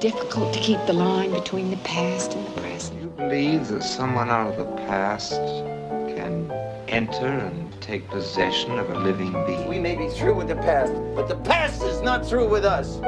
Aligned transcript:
difficult 0.00 0.54
to 0.54 0.60
keep 0.60 0.78
the 0.86 0.92
line 0.92 1.32
between 1.32 1.70
the 1.70 1.76
past 1.78 2.34
and 2.34 2.46
the 2.46 2.60
present. 2.60 3.00
Do 3.00 3.04
you 3.04 3.10
believe 3.10 3.66
that 3.68 3.82
someone 3.82 4.30
out 4.30 4.52
of 4.52 4.56
the 4.56 4.76
past 4.82 5.32
can 5.32 6.50
enter 6.86 7.26
and 7.26 7.80
take 7.80 8.08
possession 8.08 8.78
of 8.78 8.90
a 8.90 8.98
living 8.98 9.32
being? 9.44 9.66
We 9.68 9.80
may 9.80 9.96
be 9.96 10.08
through 10.08 10.34
with 10.36 10.46
the 10.48 10.56
past, 10.56 10.92
but 11.16 11.26
the 11.26 11.36
past 11.36 11.82
is 11.82 12.00
not 12.00 12.24
through 12.24 12.48
with 12.48 12.64
us. 12.64 12.98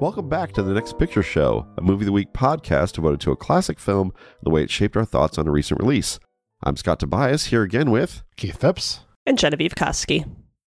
Welcome 0.00 0.28
back 0.28 0.52
to 0.52 0.62
the 0.62 0.72
Next 0.72 0.98
Picture 0.98 1.22
Show, 1.22 1.66
a 1.76 1.82
movie 1.82 2.02
of 2.02 2.06
the 2.06 2.12
week 2.12 2.32
podcast 2.32 2.92
devoted 2.92 3.20
to 3.20 3.32
a 3.32 3.36
classic 3.36 3.78
film 3.78 4.08
and 4.08 4.42
the 4.42 4.50
way 4.50 4.62
it 4.62 4.70
shaped 4.70 4.96
our 4.96 5.04
thoughts 5.04 5.36
on 5.38 5.46
a 5.46 5.50
recent 5.50 5.80
release. 5.80 6.18
I'm 6.62 6.76
Scott 6.76 7.00
Tobias 7.00 7.46
here 7.46 7.62
again 7.62 7.90
with 7.90 8.22
Keith 8.36 8.58
Phipps. 8.58 9.00
and 9.26 9.38
Genevieve 9.38 9.74
Koski. 9.74 10.24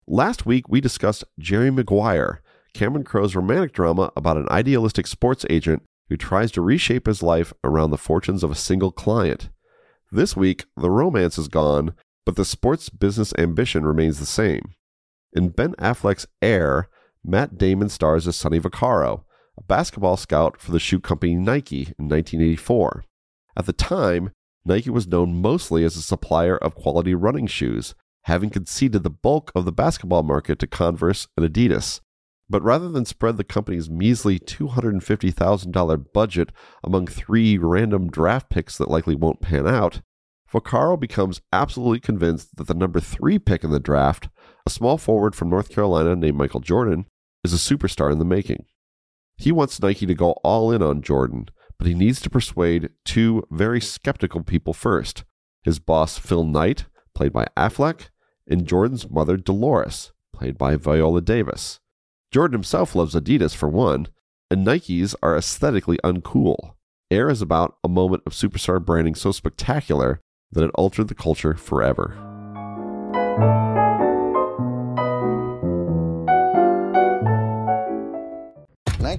Last 0.08 0.46
week 0.46 0.68
we 0.68 0.82
discussed 0.82 1.24
Jerry 1.40 1.72
Maguire, 1.72 2.42
Cameron 2.74 3.04
Crowe's 3.04 3.36
romantic 3.36 3.74
drama 3.74 4.12
about 4.16 4.38
an 4.38 4.50
idealistic 4.50 5.08
sports 5.08 5.46
agent 5.50 5.84
who 6.10 6.18
tries 6.18 6.52
to 6.52 6.62
reshape 6.62 7.06
his 7.06 7.24
life 7.24 7.54
around 7.64 7.92
the 7.92 7.98
fortunes 7.98 8.44
of 8.44 8.52
a 8.52 8.56
single 8.56 8.92
client. 8.92 9.50
This 10.12 10.36
week, 10.36 10.66
the 10.76 10.90
romance 10.90 11.38
is 11.38 11.48
gone, 11.48 11.94
but 12.26 12.36
the 12.36 12.46
sports 12.46 12.90
business 12.90 13.34
ambition 13.38 13.86
remains 13.86 14.20
the 14.20 14.26
same. 14.26 14.74
In 15.34 15.50
Ben 15.50 15.74
Affleck's 15.76 16.28
Air, 16.42 16.90
Matt 17.24 17.58
Damon 17.58 17.88
stars 17.88 18.28
as 18.28 18.36
Sonny 18.36 18.60
Vaccaro, 18.60 19.24
a 19.58 19.64
basketball 19.64 20.18
scout 20.18 20.60
for 20.60 20.72
the 20.72 20.80
shoe 20.80 21.00
company 21.00 21.36
Nike 21.36 21.94
in 21.98 22.10
1984. 22.10 23.06
At 23.56 23.66
the 23.66 23.74
time, 23.74 24.32
Nike 24.66 24.90
was 24.90 25.08
known 25.08 25.42
mostly 25.42 25.84
as 25.84 25.96
a 25.96 26.02
supplier 26.02 26.58
of 26.58 26.76
quality 26.76 27.16
running 27.16 27.48
shoes, 27.48 27.96
having 28.24 28.50
conceded 28.50 29.04
the 29.04 29.10
bulk 29.10 29.52
of 29.56 29.66
the 29.66 29.72
basketball 29.72 30.24
market 30.24 30.60
to 30.60 30.68
Converse 30.68 31.28
and 31.36 31.46
Adidas. 31.46 32.02
But 32.50 32.64
rather 32.64 32.90
than 32.90 33.06
spread 33.06 33.38
the 33.38 33.44
company's 33.44 33.90
measly 33.90 34.38
$250,000 34.38 36.06
budget 36.14 36.50
among 36.84 37.08
three 37.08 37.58
random 37.58 38.10
draft 38.10 38.50
picks 38.50 38.78
that 38.78 38.90
likely 38.90 39.16
won't 39.16 39.42
pan 39.42 39.68
out, 39.68 40.02
Vaccaro 40.52 41.00
becomes 41.00 41.42
absolutely 41.54 42.02
convinced 42.02 42.58
that 42.58 42.68
the 42.68 42.74
number 42.74 43.00
three 43.00 43.40
pick 43.40 43.64
in 43.64 43.72
the 43.72 43.80
draft, 43.80 44.28
a 44.66 44.70
small 44.70 44.98
forward 44.98 45.34
from 45.34 45.50
North 45.50 45.70
Carolina 45.70 46.16
named 46.16 46.38
Michael 46.38 46.60
Jordan, 46.60 47.06
is 47.44 47.54
a 47.54 47.76
superstar 47.76 48.12
in 48.12 48.20
the 48.20 48.26
making. 48.26 48.66
He 49.38 49.52
wants 49.52 49.82
Nike 49.82 50.06
to 50.06 50.14
go 50.14 50.32
all 50.44 50.72
in 50.72 50.84
on 50.84 51.02
Jordan, 51.02 51.48
but 51.78 51.88
he 51.88 51.94
needs 51.94 52.22
to 52.22 52.30
persuade 52.30 52.90
two 53.06 53.44
very 53.50 53.82
skeptical 53.82 54.44
people 54.44 54.74
first 54.74 55.24
his 55.64 55.80
boss, 55.80 56.18
Phil 56.18 56.44
Knight, 56.44 56.86
played 57.14 57.32
by 57.32 57.48
Affleck, 57.56 58.10
and 58.48 58.66
Jordan's 58.66 59.10
mother, 59.10 59.38
Dolores, 59.38 60.12
played 60.34 60.58
by 60.58 60.76
Viola 60.76 61.22
Davis. 61.22 61.80
Jordan 62.32 62.54
himself 62.54 62.96
loves 62.96 63.16
Adidas 63.16 63.56
for 63.56 63.70
one, 63.70 64.08
and 64.50 64.66
Nikes 64.66 65.16
are 65.22 65.38
aesthetically 65.38 65.98
uncool. 66.04 66.74
Air 67.10 67.30
is 67.30 67.42
about 67.42 67.78
a 67.84 67.90
moment 67.90 68.24
of 68.26 68.34
superstar 68.34 68.84
branding 68.84 69.16
so 69.16 69.32
spectacular 69.32 70.22
that 70.52 70.64
it 70.64 70.72
altered 70.76 71.08
the 71.08 71.16
culture 71.16 71.56
forever. 71.56 72.16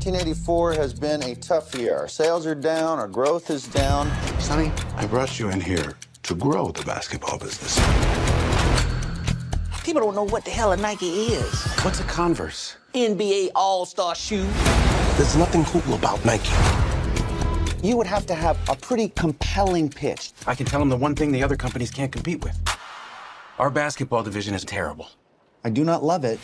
1984 0.03 0.73
has 0.73 0.95
been 0.95 1.23
a 1.23 1.35
tough 1.35 1.75
year. 1.75 1.97
Our 1.97 2.09
sales 2.09 2.47
are 2.47 2.55
down, 2.55 2.99
our 2.99 3.07
growth 3.07 3.51
is 3.51 3.67
down. 3.69 4.11
Sonny, 4.41 4.73
I 4.97 5.07
brought 5.07 5.39
you 5.39 5.51
in 5.51 5.61
here 5.61 5.95
to 6.23 6.35
grow 6.35 6.73
the 6.73 6.83
basketball 6.85 7.39
business. 7.39 7.79
People 9.85 10.01
don't 10.01 10.15
know 10.15 10.23
what 10.23 10.45
the 10.45 10.51
hell 10.53 10.71
a 10.71 10.77
Nike 10.77 11.09
is. 11.09 11.53
What's 11.83 11.99
a 11.99 12.05
Converse? 12.05 12.77
NBA 12.95 13.51
All 13.57 13.85
Star 13.85 14.15
shoe. 14.15 14.47
There's 15.17 15.37
nothing 15.37 15.65
cool 15.65 15.95
about 15.95 16.25
Nike. 16.25 16.53
You 17.83 17.97
would 17.97 18.07
have 18.07 18.25
to 18.27 18.35
have 18.35 18.57
a 18.69 18.77
pretty 18.77 19.09
compelling 19.09 19.91
pitch. 19.91 20.31
I 20.47 20.55
can 20.55 20.67
tell 20.67 20.79
them 20.79 20.89
the 20.89 20.97
one 20.97 21.17
thing 21.17 21.33
the 21.33 21.43
other 21.43 21.57
companies 21.57 21.91
can't 21.91 22.13
compete 22.13 22.45
with. 22.45 22.57
Our 23.59 23.71
basketball 23.71 24.23
division 24.23 24.55
is 24.55 24.65
terrible. 24.65 25.09
I 25.65 25.71
do 25.71 25.83
not 25.83 26.05
love 26.05 26.25
it. 26.25 26.39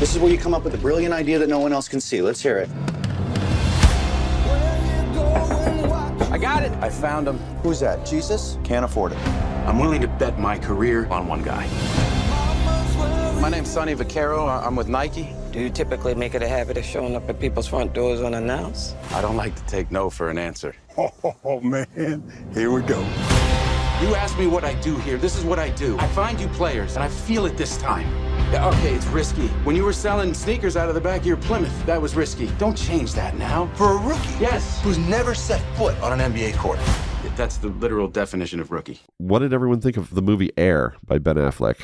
This 0.00 0.16
is 0.16 0.18
where 0.18 0.32
you 0.32 0.38
come 0.38 0.52
up 0.52 0.64
with 0.64 0.74
a 0.74 0.78
brilliant 0.78 1.14
idea 1.14 1.38
that 1.38 1.48
no 1.48 1.60
one 1.60 1.72
else 1.72 1.88
can 1.88 2.00
see. 2.00 2.20
Let's 2.22 2.42
hear 2.42 2.58
it. 2.58 2.68
I 6.32 6.38
got 6.40 6.64
it. 6.64 6.72
I 6.82 6.90
found 6.90 7.28
them. 7.28 7.38
Who's 7.62 7.78
that? 7.78 8.04
Jesus? 8.04 8.58
Can't 8.64 8.84
afford 8.84 9.12
it. 9.12 9.51
I'm 9.66 9.78
willing 9.78 10.00
to 10.02 10.08
bet 10.08 10.38
my 10.38 10.58
career 10.58 11.06
on 11.06 11.26
one 11.26 11.42
guy. 11.42 11.66
My 13.40 13.48
name's 13.48 13.70
Sonny 13.70 13.94
Vaccaro. 13.94 14.46
I- 14.48 14.64
I'm 14.66 14.76
with 14.76 14.88
Nike. 14.88 15.34
Do 15.52 15.60
you 15.60 15.70
typically 15.70 16.14
make 16.14 16.34
it 16.34 16.42
a 16.42 16.48
habit 16.48 16.76
of 16.76 16.84
showing 16.84 17.16
up 17.16 17.28
at 17.28 17.38
people's 17.40 17.66
front 17.68 17.92
doors 17.92 18.20
unannounced? 18.20 18.94
I 19.12 19.20
don't 19.20 19.36
like 19.36 19.54
to 19.56 19.64
take 19.66 19.90
no 19.90 20.10
for 20.10 20.30
an 20.30 20.38
answer. 20.38 20.74
Oh, 21.44 21.60
man. 21.60 21.86
Here 22.54 22.70
we 22.70 22.82
go. 22.82 23.00
You 24.00 24.14
ask 24.14 24.38
me 24.38 24.46
what 24.46 24.64
I 24.64 24.74
do 24.80 24.96
here. 24.98 25.16
This 25.16 25.36
is 25.38 25.44
what 25.44 25.58
I 25.58 25.70
do. 25.70 25.96
I 25.98 26.06
find 26.08 26.40
you 26.40 26.48
players, 26.48 26.94
and 26.96 27.02
I 27.04 27.08
feel 27.08 27.46
it 27.46 27.56
this 27.56 27.76
time. 27.78 28.06
Yeah, 28.52 28.68
okay, 28.68 28.94
it's 28.94 29.06
risky. 29.06 29.48
When 29.64 29.74
you 29.76 29.84
were 29.84 29.92
selling 29.92 30.34
sneakers 30.34 30.76
out 30.76 30.88
of 30.88 30.94
the 30.94 31.00
back 31.00 31.20
of 31.22 31.26
your 31.26 31.36
Plymouth, 31.36 31.86
that 31.86 32.00
was 32.00 32.14
risky. 32.14 32.46
Don't 32.58 32.76
change 32.76 33.12
that 33.14 33.36
now. 33.36 33.70
For 33.74 33.92
a 33.92 33.96
rookie 33.96 34.34
Yes. 34.40 34.80
who's 34.82 34.98
never 34.98 35.34
set 35.34 35.60
foot 35.76 35.98
on 36.02 36.12
an 36.18 36.32
NBA 36.32 36.52
court. 36.58 36.78
That's 37.36 37.56
the 37.56 37.68
literal 37.68 38.08
definition 38.08 38.60
of 38.60 38.70
rookie. 38.70 39.00
What 39.18 39.40
did 39.40 39.52
everyone 39.52 39.80
think 39.80 39.96
of 39.96 40.14
the 40.14 40.22
movie 40.22 40.50
Air 40.56 40.94
by 41.04 41.18
Ben 41.18 41.36
Affleck? 41.36 41.76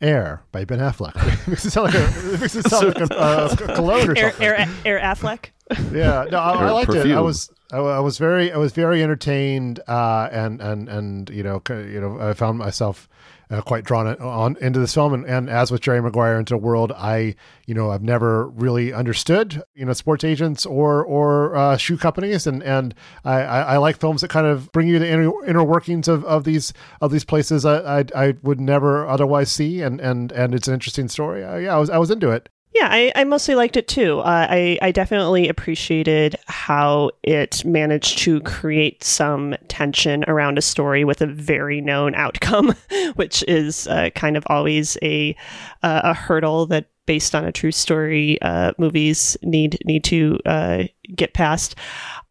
Air 0.00 0.42
by 0.52 0.64
Ben 0.64 0.78
Affleck. 0.78 1.14
it 1.16 1.48
makes 1.48 1.64
it 1.64 1.70
sound 1.72 1.92
like 1.92 1.94
a, 1.94 2.34
it 2.34 2.40
makes 2.40 2.54
it 2.54 2.68
sound 2.68 2.86
like 2.88 3.10
a, 3.10 3.14
uh, 3.18 3.56
cologne 3.74 4.10
or 4.10 4.16
Air, 4.16 4.30
something. 4.30 4.46
Air, 4.46 4.68
Air 4.84 5.00
Affleck. 5.00 5.46
yeah, 5.92 6.26
no, 6.30 6.38
I, 6.38 6.52
I 6.52 6.68
Or 6.68 6.72
liked 6.72 6.94
it. 6.94 7.10
I 7.12 7.20
was, 7.20 7.50
I, 7.72 7.78
I 7.78 7.98
was 8.00 8.18
very, 8.18 8.52
I 8.52 8.56
was 8.58 8.72
very 8.72 9.02
entertained, 9.02 9.80
uh, 9.88 10.28
and 10.30 10.60
and 10.60 10.88
and 10.88 11.30
you 11.30 11.42
know, 11.42 11.62
you 11.68 12.00
know, 12.00 12.18
I 12.20 12.34
found 12.34 12.58
myself 12.58 13.08
uh, 13.52 13.60
quite 13.60 13.84
drawn 13.84 14.06
on 14.16 14.56
into 14.60 14.78
this 14.80 14.94
film, 14.94 15.12
and, 15.12 15.24
and 15.26 15.50
as 15.50 15.70
with 15.70 15.80
Jerry 15.80 16.00
Maguire 16.00 16.38
into 16.38 16.54
a 16.54 16.58
world 16.58 16.92
I, 16.96 17.34
you 17.66 17.74
know, 17.74 17.90
I've 17.90 18.02
never 18.02 18.48
really 18.48 18.92
understood, 18.92 19.62
you 19.74 19.84
know, 19.84 19.92
sports 19.92 20.24
agents 20.24 20.64
or 20.64 21.04
or 21.04 21.54
uh, 21.54 21.76
shoe 21.76 21.98
companies, 21.98 22.46
and 22.46 22.62
and 22.62 22.94
I, 23.24 23.42
I, 23.42 23.60
I 23.60 23.76
like 23.76 23.98
films 23.98 24.22
that 24.22 24.28
kind 24.28 24.46
of 24.46 24.70
bring 24.72 24.88
you 24.88 24.98
the 24.98 25.08
inner, 25.08 25.44
inner 25.44 25.64
workings 25.64 26.08
of, 26.08 26.24
of 26.24 26.44
these 26.44 26.72
of 27.00 27.12
these 27.12 27.24
places 27.24 27.64
I, 27.64 28.00
I 28.00 28.04
I 28.14 28.34
would 28.42 28.60
never 28.60 29.06
otherwise 29.06 29.50
see, 29.50 29.82
and 29.82 30.00
and 30.00 30.32
and 30.32 30.54
it's 30.54 30.68
an 30.68 30.74
interesting 30.74 31.08
story. 31.08 31.40
Yeah, 31.40 31.76
I 31.76 31.78
was 31.78 31.90
I 31.90 31.98
was 31.98 32.10
into 32.10 32.30
it. 32.30 32.48
Yeah, 32.74 32.88
I, 32.90 33.12
I 33.14 33.24
mostly 33.24 33.54
liked 33.54 33.76
it 33.76 33.86
too. 33.86 34.20
Uh, 34.20 34.46
I, 34.48 34.78
I 34.80 34.92
definitely 34.92 35.48
appreciated 35.48 36.36
how 36.46 37.10
it 37.22 37.62
managed 37.66 38.18
to 38.20 38.40
create 38.40 39.04
some 39.04 39.54
tension 39.68 40.24
around 40.26 40.56
a 40.56 40.62
story 40.62 41.04
with 41.04 41.20
a 41.20 41.26
very 41.26 41.82
known 41.82 42.14
outcome, 42.14 42.74
which 43.16 43.44
is 43.46 43.86
uh, 43.88 44.08
kind 44.14 44.38
of 44.38 44.44
always 44.46 44.96
a 45.02 45.36
uh, 45.82 46.00
a 46.04 46.14
hurdle 46.14 46.64
that 46.66 46.86
based 47.04 47.34
on 47.34 47.44
a 47.44 47.52
true 47.52 47.72
story 47.72 48.40
uh, 48.40 48.72
movies 48.78 49.36
need 49.42 49.78
need 49.84 50.04
to 50.04 50.38
uh, 50.46 50.84
get 51.14 51.34
past. 51.34 51.74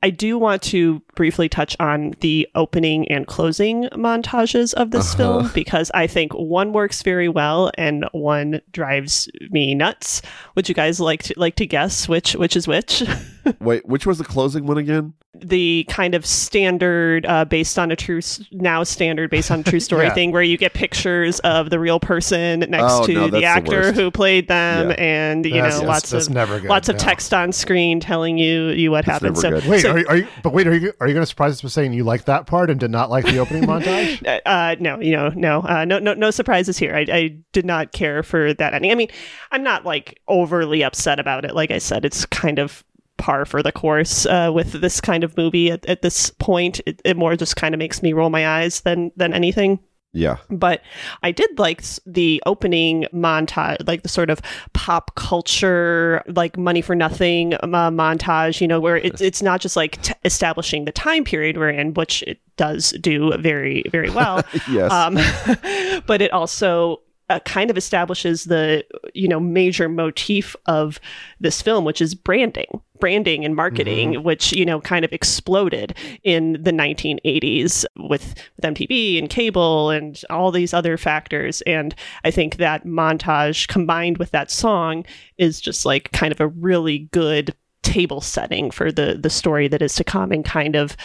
I 0.04 0.10
do 0.10 0.38
want 0.40 0.62
to 0.64 1.02
briefly 1.16 1.48
touch 1.48 1.76
on 1.80 2.16
the 2.22 2.48
opening 2.56 3.08
and 3.12 3.28
closing 3.28 3.84
montages 3.94 4.74
of 4.74 4.90
this 4.92 5.14
film 5.14 5.52
because 5.54 5.92
I 5.94 6.08
think 6.08 6.34
one 6.34 6.74
works 6.74 7.04
very 7.04 7.30
well 7.30 7.72
and 7.78 8.06
one 8.12 8.62
drives 8.72 9.30
me 9.52 9.76
nuts. 9.76 10.22
Would 10.56 10.68
you 10.70 10.74
guys 10.76 11.00
like 11.00 11.24
to 11.24 11.34
like 11.38 11.56
to 11.58 11.68
guess 11.68 12.10
which 12.10 12.34
which 12.34 12.56
is 12.56 12.68
which? 12.68 13.04
Wait, 13.60 13.86
which 13.86 14.06
was 14.08 14.18
the 14.18 14.24
closing 14.24 14.66
one 14.66 14.78
again? 14.78 15.14
the 15.44 15.86
kind 15.90 16.14
of 16.14 16.24
standard 16.24 17.26
uh, 17.26 17.44
based 17.46 17.80
on 17.80 17.90
a 17.90 17.96
true 17.96 18.20
now 18.52 18.84
standard 18.84 19.32
based 19.32 19.50
on 19.50 19.62
a 19.62 19.64
true 19.64 19.80
story 19.90 20.06
Yeah. 20.06 20.14
thing 20.14 20.32
where 20.32 20.44
you 20.44 20.56
get 20.56 20.74
pictures 20.74 21.40
of 21.40 21.72
the 21.72 21.80
real 21.80 22.00
person 22.00 22.60
next 22.60 22.84
Oh, 22.94 23.06
to 23.08 23.14
no, 23.14 23.24
the 23.26 23.40
that's 23.40 23.42
the 23.42 23.46
actor 23.46 23.92
who 23.92 24.12
played 24.12 24.48
them 24.50 24.90
Yeah. 24.90 24.96
and 25.00 25.46
you 25.46 25.54
That's- 25.54 25.74
know 25.82 25.88
that's- 25.88 26.12
lots 26.14 26.28
of 26.28 26.34
never 26.34 26.60
good, 26.60 26.70
lots 26.70 26.90
of 26.90 26.96
no. 26.98 27.00
text 27.00 27.34
on 27.34 27.54
screen 27.54 28.00
telling 28.00 28.38
you 28.38 28.61
you 28.70 28.92
what 28.92 29.06
happened 29.06 29.36
never 29.36 29.42
so 29.42 29.50
good. 29.62 29.70
Wait, 29.70 29.82
so- 29.82 29.92
are, 29.92 30.00
you, 30.00 30.06
are 30.08 30.18
you? 30.18 30.28
But 30.44 30.54
wait, 30.54 30.68
are 30.68 30.74
you? 30.74 30.94
Are 31.00 31.08
you 31.08 31.14
going 31.14 31.24
to 31.24 31.28
surprise 31.28 31.54
us 31.54 31.62
by 31.62 31.70
saying 31.70 31.94
you 31.94 32.04
like 32.04 32.26
that 32.26 32.48
part 32.48 32.70
and 32.70 32.80
did 32.80 32.92
not 32.92 33.10
like 33.10 33.26
the 33.26 33.40
opening 33.40 33.64
montage? 33.64 34.26
uh, 34.46 34.48
uh, 34.48 34.76
no, 34.80 35.00
you 35.00 35.12
know, 35.12 35.30
no, 35.30 35.62
uh, 35.62 35.86
no, 35.86 36.00
no, 36.00 36.14
no 36.14 36.32
surprises 36.32 36.78
here. 36.78 36.96
I, 36.96 37.06
I 37.12 37.38
did 37.52 37.66
not 37.66 37.92
care 37.92 38.24
for 38.24 38.54
that 38.54 38.74
ending. 38.74 38.92
I 38.92 38.96
mean, 38.96 39.10
I'm 39.52 39.64
not 39.64 39.86
like 39.86 40.20
overly 40.28 40.84
upset 40.84 41.20
about 41.20 41.46
it. 41.46 41.56
Like 41.56 41.72
I 41.72 41.78
said, 41.78 42.06
it's 42.06 42.26
kind 42.26 42.60
of 42.60 42.84
par 43.18 43.46
for 43.46 43.62
the 43.62 43.72
course 43.72 44.26
uh, 44.26 44.52
with 44.54 44.74
this 44.74 45.00
kind 45.00 45.24
of 45.24 45.38
movie 45.38 45.72
at, 45.72 45.86
at 45.86 46.02
this 46.02 46.32
point. 46.32 46.82
It, 46.86 47.02
it 47.06 47.18
more 47.18 47.36
just 47.36 47.56
kind 47.56 47.74
of 47.74 47.80
makes 47.80 48.02
me 48.02 48.14
roll 48.14 48.30
my 48.30 48.48
eyes 48.48 48.82
than 48.82 49.12
than 49.16 49.34
anything. 49.34 49.80
Yeah. 50.14 50.38
But 50.50 50.82
I 51.24 51.32
did 51.32 51.58
like 51.58 51.84
the 52.06 52.44
opening 52.46 53.06
montage, 53.14 53.88
like 53.88 54.04
the 54.04 54.10
sort 54.10 54.30
of 54.30 54.42
pop 54.74 55.16
culture, 55.16 56.22
like 56.28 56.58
money 56.58 56.82
for 56.82 56.96
nothing 56.96 57.54
uh, 57.54 57.68
montage, 57.92 58.60
you 58.60 58.68
know, 58.68 58.80
where 58.80 58.98
it's, 58.98 59.22
it's 59.22 59.42
not 59.42 59.62
just 59.62 59.76
like 59.76 60.02
t- 60.02 60.14
establishing 60.26 60.86
the 60.86 60.92
time 60.92 61.24
period 61.24 61.58
we're 61.58 61.70
in, 61.70 61.94
which 61.94 62.24
it 62.24 62.40
does 62.58 62.92
do 63.00 63.36
very, 63.38 63.84
very 63.92 64.10
well. 64.10 64.44
Yes. 64.70 64.92
Um, 64.92 65.16
but 66.06 66.22
it 66.22 66.32
also 66.32 67.02
uh, 67.30 67.40
kind 67.40 67.70
of 67.70 67.78
establishes 67.78 68.46
the 68.46 68.86
you 69.14 69.28
know 69.28 69.40
major 69.40 69.90
motif 69.90 70.56
of 70.66 71.00
this 71.40 71.62
film 71.62 71.84
which 71.86 72.02
is 72.02 72.14
branding 72.14 72.82
branding 73.02 73.44
and 73.44 73.56
marketing 73.56 74.14
mm-hmm. 74.14 74.24
which 74.24 74.54
you 74.54 74.66
know 74.66 74.80
kind 74.80 75.04
of 75.04 75.12
exploded 75.12 75.94
in 76.24 76.54
the 76.54 76.72
1980s 76.72 77.84
with, 77.98 78.36
with 78.56 78.66
MTV 78.66 79.20
and 79.20 79.30
cable 79.30 79.90
and 79.90 80.22
all 80.30 80.52
these 80.52 80.74
other 80.74 80.98
factors 80.98 81.62
and 81.64 81.94
I 82.24 82.32
think 82.32 82.56
that 82.58 82.86
montage 82.86 83.68
combined 83.68 84.18
with 84.18 84.32
that 84.32 84.50
song 84.50 85.04
is 85.38 85.60
just 85.60 85.86
like 85.86 86.14
kind 86.14 86.32
of 86.32 86.40
a 86.40 86.48
really 86.48 87.10
good 87.12 87.54
table 87.84 88.22
setting 88.22 88.72
for 88.72 88.92
the 88.92 89.18
the 89.22 89.30
story 89.30 89.68
that 89.68 89.82
is 89.82 89.96
to 89.96 90.04
come 90.04 90.32
and 90.32 90.46
kind 90.46 90.76
of 90.76 90.96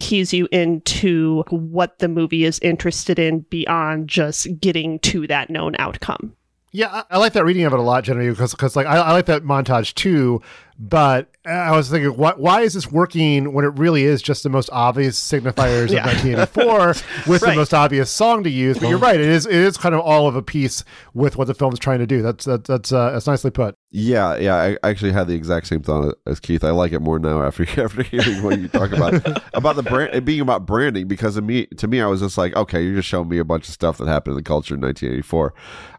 keys 0.00 0.32
you 0.32 0.48
into 0.50 1.44
what 1.50 1.98
the 1.98 2.08
movie 2.08 2.44
is 2.44 2.58
interested 2.60 3.18
in 3.18 3.40
beyond 3.50 4.08
just 4.08 4.48
getting 4.60 4.98
to 5.00 5.26
that 5.26 5.50
known 5.50 5.76
outcome. 5.78 6.34
Yeah, 6.72 6.88
I, 6.90 7.16
I 7.16 7.18
like 7.18 7.34
that 7.34 7.44
reading 7.44 7.64
of 7.64 7.74
it 7.74 7.78
a 7.78 7.82
lot, 7.82 8.04
Genevieve, 8.04 8.32
because 8.32 8.52
because 8.52 8.74
like 8.76 8.86
I, 8.86 8.96
I, 8.96 9.12
like 9.12 9.26
that 9.26 9.42
montage 9.42 9.94
too. 9.94 10.40
But 10.84 11.30
I 11.46 11.76
was 11.76 11.88
thinking, 11.88 12.16
why, 12.16 12.32
why 12.36 12.62
is 12.62 12.74
this 12.74 12.90
working 12.90 13.52
when 13.52 13.64
it 13.64 13.78
really 13.78 14.02
is 14.02 14.20
just 14.20 14.42
the 14.42 14.48
most 14.48 14.68
obvious 14.72 15.16
signifiers 15.16 15.90
yeah. 15.90 16.00
of 16.00 16.24
1984 16.24 16.88
with 17.28 17.42
right. 17.42 17.50
the 17.50 17.54
most 17.54 17.72
obvious 17.72 18.10
song 18.10 18.42
to 18.42 18.50
use? 18.50 18.80
But 18.80 18.88
you're 18.88 18.98
right; 18.98 19.20
it 19.20 19.28
is 19.28 19.46
it 19.46 19.54
is 19.54 19.76
kind 19.76 19.94
of 19.94 20.00
all 20.00 20.26
of 20.26 20.34
a 20.34 20.42
piece 20.42 20.82
with 21.14 21.36
what 21.36 21.46
the 21.46 21.54
film 21.54 21.72
is 21.72 21.78
trying 21.78 22.00
to 22.00 22.06
do. 22.06 22.20
That's 22.20 22.46
that, 22.46 22.64
that's 22.64 22.90
uh, 22.90 23.12
that's 23.12 23.28
nicely 23.28 23.52
put. 23.52 23.76
Yeah, 23.92 24.36
yeah. 24.36 24.56
I 24.56 24.88
actually 24.88 25.12
had 25.12 25.28
the 25.28 25.34
exact 25.34 25.68
same 25.68 25.82
thought 25.82 26.16
as 26.26 26.40
Keith. 26.40 26.64
I 26.64 26.70
like 26.70 26.92
it 26.92 27.00
more 27.00 27.20
now 27.20 27.42
after 27.44 27.62
after 27.80 28.02
hearing 28.02 28.42
what 28.42 28.58
you 28.58 28.66
talk 28.66 28.90
about 28.90 29.14
about 29.54 29.76
the 29.76 29.84
brand 29.84 30.14
it 30.14 30.24
being 30.24 30.40
about 30.40 30.66
branding. 30.66 31.06
Because 31.06 31.36
to 31.36 31.42
me, 31.42 31.66
to 31.66 31.86
me, 31.86 32.00
I 32.00 32.06
was 32.06 32.22
just 32.22 32.36
like, 32.36 32.56
okay, 32.56 32.82
you're 32.82 32.96
just 32.96 33.08
showing 33.08 33.28
me 33.28 33.38
a 33.38 33.44
bunch 33.44 33.68
of 33.68 33.74
stuff 33.74 33.98
that 33.98 34.08
happened 34.08 34.32
in 34.32 34.38
the 34.38 34.42
culture 34.42 34.74
in 34.74 34.80
1984. 34.80 35.54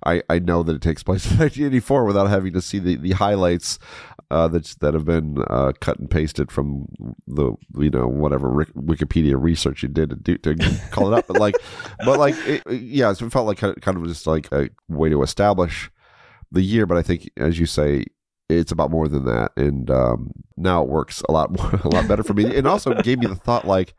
I 0.05 0.23
I 0.29 0.39
know 0.39 0.61
that 0.63 0.75
it 0.75 0.81
takes 0.81 1.03
place 1.03 1.23
in 1.25 1.37
1984 1.37 2.03
without 2.03 2.27
having 2.27 2.51
to 2.51 2.61
see 2.61 2.79
the 2.79 2.97
the 2.97 3.11
highlights 3.11 3.79
uh, 4.33 4.47
that 4.47 4.65
that 4.81 4.95
have 4.95 5.05
been 5.05 5.37
uh, 5.47 5.73
cut 5.79 5.99
and 5.99 6.09
pasted 6.09 6.51
from 6.51 6.87
the 7.27 7.53
you 7.77 7.91
know 7.91 8.07
whatever 8.07 8.49
Wikipedia 8.49 9.39
research 9.39 9.83
you 9.83 9.89
did 9.89 10.09
to 10.09 10.15
do 10.15 10.37
to 10.39 10.55
call 10.89 11.13
it 11.13 11.17
up, 11.17 11.27
but 11.27 11.39
like, 11.39 11.55
but 12.05 12.17
like, 12.17 12.35
it, 12.47 12.63
yeah, 12.71 13.11
it 13.11 13.17
felt 13.31 13.45
like 13.45 13.59
kind 13.59 13.97
of 13.97 14.07
just 14.07 14.25
like 14.25 14.51
a 14.51 14.69
way 14.89 15.09
to 15.09 15.21
establish 15.21 15.91
the 16.51 16.63
year. 16.63 16.87
But 16.87 16.97
I 16.97 17.03
think, 17.03 17.29
as 17.37 17.59
you 17.59 17.67
say, 17.67 18.05
it's 18.49 18.71
about 18.71 18.89
more 18.89 19.07
than 19.07 19.25
that, 19.25 19.51
and 19.55 19.91
um, 19.91 20.31
now 20.57 20.81
it 20.81 20.89
works 20.89 21.21
a 21.29 21.31
lot 21.31 21.51
more, 21.51 21.69
a 21.83 21.89
lot 21.89 22.07
better 22.07 22.23
for 22.23 22.33
me. 22.33 22.45
It 22.45 22.65
also 22.65 22.95
gave 22.95 23.19
me 23.19 23.27
the 23.27 23.35
thought 23.35 23.67
like 23.67 23.93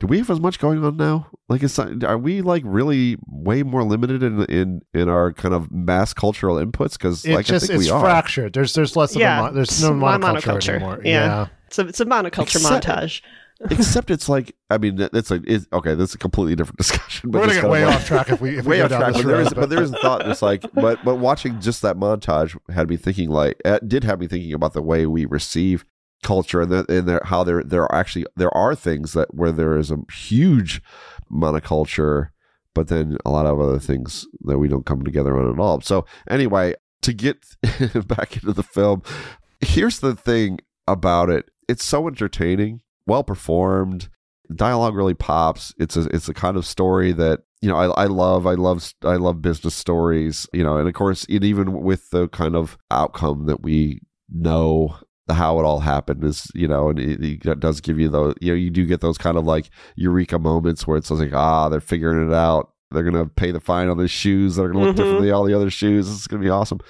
do 0.00 0.06
we 0.06 0.18
have 0.18 0.30
as 0.30 0.40
much 0.40 0.58
going 0.58 0.84
on 0.84 0.96
now? 0.96 1.26
Like, 1.48 1.62
is, 1.62 1.78
are 1.78 2.18
we 2.18 2.40
like 2.40 2.62
really 2.64 3.16
way 3.26 3.62
more 3.62 3.82
limited 3.82 4.22
in 4.22 4.44
in 4.44 4.82
in 4.94 5.08
our 5.08 5.32
kind 5.32 5.54
of 5.54 5.70
mass 5.72 6.14
cultural 6.14 6.56
inputs? 6.56 6.92
Because 6.92 7.26
like 7.26 7.46
just, 7.46 7.64
I 7.64 7.66
think 7.66 7.80
it's 7.80 7.88
we 7.88 7.90
are. 7.90 8.00
fractured. 8.00 8.52
There's 8.52 8.74
there's 8.74 8.94
less 8.94 9.16
yeah, 9.16 9.46
of 9.46 9.52
a 9.52 9.54
there's 9.54 9.82
no 9.82 9.90
monoculture, 9.90 10.40
monoculture, 10.40 10.74
anymore. 10.74 11.00
Yeah. 11.04 11.10
yeah. 11.10 11.46
it's 11.66 11.78
a 11.78 11.88
it's 11.88 12.00
a 12.00 12.04
monoculture 12.04 12.56
Except, 12.56 12.86
montage. 12.86 13.22
Except 13.70 14.12
it's 14.12 14.28
like 14.28 14.54
I 14.70 14.78
mean 14.78 15.00
it's 15.12 15.32
like 15.32 15.42
it's, 15.44 15.66
okay. 15.72 15.96
That's 15.96 16.14
a 16.14 16.18
completely 16.18 16.54
different 16.54 16.78
discussion. 16.78 17.30
But 17.30 17.40
We're 17.40 17.46
gonna 17.48 17.60
get 17.62 17.70
way 17.70 17.84
like, 17.84 17.96
off 17.96 18.06
track 18.06 18.30
if 18.30 18.40
we 18.40 18.58
if 18.58 18.66
way 18.66 18.76
we 18.76 18.82
off 18.82 18.90
track. 18.90 19.14
But 19.14 19.26
there 19.26 19.40
is 19.40 19.52
but 19.52 19.68
there 19.68 19.82
is 19.82 19.90
a 19.90 19.98
thought 19.98 20.24
just 20.24 20.42
like 20.42 20.64
but 20.74 21.04
but 21.04 21.16
watching 21.16 21.60
just 21.60 21.82
that 21.82 21.96
montage 21.96 22.56
had 22.72 22.88
me 22.88 22.96
thinking 22.96 23.30
like 23.30 23.60
it 23.64 23.88
did 23.88 24.04
have 24.04 24.20
me 24.20 24.28
thinking 24.28 24.52
about 24.52 24.74
the 24.74 24.82
way 24.82 25.06
we 25.06 25.24
receive 25.24 25.84
culture 26.22 26.62
and, 26.62 26.72
the, 26.72 26.84
and 26.88 27.20
how 27.24 27.44
there 27.44 27.62
there 27.62 27.82
are 27.82 27.94
actually 27.94 28.26
there 28.36 28.54
are 28.56 28.74
things 28.74 29.12
that 29.12 29.32
where 29.34 29.52
there 29.52 29.76
is 29.76 29.90
a 29.90 29.98
huge 30.12 30.82
monoculture 31.30 32.30
but 32.74 32.88
then 32.88 33.16
a 33.24 33.30
lot 33.30 33.46
of 33.46 33.60
other 33.60 33.78
things 33.78 34.26
that 34.42 34.58
we 34.58 34.68
don't 34.68 34.86
come 34.86 35.02
together 35.02 35.36
on 35.36 35.52
at 35.52 35.58
all. 35.58 35.80
So 35.80 36.06
anyway 36.28 36.74
to 37.02 37.12
get 37.12 37.44
back 38.08 38.34
into 38.34 38.52
the 38.52 38.62
film 38.62 39.02
here's 39.60 40.00
the 40.00 40.14
thing 40.14 40.58
about 40.86 41.30
it. 41.30 41.50
It's 41.68 41.84
so 41.84 42.08
entertaining 42.08 42.82
well 43.06 43.24
performed 43.24 44.08
dialogue 44.54 44.94
really 44.94 45.14
pops. 45.14 45.74
It's 45.78 45.96
a 45.96 46.02
it's 46.14 46.28
a 46.28 46.34
kind 46.34 46.56
of 46.56 46.66
story 46.66 47.12
that 47.12 47.40
you 47.60 47.68
know 47.68 47.76
I, 47.76 48.04
I 48.04 48.06
love 48.06 48.46
i 48.46 48.54
love 48.54 48.94
i 49.02 49.16
love 49.16 49.42
business 49.42 49.74
stories 49.74 50.46
you 50.52 50.62
know 50.62 50.76
and 50.76 50.86
of 50.86 50.94
course 50.94 51.26
it, 51.28 51.42
even 51.42 51.82
with 51.82 52.10
the 52.10 52.28
kind 52.28 52.54
of 52.54 52.78
outcome 52.90 53.46
that 53.46 53.62
we 53.62 54.00
know 54.32 54.96
the 55.28 55.34
how 55.34 55.58
it 55.60 55.64
all 55.64 55.80
happened 55.80 56.24
is 56.24 56.50
you 56.54 56.66
know 56.66 56.88
and 56.88 56.98
it, 56.98 57.46
it, 57.46 57.60
does 57.60 57.80
give 57.80 58.00
you 58.00 58.08
those 58.08 58.34
you 58.40 58.50
know 58.50 58.56
you 58.56 58.70
do 58.70 58.84
get 58.86 59.00
those 59.00 59.18
kind 59.18 59.36
of 59.36 59.44
like 59.44 59.70
eureka 59.94 60.38
moments 60.38 60.86
where 60.86 60.96
it's 60.96 61.10
like 61.10 61.32
ah 61.32 61.68
they're 61.68 61.80
figuring 61.80 62.28
it 62.28 62.34
out. 62.34 62.72
They're 62.90 63.04
gonna 63.04 63.26
pay 63.26 63.50
the 63.50 63.60
fine 63.60 63.88
on 63.88 63.98
the 63.98 64.08
shoes. 64.08 64.56
That 64.56 64.64
are 64.64 64.68
gonna 64.68 64.86
look 64.86 64.96
mm-hmm. 64.96 65.04
different 65.04 65.20
than 65.22 65.32
all 65.32 65.44
the 65.44 65.54
other 65.54 65.70
shoes. 65.70 66.10
It's 66.10 66.26
gonna 66.26 66.42
be 66.42 66.48
awesome. 66.48 66.80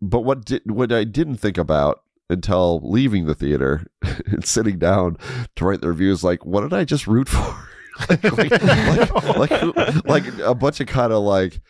But 0.00 0.20
what 0.20 0.44
did 0.44 0.70
what 0.70 0.92
i 0.92 1.04
didn't 1.04 1.36
think 1.36 1.58
about 1.58 2.02
until 2.30 2.80
leaving 2.84 3.24
the 3.26 3.34
theater 3.34 3.86
and 4.26 4.44
sitting 4.44 4.78
down 4.78 5.16
to 5.56 5.64
write 5.64 5.80
the 5.80 5.88
reviews 5.88 6.22
like 6.22 6.44
what 6.44 6.60
did 6.60 6.72
i 6.72 6.84
just 6.84 7.06
root 7.06 7.28
for? 7.28 7.56
Like, 8.08 8.22
like, 8.38 9.24
like, 9.36 10.04
like 10.04 10.38
a 10.38 10.54
bunch 10.54 10.78
of 10.78 10.86
kind 10.86 11.12
of 11.12 11.24
like 11.24 11.60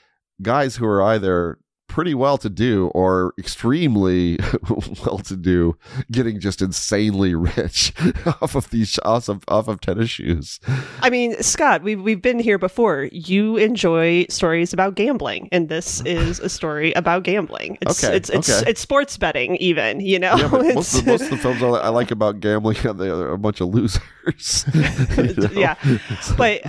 guys 0.42 0.76
who 0.76 0.84
are 0.84 1.02
either 1.02 1.58
pretty 1.88 2.14
well 2.14 2.38
to 2.38 2.48
do 2.48 2.88
or 2.88 3.32
extremely 3.38 4.38
well 5.04 5.18
to 5.18 5.36
do 5.36 5.76
getting 6.12 6.38
just 6.38 6.62
insanely 6.62 7.34
rich 7.34 7.92
off 8.42 8.54
of 8.54 8.70
these 8.70 8.98
off 9.04 9.28
of, 9.28 9.42
off 9.48 9.66
of 9.68 9.80
tennis 9.80 10.10
shoes. 10.10 10.60
I 11.00 11.10
mean, 11.10 11.42
Scott, 11.42 11.82
we've 11.82 12.00
we've 12.00 12.22
been 12.22 12.38
here 12.38 12.58
before. 12.58 13.08
You 13.10 13.56
enjoy 13.56 14.26
stories 14.28 14.72
about 14.72 14.94
gambling, 14.94 15.48
and 15.50 15.68
this 15.68 16.00
is 16.06 16.38
a 16.40 16.48
story 16.48 16.92
about 16.92 17.24
gambling. 17.24 17.78
It's 17.80 18.04
okay, 18.04 18.16
it's 18.16 18.30
it's, 18.30 18.50
okay. 18.50 18.70
it's 18.70 18.80
sports 18.80 19.16
betting, 19.16 19.56
even 19.56 20.00
you 20.00 20.18
know. 20.18 20.36
Yeah, 20.36 20.48
most, 20.48 20.94
of 20.94 21.04
the, 21.04 21.10
most, 21.10 21.22
of 21.22 21.30
the, 21.30 21.36
films 21.38 21.62
I 21.62 21.88
like 21.88 22.10
about 22.10 22.40
gambling, 22.40 22.76
they're 22.82 23.32
a 23.32 23.38
bunch 23.38 23.60
of 23.60 23.68
losers. 23.68 24.64
you 25.16 25.34
know? 25.34 25.48
Yeah, 25.52 25.74
but. 26.36 26.62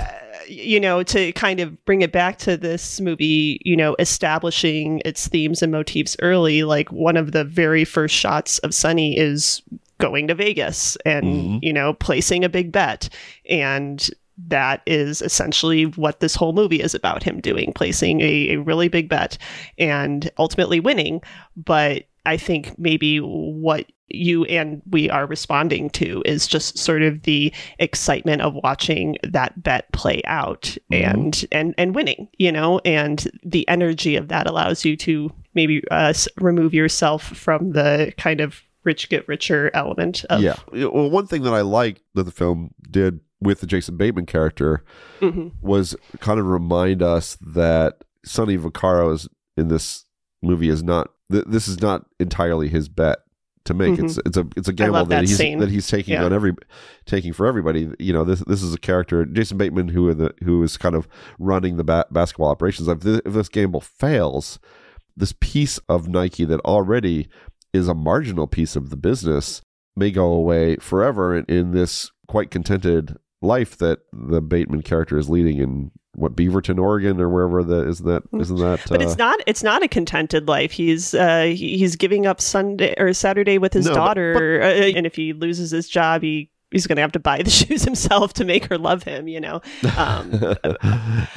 You 0.52 0.80
know, 0.80 1.04
to 1.04 1.32
kind 1.34 1.60
of 1.60 1.86
bring 1.86 2.02
it 2.02 2.12
back 2.12 2.40
to 2.40 2.58
this 2.58 3.00
movie, 3.00 3.62
you 3.64 3.78
know, 3.78 3.96
establishing 4.00 5.00
its 5.06 5.28
themes 5.28 5.62
and 5.62 5.72
motifs 5.72 6.18
early, 6.24 6.64
like 6.64 6.92
one 6.92 7.18
of 7.18 7.34
the 7.34 7.44
very 7.44 7.86
first 7.86 8.16
shots 8.16 8.58
of 8.60 8.74
Sonny 8.74 9.16
is 9.16 9.62
going 10.00 10.28
to 10.28 10.34
Vegas 10.34 10.96
and, 11.06 11.26
mm-hmm. 11.26 11.58
you 11.62 11.72
know, 11.72 11.94
placing 11.94 12.44
a 12.44 12.50
big 12.50 12.72
bet. 12.72 13.10
And 13.48 14.10
that 14.48 14.82
is 14.88 15.22
essentially 15.22 15.84
what 15.84 16.20
this 16.20 16.34
whole 16.34 16.54
movie 16.54 16.82
is 16.82 16.96
about 16.96 17.22
him 17.22 17.42
doing, 17.42 17.72
placing 17.74 18.22
a, 18.22 18.54
a 18.54 18.56
really 18.58 18.88
big 18.88 19.08
bet 19.08 19.38
and 19.78 20.32
ultimately 20.40 20.80
winning. 20.80 21.22
But 21.56 22.06
I 22.30 22.38
think 22.38 22.78
maybe 22.78 23.18
what 23.18 23.92
you 24.08 24.46
and 24.46 24.84
we 24.92 25.10
are 25.10 25.26
responding 25.26 25.90
to 25.92 26.22
is 26.26 26.46
just 26.46 26.78
sort 26.78 27.02
of 27.02 27.24
the 27.24 27.52
excitement 27.80 28.44
of 28.44 28.54
watching 28.64 29.18
that 29.24 29.64
bet 29.64 29.92
play 29.94 30.22
out 30.26 30.78
mm-hmm. 30.92 31.10
and 31.10 31.46
and 31.52 31.74
and 31.78 31.96
winning 31.96 32.28
you 32.38 32.52
know 32.52 32.80
and 32.86 33.28
the 33.44 33.68
energy 33.68 34.16
of 34.16 34.28
that 34.28 34.46
allows 34.46 34.86
you 34.86 34.96
to 34.96 35.32
maybe 35.56 35.84
uh, 35.90 36.14
remove 36.38 36.74
yourself 36.74 37.24
from 37.24 37.72
the 37.72 38.14
kind 38.18 38.42
of 38.42 38.62
rich 38.84 39.10
get 39.10 39.28
richer 39.28 39.72
element 39.74 40.24
of 40.30 40.42
yeah 40.42 40.56
well 40.72 41.10
one 41.10 41.28
thing 41.28 41.44
that 41.44 41.54
i 41.54 41.62
like 41.62 42.02
that 42.14 42.24
the 42.24 42.32
film 42.32 42.74
did 42.90 43.20
with 43.42 43.60
the 43.60 43.68
jason 43.68 43.98
bateman 43.98 44.26
character 44.26 44.84
mm-hmm. 45.20 45.50
was 45.62 45.96
kind 46.20 46.40
of 46.40 46.46
remind 46.46 47.02
us 47.02 47.38
that 47.42 48.04
sonny 48.24 48.58
vaccaro 48.58 49.14
is 49.14 49.28
in 49.58 49.68
this 49.68 50.06
movie 50.42 50.70
is 50.70 50.82
not 50.82 51.12
th- 51.32 51.46
this 51.48 51.68
is 51.68 51.82
not 51.82 52.06
entirely 52.20 52.68
his 52.68 52.90
bet 52.90 53.20
to 53.66 53.74
make. 53.74 53.94
Mm-hmm. 53.94 54.06
It's 54.06 54.20
it's 54.26 54.38
a 54.38 54.48
it's 54.58 54.68
a 54.68 54.74
gamble 54.74 55.06
that, 55.06 55.10
that, 55.10 55.22
he's 55.22 55.38
scene. 55.38 55.60
that 55.60 55.70
he's 55.70 55.88
taking 55.88 56.16
yeah. 56.16 56.26
on 56.26 56.34
every 56.34 56.54
taking 57.06 57.34
for 57.34 57.46
everybody. 57.46 57.90
You 58.00 58.14
know, 58.14 58.24
this 58.24 58.40
this 58.42 58.64
is 58.64 58.74
a 58.74 58.80
character 58.80 59.26
Jason 59.26 59.58
Bateman 59.58 59.90
who 59.90 60.14
the 60.14 60.34
who 60.44 60.62
is 60.64 60.78
kind 60.78 60.96
of 60.96 61.08
running 61.38 61.78
the 61.78 61.84
ba- 61.84 62.08
basketball 62.12 62.50
operations. 62.50 62.88
If 62.88 63.02
this, 63.02 63.22
if 63.26 63.34
this 63.34 63.50
gamble 63.50 63.82
fails, 63.82 64.60
this 65.16 65.34
piece 65.40 65.78
of 65.90 66.08
Nike 66.08 66.46
that 66.46 66.60
already 66.62 67.28
is 67.74 67.88
a 67.88 67.94
marginal 67.94 68.48
piece 68.48 68.76
of 68.76 68.90
the 68.90 68.98
business 68.98 69.62
may 69.96 70.12
go 70.12 70.26
away 70.26 70.78
forever 70.78 71.38
in, 71.38 71.46
in 71.46 71.72
this 71.72 72.12
quite 72.28 72.50
contented 72.52 73.18
life 73.42 73.78
that 73.78 74.00
the 74.12 74.42
Bateman 74.42 74.82
character 74.82 75.18
is 75.18 75.30
leading 75.30 75.60
in 75.60 75.92
what 76.16 76.36
Beaverton, 76.36 76.80
Oregon, 76.80 77.20
or 77.20 77.30
wherever 77.30 77.64
that 77.64 77.88
is 77.88 78.00
that 78.00 78.24
hmm. 78.24 78.42
isn't 78.42 78.58
that. 78.58 78.82
But 78.90 79.02
uh, 79.02 79.06
it's 79.06 79.18
not. 79.18 79.40
It's 79.48 79.64
not 79.64 79.84
a 79.84 79.88
contented 79.88 80.48
life. 80.48 80.72
He's 80.72 81.14
uh, 81.14 81.54
he's 81.56 81.96
giving 81.96 82.26
up 82.26 82.42
Sunday 82.42 82.94
or 82.98 83.14
Saturday 83.14 83.58
with 83.58 83.74
his 83.74 83.86
no, 83.86 83.94
daughter, 83.94 84.34
but, 84.34 84.66
but, 84.66 84.82
uh, 84.84 84.98
and 84.98 85.06
if 85.06 85.16
he 85.16 85.34
loses 85.34 85.72
his 85.72 85.88
job, 85.88 86.22
he 86.22 86.52
he's 86.72 86.86
going 86.88 86.98
to 86.98 87.02
have 87.02 87.12
to 87.12 87.20
buy 87.20 87.42
the 87.42 87.50
shoes 87.50 87.84
himself 87.84 88.34
to 88.34 88.46
make 88.46 88.66
her 88.66 88.78
love 88.78 89.04
him 89.04 89.28
you 89.28 89.40
know 89.40 89.62
um, 89.98 90.32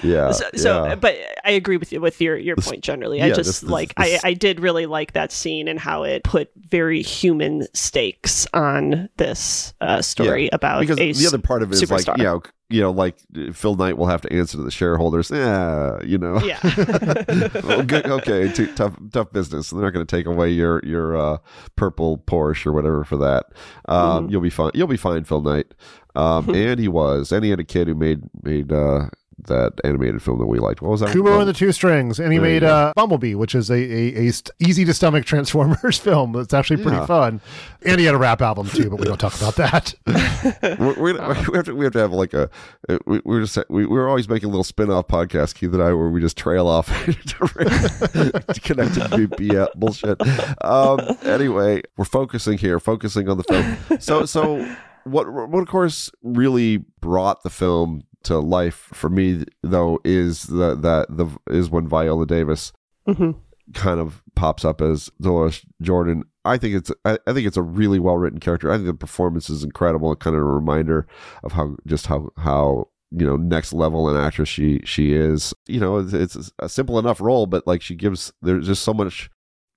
yeah 0.02 0.30
so, 0.30 0.44
so 0.54 0.84
yeah. 0.84 0.94
but 0.94 1.16
i 1.44 1.50
agree 1.50 1.76
with 1.76 1.92
you 1.92 2.00
with 2.00 2.20
your 2.20 2.36
your 2.36 2.56
point 2.56 2.82
generally 2.82 3.18
yeah, 3.18 3.26
i 3.26 3.28
just 3.28 3.44
this, 3.44 3.60
this, 3.60 3.70
like 3.70 3.94
this, 3.94 4.22
I, 4.24 4.28
I 4.28 4.34
did 4.34 4.60
really 4.60 4.86
like 4.86 5.12
that 5.12 5.32
scene 5.32 5.68
and 5.68 5.78
how 5.78 6.02
it 6.02 6.24
put 6.24 6.50
very 6.56 7.02
human 7.02 7.66
stakes 7.74 8.46
on 8.52 9.08
this 9.16 9.74
uh, 9.80 10.02
story 10.02 10.44
yeah. 10.44 10.50
about 10.52 10.80
because 10.80 10.98
the 10.98 11.26
other 11.26 11.38
part 11.38 11.62
of 11.62 11.72
it 11.72 11.82
is 11.82 11.90
like 11.90 12.06
you 12.18 12.24
know 12.24 12.42
you 12.72 12.80
know, 12.80 12.90
like 12.90 13.16
Phil 13.52 13.74
Knight 13.76 13.98
will 13.98 14.06
have 14.06 14.22
to 14.22 14.32
answer 14.32 14.56
to 14.56 14.62
the 14.62 14.70
shareholders. 14.70 15.30
Yeah, 15.30 15.98
you 16.02 16.18
know. 16.18 16.40
Yeah. 16.40 16.58
good, 17.86 18.06
okay, 18.06 18.50
t- 18.52 18.72
tough, 18.74 18.96
tough 19.12 19.32
business. 19.32 19.70
They're 19.70 19.82
not 19.82 19.92
going 19.92 20.06
to 20.06 20.16
take 20.16 20.26
away 20.26 20.50
your 20.50 20.84
your 20.84 21.16
uh, 21.16 21.38
purple 21.76 22.18
Porsche 22.18 22.66
or 22.66 22.72
whatever 22.72 23.04
for 23.04 23.16
that. 23.18 23.46
Um, 23.86 24.30
You'll 24.30 24.40
be 24.40 24.50
fine. 24.50 24.72
You'll 24.74 24.86
be 24.86 24.96
fine, 24.96 25.24
Phil 25.24 25.42
Knight. 25.42 25.66
Um, 26.14 26.48
and 26.54 26.80
he 26.80 26.88
was, 26.88 27.32
and 27.32 27.44
he 27.44 27.50
had 27.50 27.60
a 27.60 27.64
kid 27.64 27.88
who 27.88 27.94
made 27.94 28.22
made 28.42 28.72
uh, 28.72 29.08
that 29.46 29.72
animated 29.84 30.22
film 30.22 30.38
that 30.38 30.46
we 30.46 30.58
liked. 30.58 30.82
What 30.82 30.90
was 30.92 31.00
that? 31.00 31.12
Kubo 31.12 31.40
and 31.40 31.49
the 31.49 31.52
Two 31.52 31.72
Strings, 31.72 32.18
and 32.20 32.32
he 32.32 32.38
There 32.38 32.46
made 32.49 32.62
uh, 32.64 32.92
Bumblebee, 32.96 33.34
which 33.34 33.54
is 33.54 33.70
a, 33.70 33.75
a, 33.75 34.28
a 34.28 34.32
st- 34.32 34.50
easy 34.61 34.84
to 34.84 34.94
stomach 34.94 35.25
Transformers 35.26 35.99
film. 35.99 36.32
that's 36.32 36.54
actually 36.54 36.82
pretty 36.82 36.99
Yeah. 36.99 37.06
fun. 37.06 37.40
And 37.84 37.99
he 37.99 38.06
had 38.06 38.14
a 38.14 38.18
rap 38.18 38.40
album 38.42 38.68
too, 38.68 38.88
but 38.90 39.00
we 39.00 39.06
don't 39.06 39.18
talk 39.18 39.37
about 39.37 39.56
that. 39.56 39.94
we're, 40.78 40.94
we're, 41.00 41.12
we 41.50 41.56
have 41.56 41.64
to 41.66 41.75
we 41.75 41.84
have 41.84 41.92
to 41.94 41.99
have 41.99 42.12
like 42.12 42.32
a 42.34 42.49
uh, 42.88 42.99
we, 43.06 43.20
we're 43.25 43.40
just 43.44 43.58
we, 43.68 43.87
we're 43.87 44.08
always 44.08 44.28
making 44.28 44.49
little 44.50 44.64
spin-off 44.64 45.08
podcasts 45.08 45.54
Keith 45.54 45.72
and 45.72 45.82
I 45.82 45.92
where 45.92 46.08
we 46.08 46.20
just 46.20 46.37
trail 46.37 46.66
off 46.68 46.87
to 47.06 48.61
connect 48.62 48.94
to 48.94 49.28
BS 49.28 49.75
bullshit 49.75 50.20
um 50.64 51.00
anyway 51.22 51.82
we're 51.96 52.04
focusing 52.04 52.58
here 52.58 52.78
focusing 52.80 53.28
on 53.28 53.38
the 53.38 53.44
film 53.44 54.00
so 54.00 54.25
so 54.26 54.64
what 55.04 55.30
what 55.32 55.61
of 55.61 55.68
course 55.68 56.11
really 56.22 56.78
brought 57.00 57.42
the 57.42 57.50
film 57.50 58.02
to 58.24 58.38
life 58.38 58.88
for 58.92 59.08
me 59.08 59.44
though 59.62 59.98
is 60.04 60.44
the 60.44 60.74
that 60.76 61.06
the 61.10 61.26
is 61.50 61.70
when 61.70 61.88
Viola 61.88 62.26
Davis 62.26 62.72
Mhm. 63.08 63.36
kind 63.74 63.98
of 64.00 64.22
pops 64.36 64.64
up 64.64 64.80
as 64.80 65.10
Dolores 65.20 65.62
Jordan. 65.80 66.24
I 66.44 66.58
think 66.58 66.74
it's 66.74 66.90
I, 67.04 67.18
I 67.26 67.32
think 67.32 67.46
it's 67.46 67.56
a 67.56 67.62
really 67.62 67.98
well 67.98 68.18
written 68.18 68.40
character. 68.40 68.70
I 68.70 68.74
think 68.76 68.86
the 68.86 68.94
performance 68.94 69.48
is 69.50 69.64
incredible. 69.64 70.14
Kind 70.16 70.36
of 70.36 70.42
a 70.42 70.44
reminder 70.44 71.06
of 71.42 71.52
how 71.52 71.76
just 71.86 72.06
how 72.06 72.30
how 72.36 72.88
you 73.10 73.26
know 73.26 73.36
next 73.36 73.72
level 73.72 74.08
an 74.08 74.16
actress 74.16 74.48
she 74.48 74.80
she 74.84 75.12
is. 75.12 75.52
You 75.66 75.80
know, 75.80 75.98
it's, 75.98 76.12
it's 76.12 76.50
a 76.58 76.68
simple 76.68 76.98
enough 76.98 77.20
role, 77.20 77.46
but 77.46 77.66
like 77.66 77.82
she 77.82 77.94
gives 77.94 78.32
there's 78.42 78.66
just 78.66 78.82
so 78.82 78.92
much 78.94 79.30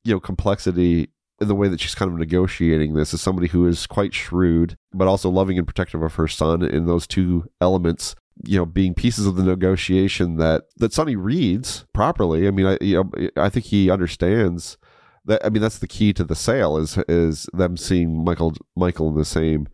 you 0.04 0.14
know 0.14 0.20
complexity 0.20 1.10
in 1.42 1.48
the 1.50 1.56
way 1.56 1.68
that 1.68 1.82
she's 1.82 1.96
kind 1.96 2.10
of 2.12 2.18
negotiating 2.18 2.94
this 2.94 3.14
as 3.14 3.22
somebody 3.22 3.48
who 3.50 3.68
is 3.68 3.88
quite 3.88 4.14
shrewd 4.14 4.78
but 4.94 5.06
also 5.08 5.30
loving 5.30 5.58
and 5.58 5.68
protective 5.68 6.02
of 6.02 6.14
her 6.16 6.30
son 6.30 6.64
in 6.64 6.86
those 6.86 7.06
two 7.06 7.50
elements 7.60 8.16
you 8.44 8.58
know 8.58 8.66
being 8.66 8.94
pieces 8.94 9.26
of 9.26 9.36
the 9.36 9.44
negotiation 9.44 10.38
that 10.38 10.64
that 10.78 10.94
Sonny 10.94 11.16
reads 11.16 11.86
properly. 11.94 12.48
I 12.48 12.52
mean 12.52 12.66
i 12.66 12.78
you 12.82 13.04
know 13.04 13.30
i 13.38 13.50
think 13.50 13.66
he 13.68 13.90
understands 13.90 14.78
that 15.26 15.44
i 15.46 15.50
mean 15.50 15.62
that's 15.62 15.80
the 15.80 15.88
key 15.88 16.14
to 16.14 16.24
the 16.24 16.36
sale 16.36 16.78
is 16.78 16.98
is 17.08 17.48
them 17.54 17.78
seeing 17.78 18.24
michael 18.24 18.54
michael 18.76 19.08
in 19.10 19.16
the 19.16 19.26
same 19.26 19.68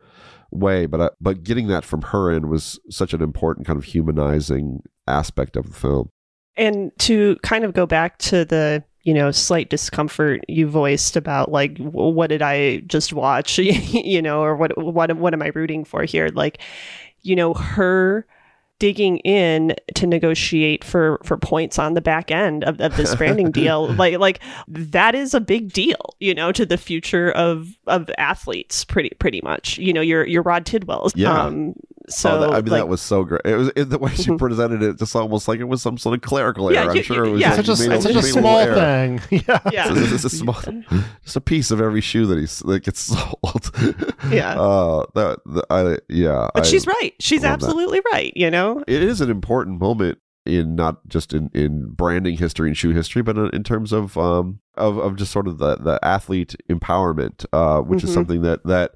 way. 0.51 0.85
But 0.85 1.01
uh, 1.01 1.09
but 1.19 1.43
getting 1.43 1.67
that 1.67 1.83
from 1.83 2.01
her 2.03 2.31
in 2.31 2.49
was 2.49 2.79
such 2.89 3.13
an 3.13 3.21
important 3.21 3.65
kind 3.65 3.79
of 3.79 3.85
humanizing 3.85 4.83
aspect 5.07 5.55
of 5.55 5.67
the 5.67 5.73
film. 5.73 6.09
And 6.57 6.91
to 6.99 7.37
kind 7.43 7.63
of 7.63 7.73
go 7.73 7.85
back 7.85 8.17
to 8.19 8.43
the, 8.43 8.83
you 9.03 9.13
know, 9.13 9.31
slight 9.31 9.69
discomfort 9.69 10.41
you 10.47 10.67
voiced 10.67 11.15
about 11.15 11.51
like 11.51 11.77
what 11.77 12.27
did 12.27 12.41
I 12.41 12.77
just 12.79 13.13
watch, 13.13 13.57
you 13.57 14.21
know, 14.21 14.41
or 14.41 14.55
what 14.55 14.77
what 14.77 15.15
what 15.15 15.33
am 15.33 15.41
I 15.41 15.51
rooting 15.55 15.85
for 15.85 16.03
here? 16.03 16.29
Like, 16.33 16.59
you 17.21 17.35
know, 17.35 17.53
her 17.53 18.27
digging 18.81 19.17
in 19.19 19.75
to 19.93 20.07
negotiate 20.07 20.83
for 20.83 21.19
for 21.23 21.37
points 21.37 21.77
on 21.77 21.93
the 21.93 22.01
back 22.01 22.31
end 22.31 22.63
of, 22.63 22.81
of 22.81 22.97
this 22.97 23.13
branding 23.13 23.51
deal 23.61 23.87
like 23.93 24.17
like 24.17 24.39
that 24.67 25.13
is 25.13 25.35
a 25.35 25.39
big 25.39 25.71
deal 25.71 26.15
you 26.19 26.33
know 26.33 26.51
to 26.51 26.65
the 26.65 26.79
future 26.79 27.31
of 27.33 27.77
of 27.85 28.09
athletes 28.17 28.83
pretty 28.83 29.11
pretty 29.19 29.39
much 29.43 29.77
you 29.77 29.93
know 29.93 30.01
your 30.01 30.25
your 30.25 30.41
rod 30.41 30.65
tidwells 30.65 31.11
Yeah. 31.15 31.31
um 31.31 31.75
so 32.13 32.31
oh, 32.37 32.39
that, 32.41 32.49
I 32.51 32.61
mean, 32.61 32.71
like, 32.71 32.79
that 32.81 32.87
was 32.87 33.01
so 33.01 33.23
great. 33.23 33.41
It 33.45 33.55
was 33.55 33.71
it, 33.75 33.85
the 33.89 33.97
way 33.97 34.13
she 34.15 34.35
presented 34.37 34.81
it, 34.83 34.97
just 34.99 35.15
almost 35.15 35.47
like 35.47 35.59
it 35.59 35.65
was 35.65 35.81
some 35.81 35.97
sort 35.97 36.15
of 36.15 36.21
clerical 36.21 36.71
Yeah, 36.71 36.81
error. 36.81 36.91
I'm 36.91 36.97
you- 36.97 37.03
sure 37.03 37.25
it 37.25 37.31
was 37.31 37.41
yeah. 37.41 37.55
like 37.55 37.65
such 37.65 37.79
a, 37.79 37.89
made 37.89 37.95
it's 37.95 38.03
such 38.05 38.15
a 38.15 38.21
small 38.23 38.57
error. 38.59 38.75
thing. 38.75 39.21
Yeah. 39.47 39.59
yeah 39.71 39.87
So 39.87 39.93
this 39.95 40.11
is 40.11 40.25
a 40.25 40.29
small, 40.29 40.61
just 41.23 41.35
a 41.35 41.41
piece 41.41 41.71
of 41.71 41.81
every 41.81 42.01
shoe 42.01 42.25
that 42.27 42.37
he's 42.37 42.59
that 42.59 42.83
gets 42.83 42.99
sold. 43.01 43.71
Yeah. 44.31 44.59
Uh, 44.59 45.05
that, 45.15 45.39
the, 45.45 45.65
I, 45.69 45.97
yeah. 46.09 46.49
but 46.53 46.63
I- 46.65 46.67
she's 46.67 46.85
right 46.87 47.13
she's 47.19 47.41
love 47.43 47.59
that. 47.59 47.65
absolutely 47.65 48.01
right 48.13 48.31
you 48.35 48.49
know 48.51 48.83
It 48.87 49.01
is 49.03 49.21
an 49.21 49.29
important 49.29 49.79
moment 49.79 50.19
in 50.45 50.75
not 50.75 51.07
just 51.07 51.33
in, 51.33 51.49
in 51.53 51.89
branding 51.91 52.35
history 52.37 52.67
and 52.69 52.75
shoe 52.75 52.89
history, 52.91 53.21
but 53.21 53.37
in 53.53 53.63
terms 53.63 53.91
of 53.93 54.17
um 54.17 54.59
of, 54.75 54.97
of 54.97 55.15
just 55.15 55.31
sort 55.31 55.47
of 55.47 55.59
the 55.59 55.75
the 55.75 55.99
athlete 56.03 56.55
empowerment, 56.69 57.45
uh, 57.53 57.79
which 57.81 58.03
is 58.03 58.09
Mhm. 58.09 58.13
something 58.15 58.41
that 58.41 58.65
that 58.65 58.93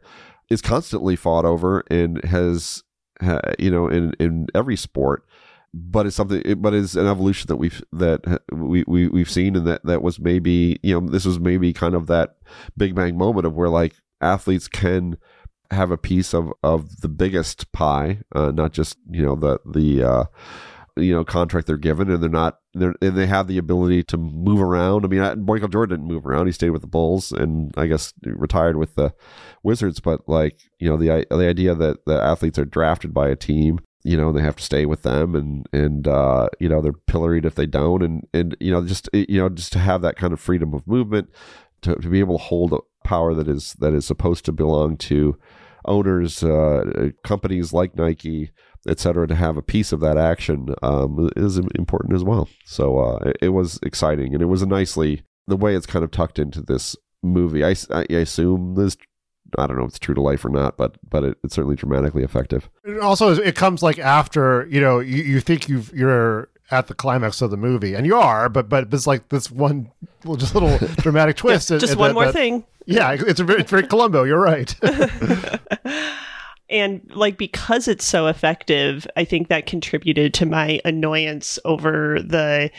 is 0.49 0.61
constantly 0.61 1.15
fought 1.15 1.45
over 1.45 1.83
and 1.91 2.23
has 2.25 2.83
you 3.59 3.71
know 3.71 3.87
in 3.87 4.13
in 4.19 4.47
every 4.53 4.75
sport. 4.75 5.25
But 5.77 6.05
it's 6.05 6.15
something, 6.15 6.41
but 6.61 6.73
it's 6.73 6.95
an 6.95 7.05
evolution 7.05 7.47
that 7.47 7.57
we've 7.57 7.83
that 7.91 8.41
we, 8.49 8.85
we 8.87 9.09
we've 9.09 9.29
seen, 9.29 9.57
and 9.57 9.67
that 9.67 9.83
that 9.83 10.01
was 10.01 10.19
maybe 10.19 10.79
you 10.81 10.99
know 10.99 11.05
this 11.05 11.25
was 11.25 11.37
maybe 11.37 11.73
kind 11.73 11.95
of 11.95 12.07
that 12.07 12.37
big 12.77 12.95
bang 12.95 13.17
moment 13.17 13.45
of 13.45 13.55
where 13.55 13.67
like 13.67 13.95
athletes 14.21 14.69
can 14.69 15.17
have 15.71 15.91
a 15.91 15.97
piece 15.97 16.33
of 16.33 16.51
of 16.63 17.01
the 17.01 17.09
biggest 17.09 17.71
pie, 17.73 18.19
uh, 18.33 18.51
not 18.51 18.71
just 18.71 18.97
you 19.09 19.21
know 19.21 19.35
the 19.35 19.59
the 19.65 20.03
uh, 20.03 20.23
you 20.95 21.13
know 21.13 21.25
contract 21.25 21.67
they're 21.67 21.77
given, 21.77 22.09
and 22.09 22.23
they're 22.23 22.29
not 22.29 22.59
and 22.75 22.95
they 22.99 23.25
have 23.25 23.47
the 23.47 23.57
ability 23.57 24.03
to 24.03 24.17
move 24.17 24.61
around. 24.61 25.05
I 25.05 25.07
mean, 25.07 25.45
Michael 25.45 25.67
Jordan 25.67 25.99
didn't 25.99 26.13
move 26.13 26.25
around; 26.25 26.47
he 26.47 26.51
stayed 26.51 26.71
with 26.71 26.81
the 26.81 26.87
Bulls, 26.87 27.31
and 27.31 27.73
I 27.77 27.87
guess 27.87 28.13
retired 28.23 28.77
with 28.77 28.95
the 28.95 29.13
Wizards. 29.63 29.99
But 29.99 30.27
like 30.27 30.59
you 30.79 30.89
know 30.89 30.97
the 30.97 31.25
the 31.29 31.47
idea 31.47 31.73
that 31.75 32.05
the 32.05 32.21
athletes 32.21 32.59
are 32.59 32.65
drafted 32.65 33.13
by 33.13 33.29
a 33.29 33.35
team. 33.35 33.79
You 34.03 34.17
know 34.17 34.31
they 34.31 34.41
have 34.41 34.57
to 34.57 34.63
stay 34.63 34.85
with 34.85 35.03
them, 35.03 35.35
and 35.35 35.67
and 35.73 36.07
uh, 36.07 36.49
you 36.59 36.69
know 36.69 36.81
they're 36.81 36.93
pilloried 36.93 37.45
if 37.45 37.55
they 37.55 37.65
don't, 37.65 38.03
and 38.03 38.27
and 38.33 38.55
you 38.59 38.71
know 38.71 38.85
just 38.85 39.09
you 39.13 39.39
know 39.39 39.49
just 39.49 39.73
to 39.73 39.79
have 39.79 40.01
that 40.01 40.17
kind 40.17 40.33
of 40.33 40.39
freedom 40.39 40.73
of 40.73 40.85
movement, 40.85 41.29
to, 41.81 41.95
to 41.95 42.09
be 42.09 42.19
able 42.19 42.37
to 42.37 42.43
hold 42.43 42.73
a 42.73 42.79
power 43.03 43.33
that 43.33 43.47
is 43.47 43.73
that 43.79 43.93
is 43.93 44.05
supposed 44.05 44.45
to 44.45 44.51
belong 44.51 44.97
to 44.97 45.37
owners, 45.87 46.43
uh, 46.43 47.09
companies 47.23 47.73
like 47.73 47.95
Nike, 47.95 48.51
et 48.87 48.99
cetera, 48.99 49.27
to 49.27 49.35
have 49.35 49.57
a 49.57 49.61
piece 49.61 49.91
of 49.91 49.99
that 50.01 50.17
action 50.17 50.73
um, 50.83 51.29
is 51.35 51.57
important 51.57 52.13
as 52.13 52.23
well. 52.23 52.47
So 52.65 52.99
uh, 52.99 53.17
it, 53.29 53.37
it 53.43 53.49
was 53.49 53.79
exciting, 53.83 54.33
and 54.33 54.41
it 54.41 54.47
was 54.47 54.61
a 54.61 54.65
nicely 54.67 55.23
the 55.47 55.55
way 55.57 55.75
it's 55.75 55.85
kind 55.85 56.03
of 56.03 56.11
tucked 56.11 56.39
into 56.39 56.61
this 56.61 56.95
movie. 57.23 57.63
I 57.63 57.75
assume 58.09 58.75
this. 58.75 58.97
I 59.57 59.67
don't 59.67 59.77
know 59.77 59.83
if 59.83 59.89
it's 59.89 59.99
true 59.99 60.15
to 60.15 60.21
life 60.21 60.43
or 60.43 60.49
not, 60.49 60.75
but 60.75 60.97
but 61.07 61.23
it, 61.23 61.37
it's 61.43 61.55
certainly 61.55 61.75
dramatically 61.75 62.23
effective. 62.23 62.69
It 62.83 62.99
also, 62.99 63.31
it 63.31 63.55
comes 63.55 63.81
like 63.83 63.99
after 63.99 64.67
you 64.69 64.81
know 64.81 64.99
you, 64.99 65.23
you 65.23 65.39
think 65.39 65.69
you've 65.69 65.93
you're 65.93 66.49
at 66.71 66.87
the 66.87 66.95
climax 66.95 67.41
of 67.43 67.51
the 67.51 67.57
movie, 67.57 67.93
and 67.93 68.05
you 68.07 68.15
are, 68.15 68.49
but 68.49 68.67
but 68.69 68.91
it's 68.91 69.05
like 69.07 69.29
this 69.29 69.51
one 69.51 69.91
little, 70.23 70.35
just 70.35 70.55
little 70.55 70.77
dramatic 70.97 71.35
twist. 71.37 71.69
and- 71.71 71.79
just 71.79 71.91
and 71.91 71.99
one 71.99 72.09
that- 72.09 72.13
more 72.15 72.25
that- 72.25 72.33
thing 72.33 72.65
Yeah, 72.85 73.11
it's 73.13 73.39
very, 73.39 73.61
it's 73.61 73.71
very 73.71 73.87
Columbo. 73.87 74.23
You're 74.23 74.41
right. 74.41 74.75
and 76.69 77.01
like 77.13 77.37
because 77.37 77.87
it's 77.87 78.03
so 78.03 78.25
effective 78.25 79.05
i 79.15 79.23
think 79.23 79.49
that 79.49 79.67
contributed 79.67 80.33
to 80.33 80.47
my 80.47 80.81
annoyance 80.83 81.59
over 81.63 82.19
the 82.19 82.71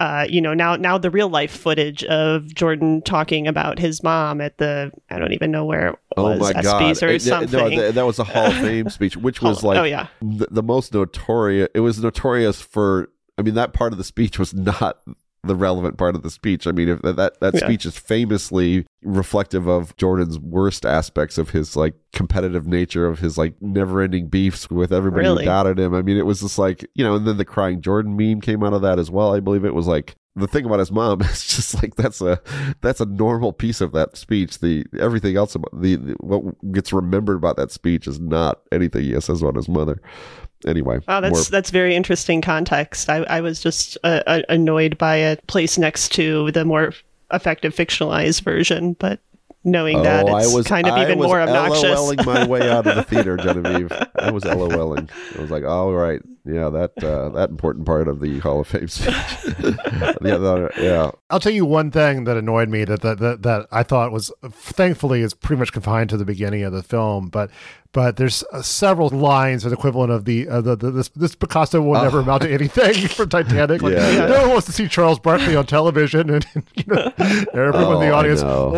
uh, 0.00 0.26
you 0.28 0.40
know 0.40 0.52
now 0.52 0.74
now 0.74 0.98
the 0.98 1.10
real 1.10 1.28
life 1.28 1.56
footage 1.56 2.02
of 2.04 2.52
Jordan 2.54 3.02
talking 3.02 3.46
about 3.46 3.78
his 3.78 4.02
mom 4.02 4.40
at 4.40 4.58
the 4.58 4.90
I 5.10 5.20
don't 5.20 5.32
even 5.32 5.52
know 5.52 5.64
where 5.64 5.90
it 5.90 5.98
was 6.16 6.40
oh 6.40 6.52
my 6.52 6.60
god! 6.60 7.02
Or 7.04 7.08
It- 7.08 7.22
something. 7.22 7.76
No, 7.76 7.82
that, 7.82 7.94
that 7.94 8.04
was 8.04 8.18
a 8.18 8.24
Hall 8.24 8.46
of 8.46 8.54
Fame 8.54 8.90
speech, 8.90 9.16
which 9.16 9.40
was 9.40 9.62
like 9.62 9.78
oh, 9.78 9.84
yeah. 9.84 10.08
the, 10.20 10.48
the 10.50 10.62
most 10.62 10.92
notorious. 10.92 11.68
It 11.72 11.80
was 11.80 12.02
notorious 12.02 12.60
for. 12.60 13.10
I 13.38 13.42
mean, 13.42 13.54
that 13.54 13.74
part 13.74 13.92
of 13.92 13.98
the 13.98 14.02
speech 14.02 14.40
was 14.40 14.52
not 14.52 15.00
the 15.44 15.56
relevant 15.56 15.98
part 15.98 16.14
of 16.14 16.22
the 16.22 16.30
speech. 16.30 16.66
I 16.66 16.72
mean, 16.72 16.88
if 16.88 17.02
that 17.02 17.16
that, 17.16 17.40
that 17.40 17.54
Yeah. 17.54 17.66
speech 17.66 17.84
is 17.86 17.98
famously 17.98 18.86
reflective 19.02 19.66
of 19.66 19.96
Jordan's 19.96 20.38
worst 20.38 20.86
aspects 20.86 21.36
of 21.38 21.50
his 21.50 21.74
like 21.76 21.94
competitive 22.12 22.66
nature, 22.66 23.06
of 23.06 23.18
his 23.18 23.36
like 23.36 23.54
never-ending 23.60 24.28
beefs 24.28 24.70
with 24.70 24.92
everybody 24.92 25.24
Really? 25.26 25.44
who 25.44 25.50
doubted 25.50 25.78
him. 25.80 25.94
I 25.94 26.02
mean, 26.02 26.16
it 26.16 26.26
was 26.26 26.40
just 26.40 26.58
like 26.58 26.88
you 26.94 27.02
know, 27.04 27.16
and 27.16 27.26
then 27.26 27.38
the 27.38 27.44
crying 27.44 27.80
Jordan 27.80 28.16
meme 28.16 28.40
came 28.40 28.62
out 28.62 28.72
of 28.72 28.82
that 28.82 28.98
as 28.98 29.10
well. 29.10 29.34
I 29.34 29.40
believe 29.40 29.64
it 29.64 29.74
was 29.74 29.86
like 29.88 30.14
the 30.34 30.46
thing 30.46 30.64
about 30.64 30.78
his 30.78 30.90
mom 30.92 31.20
is 31.22 31.44
just 31.44 31.74
like 31.82 31.96
that's 31.96 32.20
a 32.20 32.40
that's 32.80 33.00
a 33.00 33.06
normal 33.06 33.52
piece 33.52 33.80
of 33.80 33.90
that 33.92 34.16
speech. 34.16 34.60
The 34.60 34.84
everything 34.98 35.36
else 35.36 35.54
about 35.56 35.78
the, 35.78 35.96
the 35.96 36.14
what 36.20 36.72
gets 36.72 36.92
remembered 36.92 37.36
about 37.36 37.56
that 37.56 37.72
speech 37.72 38.06
is 38.06 38.20
not 38.20 38.60
anything 38.70 39.02
he 39.02 39.20
says 39.20 39.42
about 39.42 39.56
his 39.56 39.68
mother. 39.68 40.00
Anyway, 40.66 40.98
Oh, 41.08 41.20
that's 41.20 41.32
more- 41.32 41.42
that's 41.50 41.70
very 41.70 41.94
interesting 41.94 42.40
context. 42.40 43.08
I, 43.08 43.18
I 43.24 43.40
was 43.40 43.60
just 43.60 43.98
uh, 44.04 44.22
uh, 44.26 44.42
annoyed 44.48 44.96
by 44.98 45.16
it 45.16 45.46
placed 45.46 45.78
next 45.78 46.12
to 46.12 46.50
the 46.52 46.64
more 46.64 46.92
effective 47.32 47.74
fictionalized 47.74 48.42
version, 48.42 48.94
but 48.98 49.18
knowing 49.64 50.02
that 50.02 50.24
Oh, 50.28 50.54
was, 50.54 50.66
kind 50.66 50.86
of 50.86 50.94
I 50.94 51.02
even 51.04 51.18
was 51.18 51.26
more 51.28 51.40
obnoxious. 51.40 51.84
I 51.84 51.90
was 51.90 52.16
LOLing 52.16 52.26
my 52.26 52.46
way 52.46 52.70
out 52.70 52.86
of 52.86 52.96
the 52.96 53.02
theater, 53.08 53.36
Genevieve. 53.36 53.92
I 54.18 54.30
was 54.30 54.44
LOLing. 54.44 55.10
I 55.38 55.40
was 55.40 55.50
like, 55.50 55.64
"All 55.64 55.92
right, 55.92 56.20
yeah, 56.44 56.68
that 56.70 56.92
uh, 57.02 57.28
that 57.30 57.50
important 57.50 57.86
part 57.86 58.08
of 58.08 58.20
the 58.20 58.38
Hall 58.40 58.60
of 58.60 58.68
Fame 58.68 58.88
speech." 58.88 59.14
yeah, 59.62 60.36
that- 60.38 60.72
yeah. 60.78 61.10
I'll 61.30 61.40
tell 61.40 61.52
you 61.52 61.64
one 61.64 61.90
thing 61.90 62.24
that 62.24 62.36
annoyed 62.36 62.68
me 62.68 62.84
that, 62.84 63.00
that 63.02 63.18
that 63.20 63.42
that 63.42 63.66
I 63.70 63.82
thought 63.82 64.12
was 64.12 64.30
thankfully 64.50 65.20
is 65.22 65.34
pretty 65.34 65.58
much 65.60 65.72
confined 65.72 66.10
to 66.10 66.16
the 66.16 66.24
beginning 66.24 66.62
of 66.64 66.72
the 66.72 66.82
film, 66.82 67.28
but 67.28 67.50
but 67.92 68.16
there's 68.16 68.42
uh, 68.52 68.62
several 68.62 69.10
lines 69.10 69.64
that 69.64 69.72
equivalent 69.72 70.10
of 70.10 70.24
the, 70.24 70.48
uh, 70.48 70.62
the, 70.62 70.74
the 70.76 70.90
this 70.90 71.08
this 71.10 71.34
Picasso 71.34 71.80
will 71.82 72.00
never 72.02 72.20
amount 72.20 72.42
to 72.42 72.50
anything 72.50 72.94
from 73.08 73.28
Titanic. 73.28 73.82
Like, 73.82 73.92
Yeah, 73.94 74.10
yeah. 74.10 74.26
no 74.26 74.40
one 74.42 74.50
wants 74.52 74.66
to 74.66 74.72
see 74.72 74.88
Charles 74.88 75.18
Barkley 75.18 75.54
on 75.56 75.66
television, 75.66 76.30
and, 76.30 76.46
you 76.74 76.84
know 76.86 77.12
everyone 77.18 77.94
in 77.94 78.00
the 78.00 78.08
Oh, 78.08 78.14
I 78.14 78.18
audience. 78.18 78.42
know. 78.42 78.70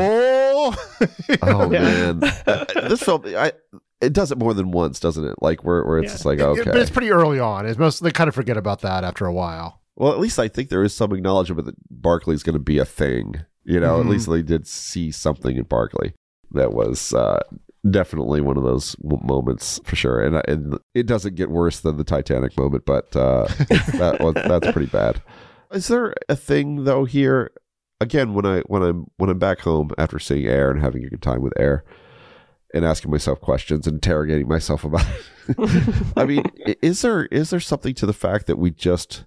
Oh, 0.73 1.37
Oh 1.43 1.69
man, 1.69 2.21
this 2.89 3.03
film, 3.03 3.23
I 3.27 3.53
it 4.01 4.13
does 4.13 4.31
it 4.33 4.39
more 4.39 4.55
than 4.55 4.71
once, 4.71 5.01
doesn't 5.01 5.25
it? 5.25 5.35
Like 5.41 5.65
where 5.65 5.85
where 5.85 5.99
it's 5.99 6.13
just 6.13 6.25
like 6.25 6.39
It- 6.39 6.43
okay, 6.45 6.65
but 6.65 6.77
it's 6.77 6.91
pretty 6.91 7.11
early 7.11 7.41
on. 7.41 7.67
It's 7.67 7.79
most 7.79 8.03
they 8.03 8.11
kind 8.11 8.29
of 8.29 8.35
forget 8.35 8.57
about 8.57 8.81
that 8.83 9.05
after 9.05 9.27
a 9.27 9.33
while. 9.33 9.81
Well, 9.97 10.13
at 10.13 10.19
least 10.19 10.39
I 10.39 10.49
think 10.49 10.69
there 10.71 10.83
is 10.83 10.93
some 10.95 11.13
acknowledgement 11.13 11.67
that 11.67 11.77
Barkley's 11.91 12.43
going 12.43 12.55
to 12.55 12.59
be 12.63 12.79
a 12.79 12.85
thing. 12.85 13.45
You 13.65 13.81
know, 13.81 13.97
Mhm. 13.99 14.01
at 14.01 14.07
least 14.07 14.29
they 14.31 14.43
did 14.43 14.67
see 14.67 15.11
something 15.11 15.57
in 15.57 15.63
Barkley 15.65 16.15
that 16.51 16.73
was 16.75 17.15
uh, 17.15 17.41
definitely 17.89 18.41
one 18.41 18.57
of 18.57 18.63
those 18.65 18.95
w- 18.97 19.23
moments 19.25 19.81
for 19.85 19.97
sure. 19.97 20.21
And, 20.23 20.43
and 20.49 20.79
it 20.95 21.07
doesn't 21.07 21.35
get 21.37 21.49
worse 21.51 21.81
than 21.81 21.97
the 21.97 22.05
Titanic 22.05 22.57
moment, 22.59 22.85
but 22.87 23.15
uh, 23.17 23.47
that 23.99 24.19
was, 24.21 24.35
that's 24.35 24.71
pretty 24.73 24.91
bad. 24.91 25.23
Is 25.73 25.89
there 25.89 26.13
a 26.29 26.37
thing 26.37 26.85
though 26.85 27.05
here? 27.05 27.53
Again, 28.05 28.35
when 28.35 28.47
I 28.47 28.61
when 28.67 28.83
I'm 28.83 29.07
when 29.17 29.31
I'm 29.31 29.39
back 29.39 29.61
home 29.61 29.91
after 29.99 30.19
seeing 30.19 30.47
Air 30.47 30.71
and 30.71 30.81
having 30.81 31.05
a 31.05 31.09
good 31.09 31.23
time 31.23 31.43
with 31.43 31.53
Air, 31.59 31.85
and 32.75 32.85
asking 32.85 33.11
myself 33.11 33.41
questions 33.41 33.87
and 33.87 33.95
interrogating 33.95 34.49
myself 34.49 34.85
about 34.85 35.07
it. 35.49 36.13
I 36.17 36.25
mean, 36.25 36.45
is 36.83 37.03
there 37.03 37.27
is 37.27 37.51
there 37.51 37.61
something 37.61 37.95
to 37.95 38.05
the 38.05 38.13
fact 38.13 38.47
that 38.49 38.59
we 38.59 38.73
just 38.73 39.25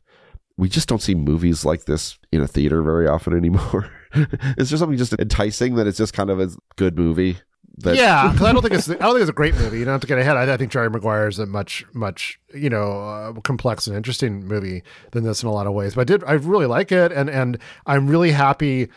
we 0.57 0.67
just 0.67 0.89
don't 0.89 1.01
see 1.01 1.15
movies 1.15 1.63
like 1.63 1.85
this 1.85 2.19
in 2.31 2.41
a 2.41 2.47
theater 2.47 2.83
very 2.83 3.07
often 3.07 3.35
anymore? 3.35 3.89
is 4.57 4.69
there 4.69 4.77
something 4.77 4.97
just 4.97 5.13
enticing 5.13 5.75
that 5.75 5.87
it's 5.87 5.97
just 5.97 6.13
kind 6.13 6.29
of 6.29 6.39
a 6.39 6.49
good 6.75 6.97
movie? 6.97 7.37
That, 7.79 7.95
yeah, 7.95 8.29
because 8.31 8.47
I 8.47 8.51
don't 8.53 8.61
think 8.61 8.73
it's 8.73 8.89
I 8.89 8.93
don't 8.95 9.11
think 9.13 9.21
it's 9.21 9.29
a 9.29 9.33
great 9.33 9.53
movie. 9.55 9.79
You 9.79 9.85
don't 9.85 9.93
have 9.93 10.01
to 10.01 10.07
get 10.07 10.17
ahead. 10.17 10.35
I, 10.35 10.51
I 10.53 10.57
think 10.57 10.71
Jerry 10.71 10.89
Maguire 10.89 11.27
is 11.27 11.37
a 11.39 11.45
much 11.45 11.85
much 11.93 12.39
you 12.53 12.69
know 12.69 12.91
uh, 13.01 13.33
complex 13.41 13.85
and 13.87 13.95
interesting 13.95 14.45
movie 14.47 14.81
than 15.11 15.23
this 15.23 15.43
in 15.43 15.49
a 15.49 15.51
lot 15.53 15.67
of 15.67 15.73
ways. 15.73 15.93
But 15.95 16.01
I 16.01 16.03
did 16.05 16.23
I 16.23 16.33
really 16.33 16.65
like 16.65 16.91
it, 16.91 17.11
and 17.11 17.29
and 17.29 17.57
I'm 17.85 18.07
really 18.07 18.31
happy. 18.31 18.87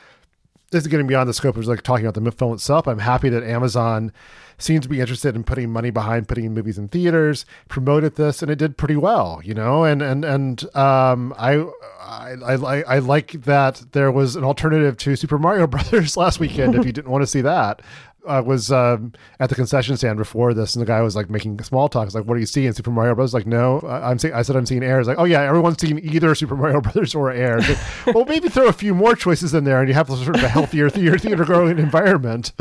This 0.70 0.82
is 0.82 0.86
getting 0.88 1.08
beyond 1.08 1.28
the 1.28 1.34
scope 1.34 1.56
of 1.56 1.66
like 1.66 1.82
talking 1.82 2.06
about 2.06 2.22
the 2.22 2.30
film 2.32 2.54
itself. 2.54 2.86
I'm 2.86 3.00
happy 3.00 3.28
that 3.28 3.42
Amazon 3.42 4.12
seems 4.56 4.84
to 4.84 4.88
be 4.88 5.00
interested 5.00 5.34
in 5.34 5.42
putting 5.42 5.68
money 5.70 5.90
behind 5.90 6.28
putting 6.28 6.54
movies 6.54 6.78
in 6.78 6.86
theaters. 6.86 7.44
Promoted 7.68 8.14
this, 8.14 8.40
and 8.40 8.50
it 8.52 8.56
did 8.56 8.76
pretty 8.78 8.94
well, 8.96 9.40
you 9.44 9.52
know. 9.52 9.84
And 9.84 10.00
and 10.00 10.24
and 10.24 10.64
um, 10.76 11.34
I. 11.36 11.66
I, 12.02 12.32
I, 12.44 12.54
I- 12.54 12.84
I 12.96 12.98
like 12.98 13.32
that 13.44 13.82
there 13.92 14.10
was 14.10 14.34
an 14.34 14.42
alternative 14.42 14.96
to 14.98 15.14
Super 15.14 15.38
Mario 15.38 15.66
Brothers 15.68 16.16
last 16.16 16.40
weekend. 16.40 16.74
if 16.74 16.84
you 16.84 16.90
didn't 16.92 17.10
want 17.10 17.22
to 17.22 17.26
see 17.26 17.40
that, 17.42 17.82
I 18.26 18.40
was 18.40 18.70
um, 18.70 19.12
at 19.38 19.48
the 19.48 19.54
concession 19.54 19.96
stand 19.96 20.18
before 20.18 20.54
this, 20.54 20.74
and 20.74 20.82
the 20.82 20.86
guy 20.86 21.00
was 21.00 21.16
like 21.16 21.30
making 21.30 21.60
small 21.62 21.88
talk. 21.88 22.06
He's 22.06 22.14
like, 22.14 22.24
"What 22.24 22.36
are 22.36 22.40
you 22.40 22.46
seeing?" 22.46 22.72
Super 22.72 22.90
Mario 22.90 23.14
Bros?" 23.14 23.34
Like, 23.34 23.46
no, 23.46 23.80
I'm 23.80 24.18
seeing. 24.18 24.34
I 24.34 24.42
said 24.42 24.56
I'm 24.56 24.66
seeing 24.66 24.82
Air. 24.82 24.98
He's 24.98 25.08
like, 25.08 25.18
"Oh 25.18 25.24
yeah, 25.24 25.42
everyone's 25.42 25.80
seen 25.80 25.98
either 25.98 26.34
Super 26.34 26.56
Mario 26.56 26.80
Brothers 26.82 27.14
or 27.14 27.30
Air." 27.30 27.60
Well, 28.06 28.24
maybe 28.24 28.48
throw 28.48 28.66
a 28.68 28.72
few 28.72 28.94
more 28.94 29.14
choices 29.14 29.54
in 29.54 29.64
there, 29.64 29.80
and 29.80 29.88
you 29.88 29.94
have 29.94 30.08
sort 30.08 30.36
of 30.36 30.42
a 30.42 30.48
healthier 30.48 30.90
theater 30.90 31.18
theater 31.18 31.44
growing 31.44 31.78
environment. 31.78 32.52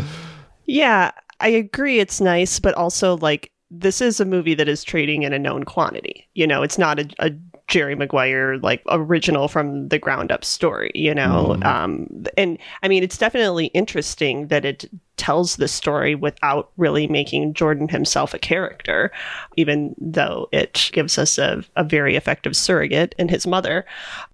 Yeah, 0.66 1.12
I 1.40 1.50
agree. 1.50 2.00
It's 2.00 2.22
nice, 2.22 2.60
but 2.60 2.74
also 2.76 3.18
like 3.18 3.52
this 3.72 4.02
is 4.02 4.20
a 4.20 4.26
movie 4.26 4.56
that 4.56 4.68
is 4.68 4.84
trading 4.84 5.24
in 5.24 5.34
a 5.34 5.40
known 5.40 5.64
quantity. 5.64 6.28
You 6.34 6.48
know, 6.48 6.64
it's 6.64 6.78
not 6.78 7.00
a, 7.00 7.10
a 7.20 7.32
Jerry 7.70 7.96
Maguire 7.96 8.58
like 8.58 8.82
original 8.90 9.48
from 9.48 9.88
the 9.88 10.00
ground 10.00 10.32
up 10.32 10.44
story. 10.44 10.92
You 10.96 11.14
know, 11.14 11.58
um, 11.62 12.26
and 12.36 12.58
I 12.84 12.88
mean, 12.88 13.04
it's 13.04 13.18
definitely 13.18 13.68
interesting 13.68 14.48
that 14.48 14.66
it 14.66 14.90
tells 15.18 15.58
the 15.58 15.68
story 15.68 16.16
without 16.16 16.72
really 16.78 17.06
making 17.08 17.54
Jordan 17.54 17.88
himself 17.88 18.34
a 18.34 18.40
character, 18.40 19.12
even 19.56 19.94
though 20.00 20.48
it 20.52 20.90
gives 20.94 21.18
us 21.18 21.38
a, 21.38 21.64
a 21.76 21.84
very 21.84 22.16
effective 22.16 22.56
surrogate 22.56 23.14
in 23.20 23.28
his 23.28 23.46
mother. 23.46 23.86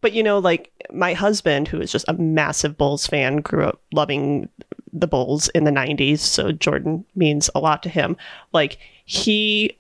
But 0.02 0.14
you 0.14 0.24
know, 0.24 0.40
like 0.40 0.72
my 0.92 1.14
husband, 1.14 1.68
who 1.68 1.82
is 1.82 1.92
just 1.92 2.08
a 2.08 2.14
massive 2.14 2.78
Bulls 2.78 3.06
fan, 3.06 3.38
grew 3.38 3.66
up 3.66 3.82
loving 3.94 4.48
the 4.94 5.08
Bulls 5.08 5.50
in 5.50 5.66
the 5.66 5.72
90s, 5.72 6.20
so 6.20 6.52
Jordan 6.54 7.04
means 7.16 7.50
a 7.54 7.60
lot 7.60 7.84
to 7.84 7.90
him. 7.90 8.16
Like 8.54 8.78
he 9.04 9.78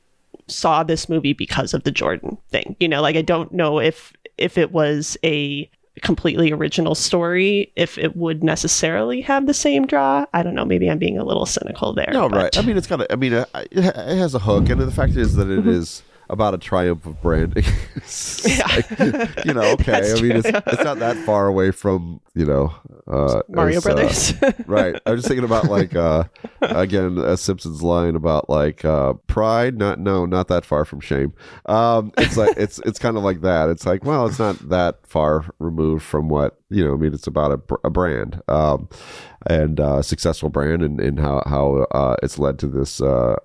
saw 0.47 0.83
this 0.83 1.09
movie 1.09 1.33
because 1.33 1.73
of 1.73 1.83
the 1.83 1.91
Jordan 1.91 2.37
thing. 2.49 2.75
You 2.79 2.87
know, 2.87 3.01
like 3.01 3.15
I 3.15 3.21
don't 3.21 3.51
know 3.51 3.79
if 3.79 4.13
if 4.37 4.57
it 4.57 4.71
was 4.71 5.17
a 5.23 5.69
completely 6.01 6.51
original 6.51 6.93
story 6.93 7.71
if 7.77 7.97
it 7.97 8.17
would 8.17 8.43
necessarily 8.43 9.21
have 9.21 9.47
the 9.47 9.53
same 9.53 9.87
draw. 9.87 10.25
I 10.33 10.43
don't 10.43 10.53
know, 10.53 10.65
maybe 10.65 10.89
I'm 10.89 10.97
being 10.97 11.17
a 11.17 11.23
little 11.23 11.45
cynical 11.45 11.93
there. 11.93 12.09
No, 12.11 12.27
but- 12.29 12.37
right. 12.37 12.57
I 12.57 12.61
mean, 12.63 12.75
it's 12.77 12.87
got. 12.87 13.09
I 13.11 13.15
mean, 13.15 13.33
uh, 13.33 13.45
it 13.71 13.83
has 13.95 14.35
a 14.35 14.39
hook, 14.39 14.69
and 14.69 14.81
the 14.81 14.91
fact 14.91 15.15
is 15.15 15.35
that 15.35 15.47
Mm-hmm. 15.47 15.69
it 15.69 15.73
is 15.75 16.03
about 16.29 16.53
a 16.53 16.57
triumph 16.57 17.05
of 17.05 17.21
branding. 17.21 17.65
It's 18.05 18.45
like, 18.59 19.45
you 19.45 19.53
know, 19.53 19.61
okay. 19.73 20.11
I 20.11 20.21
mean, 20.21 20.33
it's, 20.33 20.47
it's 20.47 20.83
not 20.83 20.99
that 20.99 21.17
far 21.25 21.47
away 21.47 21.71
from 21.71 22.21
you 22.35 22.45
know 22.45 22.75
uh, 23.07 23.41
Mario 23.49 23.79
uh, 23.79 23.81
Brothers. 23.81 24.33
right. 24.67 25.01
I 25.05 25.11
was 25.11 25.21
just 25.21 25.27
thinking 25.27 25.43
about 25.43 25.65
like 25.65 25.95
uh, 25.95 26.25
again 26.61 27.17
a 27.17 27.35
Simpsons 27.35 27.81
line 27.81 28.15
about 28.15 28.47
like 28.47 28.85
uh, 28.85 29.13
pride. 29.25 29.77
Not 29.77 29.99
no, 29.99 30.25
not 30.25 30.49
that 30.49 30.65
far 30.65 30.85
from 30.85 30.99
shame. 30.99 31.33
Um, 31.65 32.11
it's 32.17 32.37
like 32.37 32.55
it's 32.57 32.79
it's 32.79 32.99
kind 32.99 33.17
of 33.17 33.23
like 33.23 33.41
that. 33.41 33.69
It's 33.69 33.85
like 33.87 34.03
well, 34.03 34.27
it's 34.27 34.39
not 34.39 34.69
that 34.69 35.05
far 35.07 35.45
removed 35.57 36.03
from 36.03 36.29
what 36.29 36.59
you 36.69 36.85
know. 36.85 36.93
I 36.93 36.97
mean, 36.97 37.13
it's 37.13 37.27
about 37.27 37.51
a, 37.51 37.87
a 37.87 37.89
brand. 37.89 38.41
Um, 38.47 38.87
and 39.47 39.79
uh, 39.79 40.01
successful 40.01 40.49
brand, 40.49 40.81
and, 40.81 40.99
and 40.99 41.19
how 41.19 41.43
how 41.45 41.85
uh, 41.91 42.15
it's 42.23 42.39
led 42.39 42.59
to 42.59 42.67
this 42.67 43.01
uh, 43.01 43.35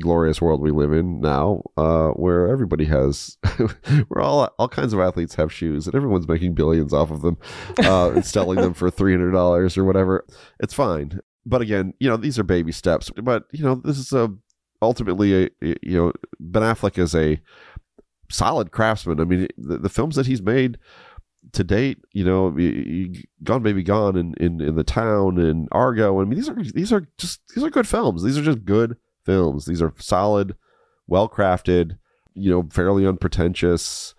glorious 0.00 0.40
world 0.40 0.60
we 0.60 0.70
live 0.70 0.92
in 0.92 1.20
now, 1.20 1.62
uh, 1.76 2.08
where 2.10 2.48
everybody 2.48 2.84
has, 2.86 3.36
where 4.08 4.22
all 4.22 4.52
all 4.58 4.68
kinds 4.68 4.92
of 4.92 5.00
athletes 5.00 5.34
have 5.34 5.52
shoes, 5.52 5.86
and 5.86 5.94
everyone's 5.94 6.28
making 6.28 6.54
billions 6.54 6.92
off 6.92 7.10
of 7.10 7.22
them, 7.22 7.38
uh, 7.84 8.10
and 8.10 8.24
selling 8.24 8.60
them 8.60 8.74
for 8.74 8.90
three 8.90 9.12
hundred 9.12 9.32
dollars 9.32 9.76
or 9.76 9.84
whatever. 9.84 10.24
It's 10.60 10.74
fine, 10.74 11.20
but 11.44 11.60
again, 11.60 11.94
you 12.00 12.08
know, 12.08 12.16
these 12.16 12.38
are 12.38 12.44
baby 12.44 12.72
steps. 12.72 13.10
But 13.10 13.44
you 13.52 13.64
know, 13.64 13.76
this 13.76 13.98
is 13.98 14.12
a 14.12 14.32
ultimately 14.80 15.44
a 15.44 15.50
you 15.60 15.96
know 15.96 16.12
Ben 16.40 16.62
Affleck 16.62 16.98
is 16.98 17.14
a 17.14 17.40
solid 18.30 18.72
craftsman. 18.72 19.20
I 19.20 19.24
mean, 19.24 19.48
the, 19.58 19.78
the 19.78 19.88
films 19.88 20.16
that 20.16 20.26
he's 20.26 20.42
made 20.42 20.78
to 21.52 21.64
date, 21.64 21.98
you 22.12 22.24
know, 22.24 22.50
Gone 23.42 23.62
Baby 23.62 23.82
Gone 23.82 24.16
in, 24.16 24.34
in, 24.38 24.60
in 24.60 24.76
the 24.76 24.84
town 24.84 25.38
and 25.38 25.68
Argo. 25.72 26.20
I 26.20 26.24
mean, 26.24 26.36
these 26.36 26.48
are 26.48 26.62
these 26.62 26.92
are 26.92 27.06
just 27.18 27.40
these 27.54 27.64
are 27.64 27.70
good 27.70 27.88
films. 27.88 28.22
These 28.22 28.38
are 28.38 28.42
just 28.42 28.64
good 28.64 28.96
films. 29.24 29.66
These 29.66 29.82
are 29.82 29.92
solid, 29.98 30.56
well 31.06 31.28
crafted, 31.28 31.98
you 32.34 32.50
know, 32.50 32.68
fairly 32.72 33.06
unpretentious 33.06 34.14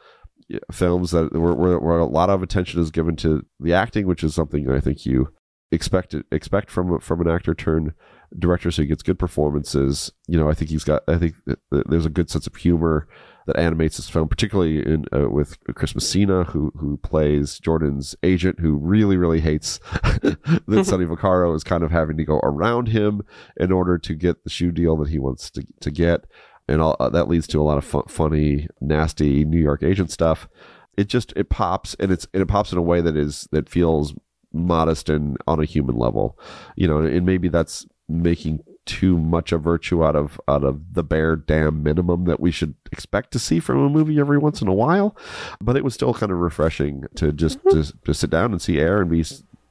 films 0.72 1.12
that 1.12 1.34
where, 1.34 1.54
where, 1.54 1.80
where 1.80 2.00
a 2.00 2.06
lot 2.06 2.30
of 2.30 2.44
attention 2.44 2.82
is 2.82 2.92
given 2.92 3.16
to 3.18 3.46
the 3.60 3.74
acting, 3.74 4.08
which 4.08 4.24
is 4.24 4.36
something 4.36 4.70
I 4.70 4.80
think 4.80 5.06
you 5.06 5.30
expect 5.72 6.16
expect 6.32 6.70
from 6.70 7.00
from 7.00 7.22
an 7.22 7.28
actor 7.28 7.54
turn 7.54 7.94
director. 8.38 8.72
So 8.72 8.82
he 8.82 8.88
gets 8.88 9.04
good 9.04 9.20
performances. 9.20 10.12
You 10.28 10.40
know, 10.40 10.50
I 10.50 10.54
think 10.54 10.70
he's 10.70 10.84
got. 10.84 11.04
I 11.08 11.18
think 11.18 11.36
that- 11.46 11.60
that 11.72 11.90
there's 11.90 12.06
a 12.06 12.10
good 12.10 12.30
sense 12.30 12.48
of 12.48 12.56
humor 12.56 13.08
that 13.46 13.58
animates 13.58 13.98
this 13.98 14.10
film, 14.10 14.28
particularly 14.28 14.80
in 14.80 15.06
uh, 15.14 15.30
with 15.30 15.58
Chris 15.76 15.96
Messina, 15.96 16.44
who 16.46 16.72
who 16.78 16.98
plays 16.98 17.60
Jordan's 17.60 18.16
agent, 18.24 18.60
who 18.60 18.76
really 18.76 19.18
really 19.18 19.42
hates 19.42 19.80
that 20.22 20.84
Sonny 20.86 21.06
Vaccaro 21.06 21.56
is 21.56 21.64
kind 21.64 21.84
of 21.84 21.92
having 21.92 22.18
to 22.18 22.24
go 22.24 22.40
around 22.40 22.90
him 22.90 23.22
in 23.58 23.72
order 23.72 23.98
to 23.98 24.14
get 24.14 24.44
the 24.44 24.50
shoe 24.50 24.72
deal 24.72 24.96
that 24.98 25.10
he 25.10 25.20
wants 25.20 25.50
to 25.52 25.66
to 25.82 25.92
get, 25.92 26.26
and 26.68 26.82
all, 26.82 26.96
uh, 27.00 27.10
that 27.10 27.28
leads 27.28 27.48
to 27.48 27.62
a 27.62 27.64
lot 27.64 27.78
of 27.78 27.86
fu- 27.86 28.06
funny, 28.08 28.68
nasty 28.80 29.46
New 29.46 29.62
York 29.62 29.84
agent 29.84 30.12
stuff. 30.12 30.48
It 30.96 31.08
just 31.08 31.34
it 31.36 31.50
pops, 31.50 31.96
and 32.00 32.12
it's 32.12 32.28
and 32.34 32.42
it 32.42 32.48
pops 32.48 32.72
in 32.72 32.78
a 32.78 32.84
way 32.84 33.02
that 33.02 33.18
is 33.18 33.48
that 33.52 33.70
feels 33.70 34.14
modest 34.54 35.10
and 35.10 35.38
on 35.48 35.60
a 35.60 35.66
human 35.66 35.98
level, 35.98 36.38
you 36.76 36.88
know, 36.88 37.00
and 37.00 37.26
maybe 37.26 37.50
that's 37.50 37.86
making 38.08 38.60
too 38.86 39.18
much 39.18 39.52
of 39.52 39.62
virtue 39.62 40.04
out 40.04 40.16
of 40.16 40.40
out 40.48 40.64
of 40.64 40.94
the 40.94 41.04
bare 41.04 41.36
damn 41.36 41.84
minimum 41.84 42.26
that 42.26 42.40
we 42.40 42.52
should 42.52 42.76
expect 42.92 43.32
to 43.32 43.40
see 43.40 43.60
from 43.60 43.80
a 43.80 43.90
movie 43.90 44.20
every 44.20 44.38
once 44.38 44.62
in 44.62 44.68
a 44.68 44.74
while. 44.74 45.16
But 45.62 45.78
it 45.78 45.84
was 45.84 45.94
still 45.94 46.14
kind 46.14 46.32
of 46.32 46.40
refreshing 46.40 47.06
to 47.16 47.32
just 47.32 47.64
mm-hmm. 47.64 47.82
to, 47.82 47.94
to 48.06 48.14
sit 48.14 48.30
down 48.30 48.52
and 48.52 48.62
see 48.62 48.80
air 48.80 49.02
and 49.02 49.10
be 49.10 49.24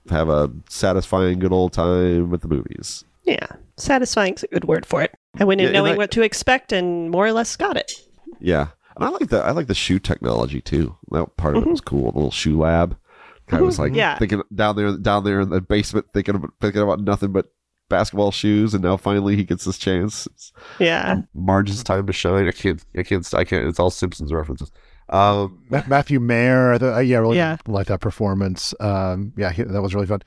have 0.09 0.29
a 0.29 0.51
satisfying 0.69 1.39
good 1.39 1.53
old 1.53 1.73
time 1.73 2.31
with 2.31 2.43
the 2.43 2.49
movies. 2.49 3.05
Yeah, 3.25 3.47
satisfying 3.77 4.35
is 4.35 4.43
a 4.43 4.49
good 4.49 4.65
word 4.65 4.85
for 4.85 5.03
it. 5.03 5.15
I 5.39 5.45
went 5.45 5.61
in 5.61 5.69
Yeah, 5.69 5.73
knowing 5.73 5.95
I- 5.95 5.97
what 5.97 6.11
to 6.13 6.23
expect 6.23 6.73
and 6.73 7.11
more 7.11 7.27
or 7.27 7.33
less 7.33 7.57
got 7.57 7.77
it. 7.77 7.93
yeah. 8.41 8.69
And 8.95 9.07
i 9.07 9.09
like 9.09 9.31
the 9.31 9.39
i 9.39 9.53
like 9.53 9.69
the 9.69 9.75
shoe 9.75 9.99
technology 9.99 10.61
too. 10.61 10.97
That 11.13 11.35
part 11.39 11.57
of 11.57 11.63
it 11.63 11.65
mm-hmm. 11.65 11.71
was 11.71 11.81
cool. 11.81 12.13
The 12.13 12.19
little 12.19 12.31
shoe 12.31 12.59
lab. 12.59 12.99
I 13.51 13.61
was 13.61 13.75
mm-hmm. 13.75 13.83
like 13.83 13.95
Yeah. 13.95 14.19
thinking 14.19 14.43
down 14.55 14.77
there 14.77 14.97
down 14.97 15.25
there 15.25 15.41
in 15.41 15.51
the 15.51 15.61
basement 15.61 16.07
thinking 16.13 16.35
about 16.35 16.53
thinking 16.61 16.83
about 16.83 17.01
nothing 17.01 17.33
but 17.33 17.47
basketball 17.93 18.33
shoes, 18.33 18.75
and 18.75 18.83
now 18.83 18.97
finally 18.97 19.37
he 19.37 19.45
gets 19.45 19.65
his 19.65 19.79
chance. 19.79 20.27
It's 20.27 20.53
Yeah. 20.81 21.23
Marge's 21.35 21.85
time 21.85 22.07
to 22.09 22.13
shine. 22.13 22.49
I 22.49 22.51
can't. 22.53 22.85
I 22.97 23.03
can't. 23.05 23.35
I 23.35 23.45
can't. 23.45 23.69
It's 23.69 23.79
all 23.79 23.91
Simpsons 23.91 24.33
references. 24.33 24.73
Um, 25.09 25.63
Matthew 25.87 26.19
Maher, 26.21 26.79
the, 26.79 26.97
uh, 26.97 26.99
yeah, 27.01 27.19
really 27.19 27.37
Yeah. 27.37 27.57
like 27.67 27.87
that 27.89 28.01
performance. 28.01 28.73
Um, 28.81 29.33
yeah, 29.37 29.53
he, 29.53 29.63
that 29.63 29.83
was 29.83 29.95
really 29.95 30.07
fun. 30.07 30.23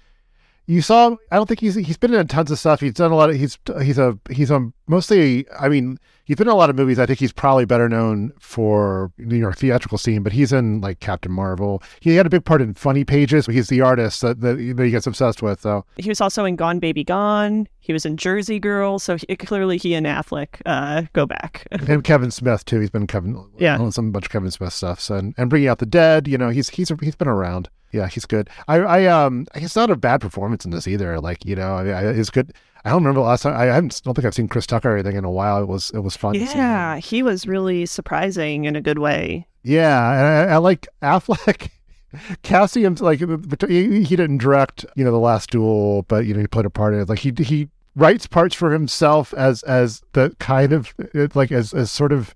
You 0.68 0.82
saw? 0.82 1.16
I 1.32 1.36
don't 1.36 1.46
think 1.48 1.60
he's 1.60 1.76
he's 1.76 1.98
been 1.98 2.14
in 2.14 2.28
tons 2.28 2.50
of 2.50 2.58
stuff. 2.58 2.80
He's 2.80 2.94
done 2.94 3.12
a 3.12 3.16
lot 3.16 3.30
of. 3.30 3.36
He's 3.36 3.58
he's 3.82 4.00
a 4.00 4.18
he's 4.32 4.50
a 4.50 4.72
mostly. 4.88 5.46
I 5.60 5.70
mean, 5.70 6.00
he's 6.26 6.38
been 6.38 6.48
in 6.48 6.54
a 6.54 6.56
lot 6.56 6.72
of 6.72 6.76
movies. 6.76 6.98
I 6.98 7.06
think 7.06 7.20
he's 7.20 7.32
probably 7.32 7.66
better 7.66 7.88
known 7.88 8.32
for 8.40 9.12
New 9.20 9.36
York 9.38 9.58
theatrical 9.58 10.00
scene, 10.00 10.24
but 10.24 10.34
he's 10.34 10.52
in 10.52 10.82
like 10.82 11.00
Captain 11.02 11.32
Marvel. 11.32 11.84
He 12.00 12.16
had 12.16 12.26
a 12.26 12.32
big 12.32 12.46
part 12.46 12.64
in 12.64 12.74
Funny 12.74 13.04
Pages. 13.04 13.46
He's 13.46 13.68
the 13.68 13.82
artist 13.82 14.22
that 14.22 14.42
that, 14.42 14.56
that 14.78 14.84
he 14.86 14.90
gets 14.90 15.06
obsessed 15.06 15.44
with. 15.44 15.62
So 15.62 15.86
He 15.98 16.10
was 16.10 16.20
also 16.20 16.46
in 16.46 16.56
Gone 16.56 16.80
Baby 16.80 17.04
Gone. 17.04 17.68
He 17.80 17.94
was 17.94 18.04
in 18.04 18.18
Jersey 18.18 18.60
Girl. 18.60 18.98
So 18.98 19.18
he, 19.18 19.36
clearly 19.36 19.78
he 19.78 19.94
and 19.94 20.08
Affleck 20.08 20.62
uh, 20.66 21.04
go 21.14 21.28
back. 21.28 21.68
and 21.72 22.04
Kevin 22.04 22.32
Smith 22.32 22.66
too. 22.66 22.80
He's 22.80 22.90
been 22.90 23.06
Kevin, 23.06 23.40
Yeah. 23.60 23.78
on 23.78 23.92
some 23.92 24.12
bunch 24.12 24.26
of 24.26 24.32
Kevin 24.32 24.50
Smith 24.50 24.74
stuff. 24.74 25.00
So 25.00 25.16
and, 25.16 25.36
and 25.38 25.48
bringing 25.48 25.70
out 25.70 25.78
the 25.78 25.86
dead. 25.86 26.28
You 26.28 26.40
know, 26.40 26.50
he's 26.50 26.70
he's 26.70 26.92
he's 27.02 27.16
been 27.16 27.28
around. 27.28 27.70
Yeah, 27.96 28.08
he's 28.08 28.26
good. 28.26 28.50
I 28.68 28.78
I 28.78 29.06
um, 29.06 29.48
it's 29.56 29.76
not 29.76 29.90
a 29.90 29.96
bad 29.96 30.20
performance 30.22 30.66
in 30.66 30.72
this 30.72 30.88
either. 30.88 31.20
Like 31.20 31.46
you 31.46 31.56
know, 31.56 31.76
I, 31.76 31.88
I, 31.88 32.02
it's 32.08 32.30
good. 32.30 32.54
I 32.84 32.90
don't 32.90 33.04
remember 33.04 33.22
the 33.22 33.26
last 33.26 33.44
time. 33.44 33.56
I 33.56 33.66
haven't, 33.66 34.00
don't 34.04 34.14
think 34.14 34.26
I've 34.26 34.36
seen 34.36 34.48
Chris 34.48 34.68
Tucker 34.68 34.92
or 34.92 34.94
anything 34.96 35.16
in 35.16 35.24
a 35.24 35.32
while. 35.32 35.62
It 35.62 35.68
was 35.68 35.92
it 35.92 36.00
was 36.00 36.18
fun. 36.18 36.34
to 36.34 36.40
see 36.40 36.46
him. 36.46 36.58
yeah, 36.58 36.98
he 36.98 37.24
was 37.24 37.48
really 37.48 37.86
surprising 37.86 38.66
in 38.66 38.76
a 38.76 38.82
good 38.82 39.00
way. 39.00 39.48
Yeah, 39.64 40.12
and 40.12 40.52
I, 40.52 40.56
I 40.56 40.58
like 40.58 40.88
Affleck. 41.02 41.70
Cassie, 42.44 42.88
like 42.88 43.20
he, 43.68 44.04
he 44.04 44.16
didn't 44.16 44.38
direct, 44.38 44.86
you 44.96 45.04
know, 45.04 45.12
the 45.12 45.20
last 45.20 45.50
duel, 45.50 46.04
but 46.04 46.26
you 46.26 46.34
know 46.34 46.40
he 46.40 46.48
played 46.48 46.66
a 46.66 46.70
part 46.70 46.94
in 46.94 47.02
it. 47.02 47.10
Like 47.10 47.20
he 47.20 47.34
he 47.40 47.70
writes 47.96 48.28
parts 48.28 48.56
for 48.56 48.72
himself 48.72 49.34
as 49.34 49.64
as 49.64 50.02
the 50.14 50.36
kind 50.40 50.74
of 50.74 50.94
like 51.34 51.52
as 51.52 51.74
as 51.74 51.92
sort 51.92 52.12
of 52.12 52.36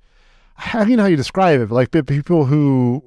I 0.57 0.79
don't 0.79 0.95
know 0.95 1.03
how 1.03 1.07
you 1.07 1.15
describe 1.15 1.61
it, 1.61 1.69
but 1.69 1.75
like 1.75 2.05
people 2.07 2.45
who 2.45 3.03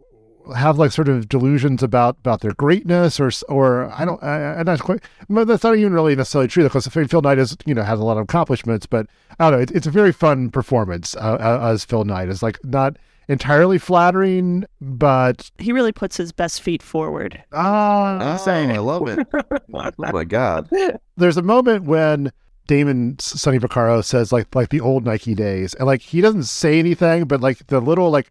have 0.56 0.78
like 0.78 0.92
sort 0.92 1.08
of 1.08 1.28
delusions 1.28 1.82
about 1.82 2.16
about 2.18 2.40
their 2.40 2.52
greatness 2.54 3.20
or 3.20 3.30
or 3.48 3.92
I 3.92 4.04
don't 4.04 4.22
I, 4.22 4.56
I'm 4.56 4.66
not 4.66 4.80
quite 4.80 5.02
but 5.28 5.46
that's 5.46 5.62
not 5.62 5.76
even 5.76 5.92
really 5.92 6.16
necessarily 6.16 6.48
true 6.48 6.64
because 6.64 6.86
Phil 6.86 7.22
Knight 7.22 7.38
is 7.38 7.56
you 7.64 7.74
know 7.74 7.82
has 7.82 8.00
a 8.00 8.04
lot 8.04 8.16
of 8.16 8.24
accomplishments 8.24 8.86
but 8.86 9.06
I 9.38 9.50
don't 9.50 9.58
know 9.58 9.62
it, 9.62 9.70
it's 9.70 9.86
a 9.86 9.90
very 9.90 10.12
fun 10.12 10.50
performance 10.50 11.14
uh, 11.16 11.58
as 11.62 11.84
Phil 11.84 12.04
Knight 12.04 12.28
is 12.28 12.42
like 12.42 12.62
not 12.64 12.96
entirely 13.28 13.78
flattering 13.78 14.64
but 14.80 15.50
He 15.58 15.72
really 15.72 15.92
puts 15.92 16.16
his 16.16 16.32
best 16.32 16.60
feet 16.60 16.82
forward. 16.82 17.42
ah 17.52 18.38
oh, 18.44 18.50
I 18.50 18.78
love 18.78 19.08
it. 19.08 19.26
oh 19.32 19.92
my 19.98 20.24
god. 20.24 20.68
there's 21.16 21.36
a 21.36 21.42
moment 21.42 21.84
when 21.84 22.32
Damon 22.66 23.18
Sonny 23.18 23.58
Vaccaro 23.58 24.04
says 24.04 24.32
like 24.32 24.54
like 24.54 24.70
the 24.70 24.80
old 24.80 25.04
Nike 25.04 25.34
days, 25.34 25.74
and 25.74 25.86
like 25.86 26.00
he 26.00 26.20
doesn't 26.20 26.44
say 26.44 26.78
anything, 26.78 27.24
but 27.24 27.40
like 27.40 27.66
the 27.66 27.80
little 27.80 28.10
like 28.10 28.30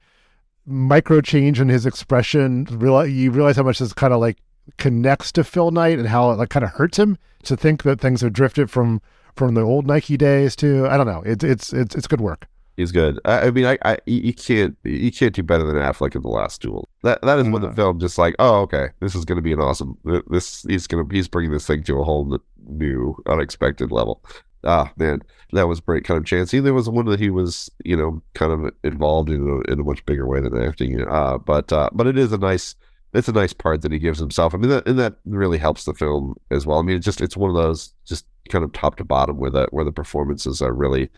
micro 0.65 1.21
change 1.21 1.59
in 1.59 1.69
his 1.69 1.85
expression, 1.85 2.65
real 2.71 3.05
you 3.05 3.31
realize 3.31 3.55
how 3.55 3.63
much 3.63 3.79
this 3.79 3.93
kind 3.93 4.13
of 4.13 4.19
like 4.19 4.37
connects 4.77 5.31
to 5.33 5.43
Phil 5.43 5.71
Knight 5.71 5.97
and 5.99 6.07
how 6.07 6.31
it 6.31 6.35
like 6.37 6.49
kind 6.49 6.63
of 6.63 6.71
hurts 6.71 6.97
him 6.97 7.17
to 7.43 7.57
think 7.57 7.83
that 7.83 7.99
things 7.99 8.21
have 8.21 8.33
drifted 8.33 8.69
from 8.69 9.01
from 9.35 9.53
the 9.55 9.61
old 9.61 9.87
Nike 9.87 10.17
days 10.17 10.55
to 10.57 10.87
I 10.87 10.97
don't 10.97 11.07
know. 11.07 11.23
It's 11.25 11.43
it's 11.43 11.73
it's 11.73 11.95
it's 11.95 12.07
good 12.07 12.21
work. 12.21 12.47
He's 12.77 12.91
good. 12.93 13.19
I, 13.25 13.47
I 13.47 13.51
mean, 13.51 13.65
I, 13.65 13.77
I, 13.83 13.97
you 14.05 14.33
can't, 14.33 14.77
you 14.85 15.11
can't 15.11 15.35
do 15.35 15.43
better 15.43 15.65
than 15.65 15.75
Affleck 15.75 16.15
in 16.15 16.21
the 16.21 16.29
last 16.29 16.61
duel. 16.61 16.87
That, 17.03 17.21
that 17.21 17.37
is 17.37 17.47
when 17.49 17.61
the 17.61 17.67
Mm. 17.67 17.75
film 17.75 17.99
just 17.99 18.17
like, 18.17 18.33
oh, 18.39 18.61
okay, 18.61 18.87
this 19.01 19.13
is 19.13 19.25
going 19.25 19.35
to 19.35 19.41
be 19.41 19.51
an 19.51 19.59
awesome. 19.59 19.97
This 20.29 20.63
he's 20.63 20.87
going 20.87 21.07
to, 21.07 21.13
he's 21.15 21.27
bringing 21.27 21.51
this 21.51 21.67
thing 21.67 21.83
to 21.83 21.99
a 21.99 22.03
whole 22.05 22.39
new, 22.65 23.15
unexpected 23.27 23.91
level. 23.91 24.23
Ah, 24.63 24.91
man, 24.97 25.21
that 25.53 25.67
was 25.67 25.79
great. 25.79 26.03
Kind 26.03 26.19
of 26.19 26.25
chancy. 26.25 26.59
There 26.59 26.73
was 26.73 26.89
one 26.89 27.05
that 27.05 27.19
he 27.19 27.29
was, 27.29 27.69
you 27.83 27.97
know, 27.97 28.21
kind 28.33 28.51
of 28.51 28.73
involved 28.83 29.29
in 29.29 29.41
a, 29.41 29.71
in 29.71 29.79
a 29.79 29.83
much 29.83 30.05
bigger 30.05 30.27
way 30.27 30.39
than 30.39 30.61
acting. 30.61 31.01
Uh, 31.07 31.37
but, 31.37 31.71
uh, 31.73 31.89
but 31.93 32.07
it 32.07 32.17
is 32.17 32.31
a 32.31 32.37
nice, 32.37 32.75
it's 33.13 33.27
a 33.27 33.33
nice 33.33 33.53
part 33.53 33.81
that 33.81 33.91
he 33.91 33.99
gives 33.99 34.19
himself. 34.19 34.53
I 34.53 34.57
mean, 34.57 34.69
that, 34.69 34.87
and 34.87 34.99
that 34.99 35.15
really 35.25 35.57
helps 35.57 35.85
the 35.85 35.93
film 35.93 36.35
as 36.51 36.65
well. 36.65 36.79
I 36.79 36.83
mean, 36.83 36.97
it's 36.97 37.05
just, 37.05 37.21
it's 37.21 37.35
one 37.35 37.49
of 37.49 37.55
those 37.55 37.93
just 38.05 38.25
kind 38.49 38.63
of 38.63 38.71
top 38.73 38.97
to 38.97 39.03
bottom 39.03 39.37
where 39.37 39.49
the 39.49 39.67
where 39.71 39.85
the 39.85 39.91
performances 39.91 40.61
are 40.61 40.73
really 40.73 41.09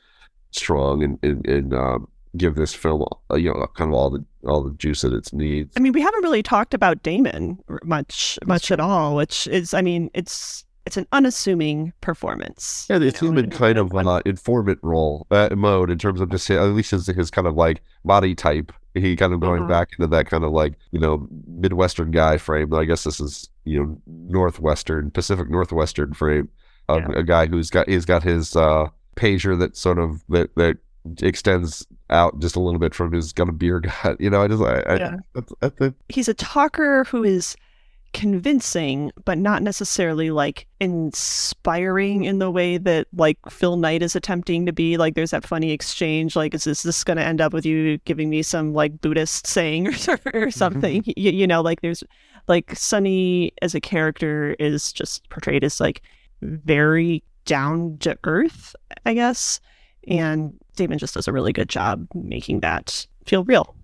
strong 0.52 1.04
and 1.04 1.20
and, 1.24 1.46
and 1.48 1.74
um, 1.74 2.08
give 2.38 2.56
this 2.56 2.74
film 2.74 3.06
uh, 3.32 3.36
you 3.36 3.52
know 3.52 3.68
kind 3.76 3.90
of 3.90 3.96
all 3.96 4.10
the 4.10 4.24
all 4.46 4.64
the 4.64 4.74
juice 4.76 5.02
that 5.02 5.14
it 5.14 5.32
needs. 5.34 5.74
I 5.76 5.80
mean, 5.80 5.94
we 5.94 6.02
haven't 6.02 6.24
really 6.24 6.44
talked 6.44 6.74
about 6.74 7.04
Damon 7.04 7.60
much 7.84 8.38
much 8.46 8.72
at 8.72 8.80
all, 8.80 9.16
which 9.16 9.48
is 9.48 9.74
I 9.74 9.82
mean, 9.82 10.10
it's 10.14 10.66
it's 10.86 10.98
an 10.98 11.08
unassuming 11.14 11.94
performance. 12.02 12.88
Yeah, 12.90 13.00
it's 13.02 13.20
him 13.22 13.38
in 13.38 13.50
kind 13.50 13.78
of 13.78 13.96
uh, 13.96 14.22
informant 14.26 14.80
role 14.82 15.26
uh, 15.32 15.50
mode 15.56 15.90
in 15.90 15.98
terms 15.98 16.20
of 16.20 16.30
just 16.30 16.50
at 16.52 16.62
least 16.62 16.92
his, 16.92 17.08
his 17.08 17.32
kind 17.32 17.48
of 17.48 17.56
like 17.56 17.82
body 18.04 18.36
type. 18.36 18.72
He 18.94 19.16
kind 19.16 19.34
of 19.34 19.40
going 19.40 19.64
Mhm. 19.64 19.70
back 19.70 19.90
into 19.98 20.08
that 20.08 20.28
kind 20.28 20.44
of 20.44 20.52
like 20.52 20.74
you 20.92 21.00
know 21.00 21.28
midwestern 21.48 22.12
guy 22.12 22.38
frame. 22.38 22.74
I 22.74 22.86
guess 22.86 23.04
this 23.06 23.20
is 23.20 23.50
you 23.64 23.80
know 23.82 23.98
northwestern 24.08 25.10
Pacific 25.12 25.50
Northwestern 25.50 26.14
frame 26.14 26.50
of 26.90 27.02
Yeah. 27.02 27.20
a 27.20 27.24
guy 27.24 27.46
who's 27.48 27.70
got 27.70 27.88
he's 27.90 28.06
got 28.06 28.22
his 28.24 28.56
uh, 28.56 28.88
pager 29.16 29.58
that 29.60 29.78
sort 29.78 30.00
of 30.00 30.22
that 30.30 30.54
that 30.56 30.78
extends 31.22 31.86
out 32.10 32.40
just 32.40 32.56
a 32.56 32.60
little 32.60 32.80
bit 32.80 32.94
from 32.94 33.12
his 33.14 33.34
got 33.34 33.50
a 33.50 33.52
beer 33.52 33.80
gut. 34.04 34.20
You 34.20 34.30
know, 34.30 34.44
I 34.44 34.48
just 34.48 34.62
I, 34.62 34.80
I, 34.82 34.96
Yeah. 34.98 35.16
that's, 35.34 35.54
that's 35.62 35.82
it. 35.82 35.94
He's 36.10 36.28
a 36.28 36.34
talker 36.34 37.04
who 37.06 37.24
is 37.24 37.56
convincing, 38.14 39.12
but 39.26 39.38
not 39.38 39.62
necessarily 39.62 40.32
like 40.32 40.68
inspiring 40.80 42.24
in 42.24 42.40
the 42.40 42.52
way 42.52 42.78
that 42.78 43.08
like 43.16 43.38
Phil 43.50 43.76
Knight 43.76 44.02
is 44.02 44.16
attempting 44.16 44.66
to 44.66 44.72
be. 44.72 44.98
Like, 44.98 45.16
there's 45.16 45.32
that 45.32 45.46
funny 45.46 45.72
exchange. 45.72 46.36
Like, 46.36 46.54
is 46.54 46.64
this, 46.64 46.84
this 46.84 47.04
going 47.04 47.18
to 47.18 47.24
end 47.24 47.42
up 47.42 47.54
with 47.54 47.66
you 47.66 47.98
giving 48.00 48.30
me 48.30 48.42
some 48.42 48.74
like 48.74 49.02
Buddhist 49.02 49.48
saying 49.48 49.88
or, 50.08 50.20
or 50.34 50.52
something? 50.52 51.02
Mm-hmm. 51.02 51.20
you, 51.20 51.32
you 51.32 51.48
know, 51.48 51.62
like 51.62 51.82
there's 51.82 52.04
like 52.48 52.76
Sonny 52.76 53.52
as 53.62 53.76
a 53.76 53.82
character 53.82 54.56
is 54.60 54.94
just 54.94 55.28
portrayed 55.30 55.64
as 55.64 55.80
like 55.80 56.02
very 56.42 57.24
down 57.46 57.98
to 58.00 58.18
earth, 58.24 58.76
I 59.06 59.14
guess. 59.14 59.60
Mm-hmm. 60.08 60.20
And 60.20 60.60
Damon 60.76 61.00
just 61.00 61.16
does 61.16 61.28
a 61.28 61.34
really 61.34 61.54
good 61.54 61.70
job 61.70 62.08
making 62.14 62.60
that 62.62 63.06
feel 63.26 63.44
real. 63.44 63.76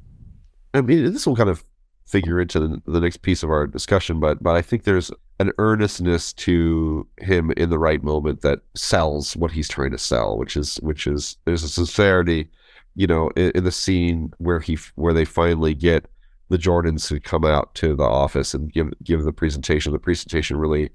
I 0.74 0.82
mean, 0.82 1.12
this 1.12 1.26
will 1.26 1.36
kind 1.36 1.50
of 1.50 1.64
figure 2.10 2.40
into 2.42 2.60
the, 2.60 2.82
the 2.88 3.00
next 3.00 3.22
piece 3.22 3.44
of 3.44 3.50
our 3.50 3.68
discussion, 3.68 4.20
but 4.20 4.42
but 4.42 4.56
I 4.56 4.62
think 4.62 4.84
there's 4.84 5.12
an 5.40 5.52
earnestness 5.58 6.34
to 6.34 7.08
him 7.20 7.52
in 7.56 7.70
the 7.70 7.80
right 7.80 8.04
moment 8.04 8.42
that 8.42 8.60
sells 8.76 9.38
what 9.38 9.52
he's 9.52 9.70
trying 9.70 9.92
to 9.92 9.98
sell, 9.98 10.38
which 10.38 10.58
is 10.58 10.78
which 10.78 11.08
is 11.08 11.38
there's 11.46 11.64
a 11.64 11.70
sincerity, 11.70 12.50
you 12.96 13.08
know, 13.08 13.30
in, 13.36 13.52
in 13.56 13.64
the 13.64 13.72
scene 13.72 14.34
where 14.40 14.60
he 14.60 14.78
where 14.96 15.14
they 15.14 15.26
finally 15.26 15.74
get 15.74 16.06
the 16.50 16.58
Jordans 16.58 17.08
to 17.10 17.20
come 17.20 17.46
out 17.46 17.74
to 17.76 17.96
the 17.96 18.04
office 18.04 18.54
and 18.54 18.74
give 18.74 18.92
give 19.04 19.24
the 19.24 19.32
presentation. 19.34 19.94
The 19.94 20.00
presentation 20.00 20.58
really 20.58 20.90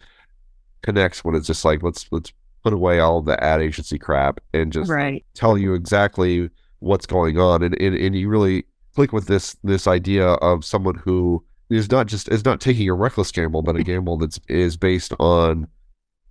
connects 0.82 1.24
when 1.24 1.34
it's 1.34 1.46
just 1.46 1.64
like 1.64 1.82
let's 1.82 2.06
let's 2.10 2.32
put 2.62 2.72
away 2.72 2.98
all 2.98 3.22
the 3.22 3.42
ad 3.42 3.60
agency 3.62 3.98
crap 3.98 4.40
and 4.52 4.72
just 4.72 4.90
Right. 4.90 5.24
tell 5.34 5.56
you 5.56 5.74
exactly 5.74 6.50
what's 6.80 7.06
going 7.06 7.38
on 7.38 7.62
and, 7.62 7.78
and, 7.80 7.94
and 7.94 8.14
you 8.14 8.28
really 8.28 8.64
click 8.94 9.12
with 9.12 9.26
this 9.26 9.56
this 9.64 9.86
idea 9.86 10.26
of 10.26 10.64
someone 10.64 10.94
who 10.96 11.44
is 11.70 11.90
not 11.90 12.06
just 12.06 12.28
is 12.28 12.44
not 12.44 12.60
taking 12.60 12.88
a 12.88 12.94
reckless 12.94 13.32
gamble 13.32 13.62
but 13.62 13.76
a 13.76 13.82
gamble 13.90 14.16
that's 14.18 14.38
is 14.48 14.76
based 14.76 15.12
on 15.18 15.66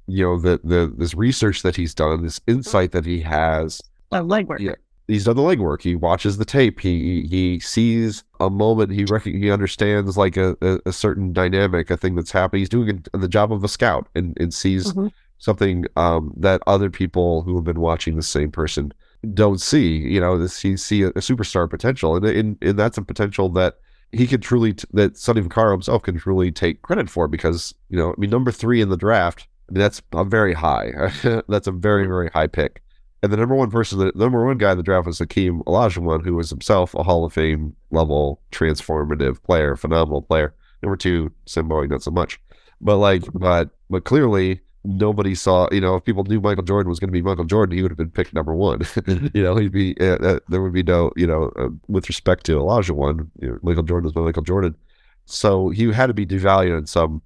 you 0.08 0.24
know 0.24 0.40
the 0.40 0.60
the 0.64 0.94
this 0.98 1.14
research 1.16 1.62
that 1.64 1.76
he's 1.76 1.94
done 1.94 2.24
this 2.24 2.40
insight 2.48 2.92
that 2.92 3.06
he 3.06 3.22
has. 3.22 3.82
Uh, 4.12 4.22
legwork. 4.22 4.60
yeah. 4.60 4.76
He's 5.08 5.26
done 5.26 5.36
the 5.36 5.42
legwork. 5.42 5.82
He 5.82 5.96
watches 5.96 6.38
the 6.38 6.46
tape. 6.46 6.80
He 6.80 7.24
he 7.30 7.60
sees 7.60 8.24
a 8.40 8.50
moment. 8.50 8.92
He 8.92 9.04
rec- 9.06 9.24
he 9.24 9.52
understands 9.52 10.16
like 10.18 10.38
a, 10.38 10.56
a, 10.62 10.80
a 10.86 10.94
certain 10.94 11.34
dynamic 11.34 11.90
a 11.92 11.98
thing 11.98 12.16
that's 12.16 12.32
happening. 12.32 12.62
He's 12.62 12.70
doing 12.70 13.04
a, 13.14 13.18
the 13.18 13.28
job 13.28 13.52
of 13.52 13.64
a 13.66 13.68
scout 13.68 14.08
and, 14.16 14.38
and 14.40 14.54
sees 14.54 14.94
Mhm. 14.94 15.12
something 15.40 15.86
um, 15.98 16.34
that 16.38 16.62
other 16.68 16.90
people 16.90 17.42
who 17.42 17.56
have 17.56 17.66
been 17.66 17.82
watching 17.82 18.16
the 18.16 18.24
same 18.24 18.50
person 18.52 18.94
don't 19.34 19.62
see. 19.62 19.98
You 19.98 20.20
know, 20.20 20.38
this 20.38 20.60
he 20.60 20.78
see 20.78 21.04
a, 21.04 21.10
a 21.10 21.22
superstar 21.22 21.70
potential, 21.70 22.16
and, 22.16 22.26
and 22.26 22.58
and 22.62 22.78
that's 22.78 22.98
a 22.98 23.02
potential 23.02 23.50
that 23.50 23.76
he 24.12 24.28
can 24.28 24.42
truly 24.42 24.74
t- 24.74 24.88
that 24.94 25.18
Sonny 25.18 25.42
Vaccaro 25.42 25.72
himself 25.72 26.04
can 26.04 26.18
truly 26.18 26.52
take 26.52 26.82
credit 26.82 27.10
for 27.10 27.28
because 27.28 27.74
you 27.90 27.98
know, 27.98 28.12
I 28.12 28.16
mean, 28.18 28.30
number 28.30 28.52
three 28.52 28.82
in 28.82 28.90
the 28.90 28.98
draft, 28.98 29.48
I 29.70 29.74
mean, 29.74 29.80
that's 29.80 30.02
a 30.14 30.24
very 30.24 30.54
high. 30.54 30.92
that's 31.48 31.68
a 31.68 31.72
very 31.72 32.06
very 32.06 32.30
high 32.30 32.48
pick. 32.48 32.82
And 33.22 33.32
the 33.32 33.38
number 33.38 33.56
one 33.56 33.72
person, 33.72 34.00
the 34.00 34.12
number 34.16 34.46
one 34.46 34.58
guy 34.58 34.72
in 34.72 34.78
the 34.78 34.84
draft 34.84 35.08
was 35.08 35.20
Hakeem 35.20 35.62
Olajuwon, 35.64 36.26
who 36.26 36.36
was 36.36 36.50
himself 36.50 36.94
a 36.94 37.04
Hall 37.04 37.24
of 37.24 37.32
Fame 37.32 37.74
level 37.90 38.42
transformative 38.52 39.42
player, 39.44 39.78
phenomenal 39.78 40.22
player. 40.22 40.54
Number 40.82 40.98
two, 40.98 41.32
Sam 41.46 41.70
Bowie, 41.70 41.88
not 41.88 42.04
so 42.04 42.12
much. 42.12 42.38
But 42.82 42.98
like, 42.98 43.24
but 43.34 43.70
but 43.90 44.04
clearly 44.04 44.60
nobody 44.84 45.36
saw. 45.36 45.68
You 45.72 45.82
know, 45.82 45.96
if 45.96 46.04
people 46.04 46.24
knew 46.24 46.40
Michael 46.40 46.64
Jordan 46.64 46.90
was 46.90 47.00
going 47.00 47.10
to 47.10 47.14
be 47.14 47.22
Michael 47.22 47.46
Jordan, 47.46 47.76
he 47.76 47.82
would 47.82 47.92
have 47.92 47.98
been 47.98 48.12
picked 48.12 48.34
number 48.34 48.54
one. 48.54 48.82
you 49.34 49.44
know, 49.44 49.56
he'd 49.56 49.72
be 49.72 49.96
uh, 50.00 50.18
uh, 50.18 50.40
there 50.50 50.62
would 50.62 50.74
be 50.74 50.84
no. 50.84 51.12
You 51.16 51.28
know, 51.28 51.52
uh, 51.58 51.70
with 51.88 52.10
respect 52.10 52.46
to 52.46 52.60
Olajuwon, 52.60 53.30
you 53.40 53.50
know, 53.50 53.60
Michael 53.62 53.84
Jordan 53.84 54.06
was 54.06 54.16
Michael 54.16 54.44
Jordan. 54.44 54.76
So 55.26 55.70
he 55.70 55.92
had 55.92 56.08
to 56.08 56.14
be 56.14 56.26
devalued 56.26 56.78
in 56.78 56.86
some 56.86 57.22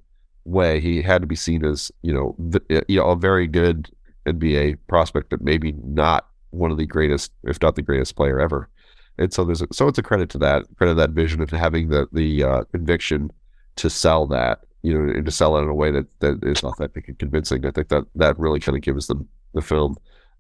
way. 0.46 0.80
He 0.80 1.02
had 1.02 1.22
to 1.22 1.28
be 1.28 1.36
seen 1.36 1.66
as 1.66 1.92
you 2.02 2.14
know, 2.14 2.36
v- 2.40 2.82
you 2.88 3.00
know, 3.00 3.08
a 3.08 3.16
very 3.16 3.48
good 3.48 3.90
NBA 4.26 4.78
prospect, 4.88 5.30
but 5.30 5.42
maybe 5.42 5.74
not 5.84 6.28
one 6.52 6.72
of 6.72 6.78
the 6.78 6.86
greatest, 6.86 7.32
if 7.44 7.62
not 7.62 7.76
the 7.76 7.82
greatest 7.82 8.16
player 8.16 8.40
ever. 8.40 8.70
And 9.18 9.34
so 9.34 9.44
there's 9.44 9.62
a, 9.62 9.68
so 9.72 9.88
it's 9.88 9.98
a 9.98 10.04
credit 10.04 10.30
to 10.32 10.38
that, 10.40 10.66
credit 10.78 10.94
to 10.94 11.00
that 11.02 11.10
vision 11.12 11.46
to 11.46 11.58
having 11.58 11.90
the 11.90 12.08
the 12.12 12.44
uh, 12.44 12.64
conviction 12.66 13.32
to 13.78 13.90
sell 13.90 14.28
that, 14.28 14.62
you 14.84 14.94
know, 14.94 15.14
and 15.14 15.26
to 15.26 15.32
sell 15.32 15.58
it 15.58 15.64
in 15.64 15.70
a 15.70 15.74
way 15.74 15.92
that, 15.92 16.06
that 16.20 16.44
is 16.44 16.64
authentic 16.64 17.08
and 17.08 17.20
convincing. 17.20 17.66
I 17.66 17.72
think 17.72 17.90
that 17.90 18.06
that 18.16 18.38
really 18.40 18.60
kind 18.60 18.76
of 18.76 18.84
gives 18.84 19.08
the 19.08 19.16
the 19.54 19.62
film 19.62 19.96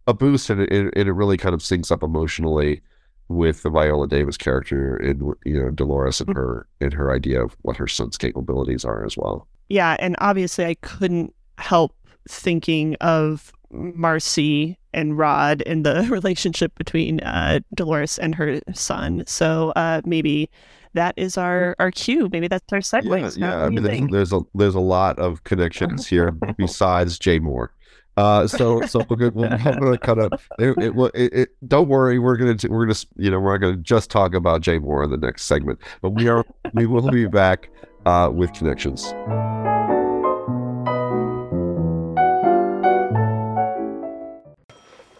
a 0.05 0.13
boost, 0.13 0.49
and 0.49 0.61
it, 0.61 0.71
and 0.71 0.91
it 0.95 1.11
really 1.11 1.37
kind 1.37 1.53
of 1.53 1.61
syncs 1.61 1.91
up 1.91 2.03
emotionally 2.03 2.81
with 3.29 3.63
the 3.63 3.69
Viola 3.69 4.07
Davis 4.07 4.37
character 4.37 4.95
and 4.97 5.21
you 5.45 5.61
know 5.61 5.69
Dolores 5.69 6.21
and 6.21 6.35
her 6.35 6.67
and 6.79 6.93
her 6.93 7.13
idea 7.13 7.43
of 7.43 7.55
what 7.61 7.77
her 7.77 7.87
son's 7.87 8.17
capabilities 8.17 8.85
are 8.85 9.05
as 9.05 9.17
well. 9.17 9.47
Yeah, 9.69 9.97
and 9.99 10.15
obviously 10.19 10.65
I 10.65 10.75
couldn't 10.75 11.33
help 11.57 11.93
thinking 12.29 12.95
of 13.01 13.51
Marcee 13.71 14.77
and 14.93 15.17
Rod 15.17 15.61
and 15.65 15.85
the 15.85 16.03
relationship 16.09 16.73
between 16.75 17.19
uh, 17.21 17.59
Dolores 17.73 18.17
and 18.17 18.35
her 18.35 18.61
son. 18.73 19.23
So 19.27 19.71
uh, 19.75 20.01
maybe 20.05 20.49
that 20.97 21.13
is 21.15 21.37
our 21.37 21.75
our 21.79 21.91
cue. 21.91 22.27
Maybe 22.31 22.47
that's 22.47 22.71
our 22.73 22.79
segue. 22.79 23.37
Yeah, 23.37 23.47
yeah. 23.47 23.63
I 23.63 23.69
mean, 23.69 23.83
there's, 23.83 24.09
there's, 24.11 24.33
a 24.33 24.41
there's 24.55 24.75
a 24.75 24.79
lot 24.79 25.17
of 25.19 25.43
connections 25.43 26.07
here 26.07 26.31
besides 26.57 27.17
Jay 27.17 27.39
Mohr. 27.39 27.69
Uh, 28.17 28.47
so 28.47 28.81
so 28.81 29.05
we're 29.09 29.15
gonna, 29.15 29.31
we're 29.35 29.79
gonna 29.79 29.97
kind 29.99 30.19
of 30.19 30.33
it, 30.57 30.75
it, 30.79 31.11
it, 31.13 31.33
it, 31.33 31.49
don't 31.67 31.87
worry 31.87 32.17
we're 32.17 32.35
gonna 32.35 32.57
we're 32.67 32.87
gonna 32.87 32.99
you 33.15 33.29
know 33.29 33.39
we're 33.39 33.53
not 33.53 33.61
gonna 33.61 33.77
just 33.77 34.09
talk 34.09 34.33
about 34.33 34.61
Jay 34.61 34.79
Mohr 34.79 35.03
in 35.03 35.11
the 35.11 35.17
next 35.17 35.43
segment 35.43 35.79
but 36.01 36.09
we 36.09 36.27
are 36.27 36.43
we 36.73 36.87
will 36.87 37.07
be 37.11 37.27
back 37.27 37.69
uh, 38.07 38.31
with 38.33 38.51
connections. 38.53 39.13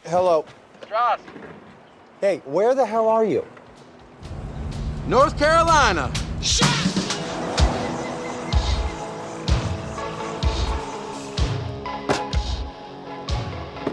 Hello. 0.06 0.44
Josh. 0.90 1.20
Hey, 2.22 2.42
where 2.46 2.74
the 2.74 2.86
hell 2.86 3.08
are 3.10 3.26
you? 3.26 3.46
North 5.08 5.38
Carolina. 5.38 6.12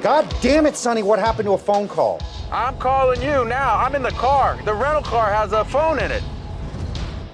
God 0.03 0.37
damn 0.43 0.67
it, 0.67 0.75
Sonny, 0.75 1.05
what 1.05 1.21
happened 1.21 1.47
to 1.47 1.53
a 1.53 1.59
phone 1.59 1.87
call? 1.87 2.21
I'm 2.51 2.77
calling 2.79 3.23
you 3.23 3.45
now. 3.45 3.77
I'm 3.77 3.95
in 3.95 4.03
the 4.03 4.11
car. 4.11 4.59
The 4.65 4.75
rental 4.75 5.03
car 5.03 5.33
has 5.33 5.53
a 5.53 5.65
phone 5.65 6.01
in 6.01 6.11
it. 6.11 6.23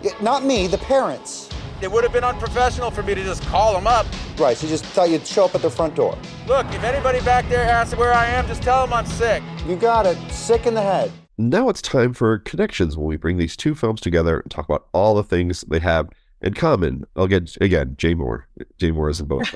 Yeah, 0.02 0.12
not 0.20 0.44
me, 0.44 0.66
the 0.66 0.78
parents. 0.78 1.48
It 1.80 1.90
would 1.90 2.04
have 2.04 2.12
been 2.12 2.22
unprofessional 2.22 2.90
for 2.90 3.02
me 3.02 3.14
to 3.14 3.24
just 3.24 3.42
call 3.44 3.72
them 3.72 3.86
up. 3.86 4.06
Right, 4.38 4.56
so 4.56 4.66
you 4.66 4.70
just 4.70 4.84
thought 4.84 5.08
you'd 5.08 5.26
show 5.26 5.46
up 5.46 5.54
at 5.54 5.62
their 5.62 5.70
front 5.70 5.94
door. 5.94 6.16
Look, 6.46 6.66
if 6.66 6.84
anybody 6.84 7.20
back 7.20 7.48
there 7.48 7.64
asks 7.64 7.96
where 7.96 8.12
I 8.12 8.26
am, 8.26 8.46
just 8.46 8.62
tell 8.62 8.86
them 8.86 8.92
I'm 8.92 9.06
sick. 9.06 9.42
You 9.66 9.76
got 9.76 10.04
it. 10.04 10.18
Sick 10.30 10.66
in 10.66 10.74
the 10.74 10.82
head. 10.82 11.10
Now 11.40 11.70
it's 11.70 11.80
time 11.80 12.12
for 12.12 12.36
connections 12.40 12.98
when 12.98 13.06
we 13.06 13.16
bring 13.16 13.38
these 13.38 13.56
two 13.56 13.74
films 13.74 14.02
together 14.02 14.40
and 14.40 14.50
talk 14.50 14.66
about 14.66 14.88
all 14.92 15.14
the 15.14 15.24
things 15.24 15.62
they 15.62 15.78
have 15.78 16.10
in 16.42 16.54
common. 16.54 17.04
I'll 17.16 17.26
get 17.26 17.56
again, 17.60 17.94
Jay 17.98 18.14
Mohr. 18.14 18.44
Jay 18.78 18.90
Mohr 18.90 19.10
is 19.10 19.20
in 19.20 19.26
both. 19.26 19.54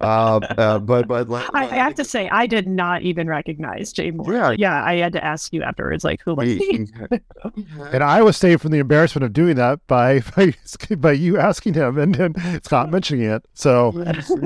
uh, 0.00 0.40
uh, 0.58 0.78
but 0.78 1.08
but 1.08 1.30
I, 1.30 1.48
I, 1.54 1.64
have 1.66 1.94
to 1.96 2.04
say, 2.04 2.28
I 2.28 2.46
did 2.46 2.68
not 2.68 3.02
even 3.02 3.28
recognize 3.28 3.92
Jay 3.92 4.12
Mohr. 4.12 4.32
Yeah, 4.32 4.50
yeah. 4.56 4.84
I 4.84 4.96
had 4.96 5.12
to 5.14 5.24
ask 5.24 5.52
you 5.52 5.62
afterwards, 5.62 6.04
like, 6.04 6.20
who 6.22 6.34
was 6.34 6.48
he? 6.48 6.86
and 7.92 8.04
I 8.04 8.22
was 8.22 8.36
saved 8.36 8.62
from 8.62 8.70
the 8.70 8.78
embarrassment 8.78 9.24
of 9.24 9.32
doing 9.32 9.56
that 9.56 9.84
by 9.86 10.20
by, 10.36 10.54
by 10.96 11.12
you 11.12 11.38
asking 11.38 11.74
him 11.74 11.98
and 11.98 12.14
then 12.14 12.62
Scott 12.62 12.90
mentioning 12.90 13.28
it. 13.28 13.44
So 13.54 13.92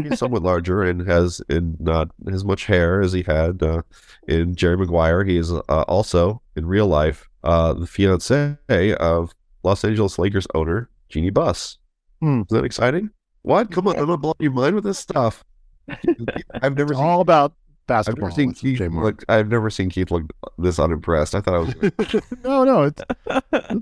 he's 0.02 0.18
somewhat 0.18 0.42
larger 0.42 0.83
and 0.83 1.07
has 1.07 1.42
and 1.48 1.78
not 1.81 2.09
as 2.33 2.44
much 2.44 2.64
hair 2.64 3.00
as 3.00 3.12
he 3.12 3.22
had 3.22 3.62
uh, 3.62 3.83
in 4.26 4.54
Jerry 4.54 4.76
Maguire. 4.76 5.24
He 5.24 5.37
is 5.37 5.52
uh, 5.52 5.85
also 5.87 6.40
in 6.57 6.66
real 6.66 6.87
life 6.87 7.28
uh, 7.44 7.74
the 7.74 7.87
fiance 7.87 8.57
of 8.94 9.35
Los 9.62 9.85
Angeles 9.85 10.18
Lakers 10.18 10.46
owner 10.54 10.88
Jeanie 11.08 11.30
Buss. 11.30 11.78
Hmm. 12.20 12.42
Is 12.42 12.48
that 12.48 12.64
exciting? 12.64 13.10
What? 13.42 13.70
Come 13.70 13.88
on, 13.88 13.96
I'm 13.96 14.06
gonna 14.06 14.18
blow 14.18 14.34
your 14.38 14.52
mind 14.52 14.74
with 14.74 14.84
this 14.84 14.98
stuff. 14.98 15.44
I've 16.62 16.76
never 16.76 16.94
seen, 16.94 17.02
all 17.02 17.20
about 17.20 17.54
basketball. 17.86 18.26
I've 18.26 18.36
never 18.36 18.54
seen 18.54 18.54
Keith 18.54 18.80
look. 18.80 19.24
I've 19.28 19.48
never 19.48 19.70
seen 19.70 19.90
Keith 19.90 20.10
look 20.10 20.24
this 20.58 20.78
unimpressed. 20.78 21.34
I 21.34 21.40
thought 21.40 21.54
I 21.54 21.58
was. 21.58 22.22
no, 22.44 22.64
no, 22.64 22.82
it's, 22.84 23.02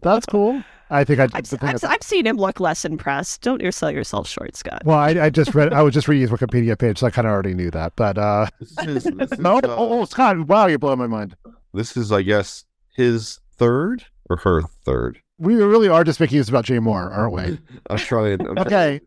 that's 0.02 0.26
cool. 0.26 0.62
I 0.88 1.02
think 1.02 1.18
I. 1.18 1.24
I've, 1.34 1.52
I've, 1.62 1.84
I've, 1.84 2.02
seen 2.02 2.26
him 2.26 2.36
look 2.36 2.60
less 2.60 2.84
impressed. 2.84 3.42
Don't 3.42 3.60
you 3.60 3.72
sell 3.72 3.90
yourself 3.90 4.28
short, 4.28 4.54
Scott? 4.56 4.82
Well, 4.84 4.98
I, 4.98 5.08
I 5.08 5.30
just 5.30 5.54
read. 5.54 5.72
I 5.72 5.82
was 5.82 5.92
just 5.92 6.06
reading 6.06 6.28
his 6.28 6.30
Wikipedia 6.30 6.78
page, 6.78 6.98
so 6.98 7.08
I 7.08 7.10
kind 7.10 7.26
of 7.26 7.32
already 7.32 7.54
knew 7.54 7.70
that. 7.72 7.94
But 7.96 8.18
uh, 8.18 8.46
this 8.60 9.04
is, 9.04 9.04
this 9.16 9.32
is, 9.32 9.38
no, 9.38 9.56
uh, 9.58 9.60
oh, 9.64 10.04
Scott! 10.04 10.46
Wow, 10.46 10.66
you're 10.66 10.78
blowing 10.78 10.98
my 10.98 11.08
mind. 11.08 11.36
This 11.74 11.96
is, 11.96 12.12
I 12.12 12.22
guess, 12.22 12.64
his 12.94 13.40
third 13.56 14.04
or 14.30 14.36
her 14.38 14.62
third 14.84 15.20
we 15.38 15.54
really 15.54 15.88
are 15.88 16.04
just 16.04 16.20
making 16.20 16.38
this 16.38 16.48
about 16.48 16.64
Jay 16.64 16.78
Mohr, 16.78 17.10
aren't 17.16 17.32
we? 17.32 17.58
I'm 17.90 17.98
trying. 17.98 18.40
I'm 18.46 18.58
okay. 18.58 19.00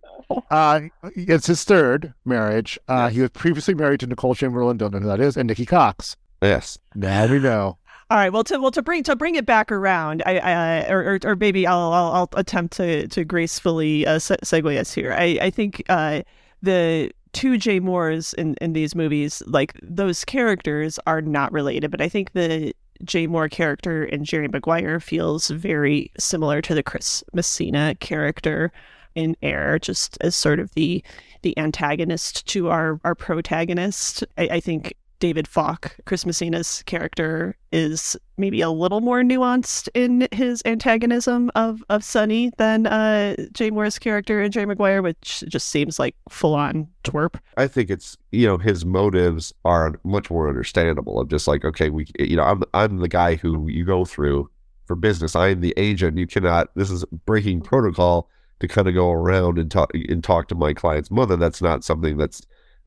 Uh, 0.51 0.81
it's 1.15 1.47
his 1.47 1.63
third 1.63 2.13
marriage. 2.25 2.77
Uh, 2.87 3.05
yes. 3.05 3.13
He 3.13 3.21
was 3.21 3.29
previously 3.31 3.73
married 3.73 3.99
to 4.01 4.07
Nicole 4.07 4.35
Chamberlain, 4.35 4.77
don't 4.77 4.93
know 4.93 4.99
who 4.99 5.07
that 5.07 5.19
is, 5.19 5.37
and 5.37 5.47
Nikki 5.47 5.65
Cox. 5.65 6.15
Yes. 6.41 6.77
Now 6.95 7.27
we 7.27 7.39
know. 7.39 7.77
All 8.11 8.17
right. 8.17 8.31
Well, 8.31 8.43
to 8.45 8.57
well 8.59 8.71
to 8.71 8.81
bring 8.81 9.03
to 9.03 9.15
bring 9.15 9.35
it 9.35 9.45
back 9.45 9.71
around, 9.71 10.23
I, 10.25 10.37
I 10.37 10.89
or, 10.89 10.99
or, 10.99 11.19
or 11.31 11.35
maybe 11.35 11.67
I'll, 11.67 11.93
I'll, 11.93 12.11
I'll 12.11 12.29
attempt 12.33 12.75
to 12.77 13.07
to 13.07 13.23
gracefully 13.23 14.05
uh, 14.05 14.17
se- 14.19 14.37
segue 14.43 14.77
us 14.77 14.93
here. 14.93 15.13
I 15.13 15.37
I 15.41 15.49
think 15.51 15.83
uh, 15.89 16.23
the 16.61 17.11
two 17.33 17.57
Jay 17.57 17.79
Mohrs 17.79 18.33
in 18.33 18.55
in 18.61 18.73
these 18.73 18.95
movies, 18.95 19.43
like 19.45 19.73
those 19.83 20.25
characters, 20.25 20.99
are 21.05 21.21
not 21.21 21.51
related, 21.51 21.91
but 21.91 22.01
I 22.01 22.09
think 22.09 22.33
the 22.33 22.73
Jay 23.03 23.27
Mohr 23.27 23.49
character 23.49 24.03
in 24.03 24.23
Jerry 24.25 24.47
Maguire 24.47 24.99
feels 24.99 25.49
very 25.49 26.11
similar 26.17 26.61
to 26.61 26.75
the 26.75 26.83
Chris 26.83 27.23
Messina 27.33 27.95
character 27.99 28.71
in 29.15 29.35
Air, 29.41 29.79
just 29.79 30.17
as 30.21 30.35
sort 30.35 30.59
of 30.59 30.73
the 30.75 31.03
the 31.41 31.57
antagonist 31.57 32.45
to 32.47 32.69
our 32.69 32.99
our 33.03 33.15
protagonist. 33.15 34.23
I, 34.37 34.43
I 34.43 34.59
think 34.59 34.95
David 35.19 35.47
Falk, 35.47 35.95
Chris 36.05 36.25
Messina's 36.25 36.83
character, 36.83 37.55
is 37.71 38.15
maybe 38.37 38.61
a 38.61 38.69
little 38.69 39.01
more 39.01 39.21
nuanced 39.21 39.89
in 39.93 40.27
his 40.31 40.61
antagonism 40.65 41.51
of 41.55 41.83
of 41.89 42.03
Sonny 42.03 42.51
than 42.57 42.87
uh, 42.87 43.35
Jay 43.53 43.69
Mohr's 43.69 43.99
character 43.99 44.41
in 44.41 44.51
Jay 44.51 44.65
Maguire, 44.65 45.01
which 45.01 45.43
just 45.47 45.69
seems 45.69 45.99
like 45.99 46.15
full 46.29 46.55
on 46.55 46.87
twerp. 47.03 47.39
I 47.57 47.67
think 47.67 47.89
it's 47.89 48.17
you 48.31 48.47
know 48.47 48.57
his 48.57 48.85
motives 48.85 49.53
are 49.65 49.99
much 50.03 50.29
more 50.29 50.47
understandable. 50.47 51.19
Of 51.19 51.29
just 51.29 51.47
like 51.47 51.65
okay, 51.65 51.89
we 51.89 52.07
you 52.17 52.35
know 52.35 52.43
I'm 52.43 52.63
I'm 52.73 52.97
the 52.97 53.09
guy 53.09 53.35
who 53.35 53.67
you 53.67 53.85
go 53.85 54.05
through 54.05 54.49
for 54.85 54.95
business. 54.95 55.35
I 55.35 55.49
am 55.49 55.61
the 55.61 55.73
agent. 55.77 56.17
You 56.17 56.27
cannot. 56.27 56.69
This 56.75 56.89
is 56.89 57.05
breaking 57.25 57.61
protocol 57.61 58.29
to 58.59 58.67
kind 58.67 58.87
of 58.87 58.93
go 58.93 59.11
around 59.11 59.59
and 59.59 59.69
talk 59.69 59.91
and 59.93 60.23
talk 60.23 60.47
to 60.49 60.55
my 60.55 60.73
client's 60.73 61.11
mother. 61.11 61.35
That's 61.35 61.61
not 61.61 61.83
something 61.83 62.17
that's 62.17 62.41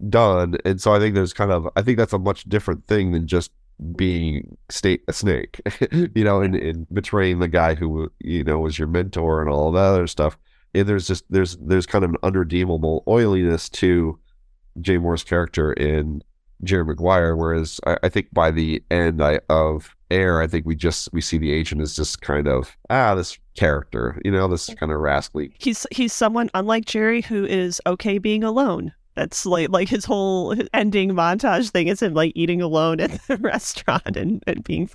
done. 0.09 0.57
And 0.65 0.81
so 0.81 0.95
I 0.95 0.99
think 0.99 1.15
there's 1.15 1.33
kind 1.33 1.51
of 1.51 1.69
I 1.77 1.83
think 1.83 1.99
that's 1.99 2.13
a 2.13 2.19
much 2.19 2.45
different 2.45 2.87
thing 2.87 3.13
than 3.13 3.27
just 3.27 3.51
being 3.97 4.57
state 4.69 5.03
a 5.09 5.13
snake, 5.13 5.61
you 5.93 6.25
know, 6.25 6.41
and, 6.41 6.55
and 6.55 6.87
betraying 6.93 7.39
the 7.39 7.49
guy 7.49 7.75
who 7.75 8.11
you 8.21 8.45
know 8.45 8.61
was 8.61 8.79
your 8.79 8.89
mentor 8.89 9.41
and 9.41 9.51
all 9.51 9.73
that 9.73 9.81
other 9.81 10.07
stuff. 10.07 10.37
And 10.75 10.89
there's 10.89 11.07
just 11.07 11.25
there's 11.31 11.57
there's 11.59 11.87
kind 11.87 12.05
of 12.05 12.11
an 12.11 12.17
unredeemable 12.23 13.03
oiliness 13.07 13.69
to 13.71 14.19
Jay 14.81 14.99
Mohr's 14.99 15.25
character 15.25 15.73
in 15.75 16.23
Jerry 16.65 16.85
Maguire, 16.85 17.37
whereas 17.37 17.81
I, 17.87 17.99
I 18.05 18.09
think 18.09 18.33
by 18.33 18.51
the 18.51 18.83
end 18.91 19.23
I, 19.23 19.41
of 19.49 19.95
Air, 20.11 20.41
I 20.41 20.47
think 20.47 20.67
we 20.67 20.77
just 20.77 21.09
we 21.13 21.21
see 21.21 21.39
the 21.39 21.53
agent 21.53 21.81
as 21.81 21.97
just 21.97 22.21
kind 22.21 22.47
of 22.47 22.77
ah 22.91 23.15
this 23.15 23.39
character, 23.57 24.21
you 24.25 24.31
know, 24.31 24.49
this 24.49 24.73
kind 24.75 24.93
of 24.93 24.99
rascally. 24.99 25.55
He's 25.59 25.87
he's 25.91 26.13
someone 26.13 26.51
unlike 26.55 26.85
Jerry 26.85 27.23
who 27.23 27.45
is 27.45 27.81
okay 27.87 28.19
being 28.19 28.45
alone 28.45 28.93
that's 29.15 29.45
like 29.45 29.69
like 29.71 29.89
his 29.89 30.05
whole 30.05 30.55
ending 30.73 31.11
montage 31.11 31.71
thing 31.71 31.89
is 31.89 32.03
him 32.03 32.15
like 32.15 32.33
eating 32.35 32.63
alone 32.63 33.01
at 33.01 33.11
the 33.27 33.37
restaurant 33.41 34.17
and, 34.17 34.43
and 34.47 34.65
being 34.65 34.89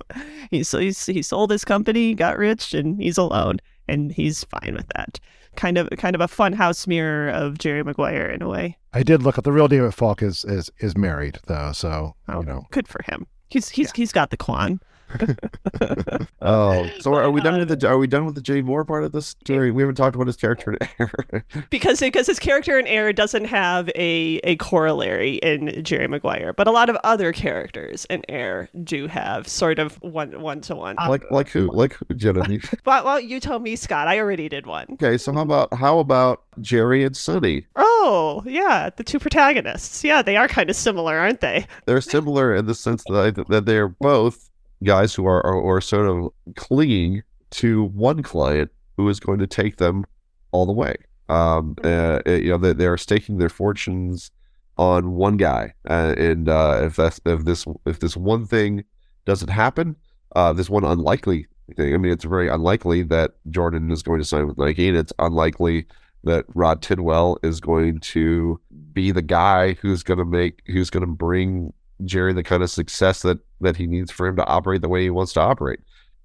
he 0.50 0.62
so 0.62 0.78
he's 0.78 1.04
he 1.06 1.22
sold 1.22 1.50
his 1.50 1.64
company 1.64 2.14
got 2.14 2.36
rich 2.36 2.74
and 2.74 3.00
he's 3.00 3.18
alone 3.18 3.58
and 3.86 4.12
he's 4.12 4.44
fine 4.44 4.74
with 4.74 4.86
that. 4.94 5.18
Kind 5.56 5.78
of 5.78 5.88
kind 5.98 6.14
of 6.14 6.20
a 6.20 6.28
fun 6.28 6.52
house 6.52 6.86
mirror 6.86 7.30
of 7.30 7.58
jerry 7.58 7.82
maguire 7.82 8.26
in 8.26 8.42
a 8.42 8.48
way. 8.48 8.76
I 8.92 9.02
did 9.02 9.22
look 9.22 9.38
at 9.38 9.44
the 9.44 9.52
real 9.52 9.68
david 9.68 9.94
falk 9.94 10.22
is 10.22 10.44
is 10.44 10.70
is 10.78 10.96
married 10.96 11.38
though 11.46 11.72
so 11.72 12.14
oh, 12.28 12.40
you 12.40 12.46
know. 12.46 12.66
good 12.70 12.86
for 12.86 13.02
him. 13.04 13.26
He's 13.48 13.68
he's 13.68 13.88
yeah. 13.88 13.92
he's 13.96 14.12
got 14.12 14.30
the 14.30 14.36
kwan 14.36 14.80
oh, 16.42 16.88
so 17.00 17.14
are 17.14 17.30
we 17.30 17.40
done 17.40 17.58
with 17.58 17.68
the 17.68 17.88
are 17.88 17.98
we 17.98 18.06
um, 18.06 18.10
done 18.10 18.26
with 18.26 18.34
the 18.34 18.40
Jay 18.40 18.62
Mohr 18.62 18.86
part 18.86 19.04
of 19.04 19.12
this 19.12 19.28
story? 19.28 19.70
We 19.70 19.82
haven't 19.82 19.96
talked 19.96 20.14
about 20.14 20.26
his 20.26 20.36
character 20.36 20.72
in 20.72 20.88
Air 20.98 21.44
because 21.70 22.00
because 22.00 22.26
his 22.26 22.38
character 22.38 22.78
in 22.78 22.86
Air 22.86 23.12
doesn't 23.12 23.46
have 23.46 23.88
a 23.94 24.40
a 24.44 24.56
corollary 24.56 25.36
in 25.36 25.82
Jerry 25.82 26.08
Maguire, 26.08 26.52
but 26.52 26.66
a 26.66 26.70
lot 26.70 26.90
of 26.90 26.96
other 27.04 27.32
characters 27.32 28.06
in 28.10 28.22
Air 28.28 28.68
do 28.84 29.06
have 29.06 29.48
sort 29.48 29.78
of 29.78 30.00
one 30.02 30.40
one 30.40 30.60
to 30.62 30.74
one. 30.74 30.96
Like 30.96 31.24
like 31.30 31.48
who? 31.48 31.70
Like 31.72 31.94
who, 31.94 32.14
Genevieve? 32.14 32.74
well, 32.84 33.04
well, 33.04 33.20
you 33.20 33.40
tell 33.40 33.58
me, 33.58 33.76
Scott. 33.76 34.08
I 34.08 34.18
already 34.18 34.48
did 34.48 34.66
one. 34.66 34.86
Okay, 34.92 35.16
so 35.16 35.32
how 35.32 35.42
about 35.42 35.72
how 35.74 35.98
about 35.98 36.42
Jerry 36.60 37.04
and 37.04 37.16
Sonny? 37.16 37.66
Oh 37.76 38.42
yeah, 38.46 38.90
the 38.94 39.04
two 39.04 39.18
protagonists. 39.18 40.04
Yeah, 40.04 40.22
they 40.22 40.36
are 40.36 40.48
kind 40.48 40.68
of 40.68 40.76
similar, 40.76 41.16
aren't 41.16 41.40
they? 41.40 41.66
They're 41.86 42.00
similar 42.00 42.54
in 42.54 42.66
the 42.66 42.74
sense 42.74 43.04
that 43.04 43.44
that 43.48 43.64
they're 43.64 43.88
both 43.88 44.48
guys 44.84 45.14
who 45.14 45.26
are, 45.26 45.44
are, 45.44 45.76
are 45.76 45.80
sort 45.80 46.08
of 46.08 46.32
clinging 46.56 47.22
to 47.50 47.84
one 47.84 48.22
client 48.22 48.70
who 48.96 49.08
is 49.08 49.20
going 49.20 49.38
to 49.38 49.46
take 49.46 49.76
them 49.76 50.04
all 50.52 50.66
the 50.66 50.72
way. 50.72 50.94
Um, 51.28 51.76
uh, 51.84 52.20
you 52.26 52.50
know, 52.50 52.58
they, 52.58 52.72
they 52.72 52.86
are 52.86 52.96
staking 52.96 53.38
their 53.38 53.48
fortunes 53.48 54.30
on 54.76 55.12
one 55.12 55.36
guy, 55.36 55.74
uh, 55.88 56.14
and 56.16 56.48
uh, 56.48 56.80
if 56.84 56.96
that's 56.96 57.20
if 57.26 57.44
this 57.44 57.66
if 57.84 58.00
this 58.00 58.16
one 58.16 58.46
thing 58.46 58.84
doesn't 59.24 59.50
happen, 59.50 59.96
uh, 60.36 60.52
this 60.52 60.70
one 60.70 60.84
unlikely 60.84 61.46
thing. 61.76 61.92
I 61.92 61.98
mean, 61.98 62.12
it's 62.12 62.24
very 62.24 62.48
unlikely 62.48 63.02
that 63.04 63.32
Jordan 63.50 63.90
is 63.90 64.02
going 64.02 64.20
to 64.20 64.24
sign 64.24 64.46
with 64.46 64.56
Nike, 64.56 64.88
and 64.88 64.96
it's 64.96 65.12
unlikely 65.18 65.86
that 66.24 66.46
Rod 66.54 66.80
Tidwell 66.80 67.38
is 67.42 67.60
going 67.60 68.00
to 68.00 68.60
be 68.92 69.10
the 69.10 69.22
guy 69.22 69.74
who's 69.74 70.02
going 70.02 70.18
to 70.18 70.24
make 70.24 70.62
who's 70.66 70.90
going 70.90 71.04
to 71.04 71.12
bring 71.12 71.72
Jerry 72.04 72.32
the 72.32 72.42
kind 72.42 72.62
of 72.62 72.70
success 72.70 73.22
that 73.22 73.38
that 73.60 73.76
he 73.76 73.86
needs 73.86 74.10
for 74.10 74.26
him 74.26 74.36
to 74.36 74.46
operate 74.46 74.82
the 74.82 74.88
way 74.88 75.02
he 75.02 75.10
wants 75.10 75.32
to 75.34 75.40
operate. 75.40 75.80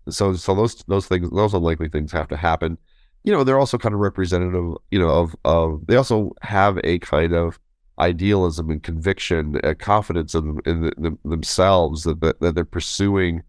So 0.10 0.34
so 0.34 0.56
those 0.56 0.76
those 0.88 1.08
things 1.08 1.30
those 1.32 1.54
unlikely 1.54 1.90
things 1.90 2.12
have 2.12 2.28
to 2.30 2.38
happen. 2.38 2.78
You 3.24 3.32
know, 3.32 3.44
they're 3.44 3.60
also 3.60 3.78
kind 3.78 3.96
of 3.96 4.02
representative, 4.02 4.76
you 4.92 5.00
know, 5.00 5.10
of 5.10 5.36
of 5.46 5.86
they 5.88 5.96
also 5.96 6.34
have 6.42 6.78
a 6.84 7.00
kind 7.00 7.34
of 7.34 7.60
idealism 8.00 8.70
and 8.70 8.82
conviction, 8.82 9.60
a 9.64 9.76
confidence 9.76 10.34
in, 10.34 10.60
in, 10.66 10.82
the, 10.82 11.18
themselves 11.26 12.04
that, 12.04 12.22
that, 12.22 12.40
that 12.42 12.56
they're 12.56 12.66
pursuing, 12.66 13.44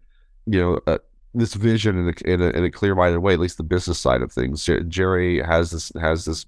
you 0.45 0.59
know, 0.59 0.79
uh, 0.85 0.99
this 1.33 1.55
vision 1.55 1.97
in 1.97 2.07
a, 2.07 2.31
in 2.31 2.41
a, 2.41 2.49
in 2.57 2.63
a 2.63 2.71
clear-minded 2.71 3.19
way. 3.19 3.33
At 3.33 3.39
least 3.39 3.57
the 3.57 3.63
business 3.63 3.99
side 3.99 4.21
of 4.21 4.31
things. 4.31 4.67
Jerry 4.87 5.41
has 5.41 5.71
this 5.71 5.91
has 5.99 6.25
this 6.25 6.45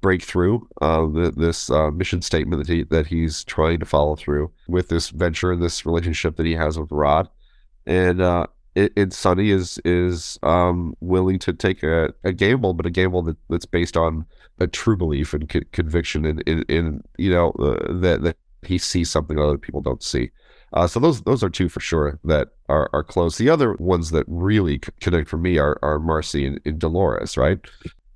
breakthrough, 0.00 0.60
uh, 0.80 1.06
the, 1.06 1.32
this 1.36 1.70
uh, 1.70 1.90
mission 1.90 2.22
statement 2.22 2.64
that 2.64 2.72
he 2.72 2.84
that 2.84 3.06
he's 3.06 3.44
trying 3.44 3.80
to 3.80 3.86
follow 3.86 4.16
through 4.16 4.50
with 4.68 4.88
this 4.88 5.10
venture 5.10 5.52
and 5.52 5.62
this 5.62 5.84
relationship 5.84 6.36
that 6.36 6.46
he 6.46 6.54
has 6.54 6.78
with 6.78 6.90
Rod, 6.90 7.28
and 7.86 8.20
uh, 8.20 8.46
it, 8.74 8.92
it 8.96 9.12
Sonny 9.12 9.50
is 9.50 9.78
is 9.84 10.38
um, 10.42 10.94
willing 11.00 11.38
to 11.40 11.52
take 11.52 11.82
a, 11.82 12.12
a 12.24 12.32
gamble, 12.32 12.74
but 12.74 12.86
a 12.86 12.90
gamble 12.90 13.22
that, 13.22 13.36
that's 13.48 13.66
based 13.66 13.96
on 13.96 14.24
a 14.60 14.66
true 14.66 14.96
belief 14.96 15.34
and 15.34 15.48
co- 15.48 15.60
conviction 15.72 16.24
in, 16.24 16.40
in, 16.42 16.62
in 16.68 17.02
you 17.18 17.30
know 17.30 17.50
uh, 17.58 17.92
that 17.92 18.22
that 18.22 18.36
he 18.62 18.78
sees 18.78 19.10
something 19.10 19.38
other 19.38 19.58
people 19.58 19.80
don't 19.80 20.02
see. 20.02 20.30
Uh, 20.72 20.86
so 20.86 21.00
those 21.00 21.22
those 21.22 21.42
are 21.42 21.50
two 21.50 21.68
for 21.68 21.80
sure 21.80 22.18
that 22.24 22.48
are, 22.68 22.90
are 22.92 23.02
close. 23.02 23.38
The 23.38 23.48
other 23.48 23.74
ones 23.74 24.10
that 24.10 24.24
really 24.28 24.80
connect 25.00 25.28
for 25.28 25.38
me 25.38 25.58
are, 25.58 25.78
are 25.82 25.98
Marcee 25.98 26.46
and, 26.46 26.60
and 26.64 26.78
Dolores, 26.78 27.36
right? 27.36 27.58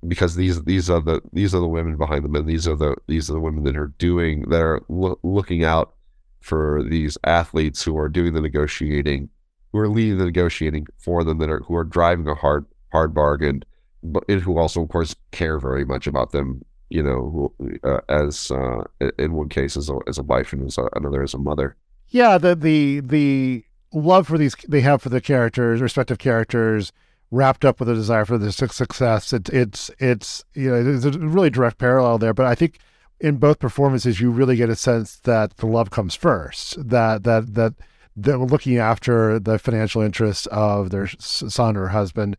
Because 0.07 0.35
these 0.35 0.63
these 0.63 0.89
are 0.89 1.01
the 1.01 1.21
these 1.31 1.55
are 1.55 1.59
the 1.59 1.67
women 1.67 1.97
behind 1.97 2.25
them, 2.25 2.35
and 2.35 2.47
these 2.47 2.67
are 2.67 2.75
the 2.75 2.95
these 3.07 3.29
are 3.29 3.33
the 3.33 3.39
women 3.39 3.63
that 3.63 3.77
are 3.77 3.93
doing 3.97 4.41
that 4.49 4.61
are 4.61 4.81
lo- 4.89 5.19
looking 5.23 5.63
out 5.63 5.93
for 6.41 6.83
these 6.83 7.17
athletes 7.23 7.83
who 7.83 7.97
are 7.97 8.09
doing 8.09 8.33
the 8.33 8.41
negotiating, 8.41 9.29
who 9.71 9.79
are 9.79 9.87
leading 9.87 10.17
the 10.17 10.25
negotiating 10.25 10.87
for 10.97 11.23
them, 11.23 11.37
that 11.37 11.49
are 11.49 11.61
who 11.61 11.75
are 11.75 11.85
driving 11.85 12.27
a 12.27 12.35
hard 12.35 12.65
hard 12.91 13.13
bargain, 13.13 13.63
but 14.03 14.29
who 14.29 14.57
also, 14.57 14.81
of 14.81 14.89
course, 14.89 15.15
care 15.31 15.59
very 15.59 15.85
much 15.85 16.07
about 16.07 16.31
them. 16.31 16.63
You 16.89 17.01
know, 17.01 17.53
uh, 17.83 18.01
as 18.09 18.51
uh, 18.51 18.83
in 19.17 19.33
one 19.33 19.49
case 19.49 19.77
as 19.77 19.89
a, 19.89 19.97
as 20.07 20.19
a 20.19 20.23
wife 20.23 20.53
and 20.53 20.67
as 20.67 20.77
a, 20.77 20.87
another 20.95 21.23
as 21.23 21.33
a 21.33 21.39
mother 21.39 21.75
yeah, 22.13 22.37
the 22.37 22.55
the 22.55 22.99
the 22.99 23.65
love 23.91 24.27
for 24.27 24.37
these 24.37 24.55
they 24.67 24.81
have 24.81 25.01
for 25.01 25.09
the 25.09 25.19
characters, 25.19 25.81
respective 25.81 26.19
characters, 26.19 26.93
wrapped 27.33 27.65
up 27.65 27.79
with 27.79 27.89
a 27.89 27.95
desire 27.95 28.25
for 28.25 28.37
the 28.37 28.51
success. 28.51 29.33
It's 29.33 29.49
it's 29.49 29.91
it's 29.99 30.45
you 30.53 30.69
know 30.69 30.83
there's 30.83 31.05
a 31.05 31.11
really 31.19 31.49
direct 31.49 31.79
parallel 31.79 32.17
there. 32.19 32.33
But 32.33 32.45
I 32.45 32.55
think 32.55 32.79
in 33.19 33.37
both 33.37 33.59
performances, 33.59 34.21
you 34.21 34.29
really 34.29 34.55
get 34.55 34.69
a 34.69 34.75
sense 34.75 35.17
that 35.21 35.57
the 35.57 35.65
love 35.65 35.89
comes 35.89 36.15
first. 36.15 36.75
That 36.89 37.23
that 37.23 37.55
that 37.55 37.73
that 38.15 38.37
looking 38.37 38.77
after 38.77 39.39
the 39.39 39.57
financial 39.57 40.01
interests 40.01 40.45
of 40.47 40.91
their 40.91 41.07
son 41.07 41.75
or 41.75 41.87
husband 41.87 42.37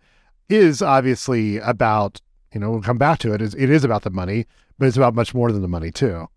is 0.48 0.80
obviously 0.80 1.58
about 1.58 2.20
you 2.52 2.60
know 2.60 2.70
we'll 2.70 2.82
come 2.82 2.98
back 2.98 3.18
to 3.20 3.34
it. 3.34 3.42
It 3.42 3.70
is 3.70 3.84
about 3.84 4.02
the 4.02 4.10
money, 4.10 4.46
but 4.78 4.86
it's 4.86 4.96
about 4.96 5.14
much 5.14 5.34
more 5.34 5.50
than 5.50 5.62
the 5.62 5.68
money 5.68 5.90
too 5.90 6.28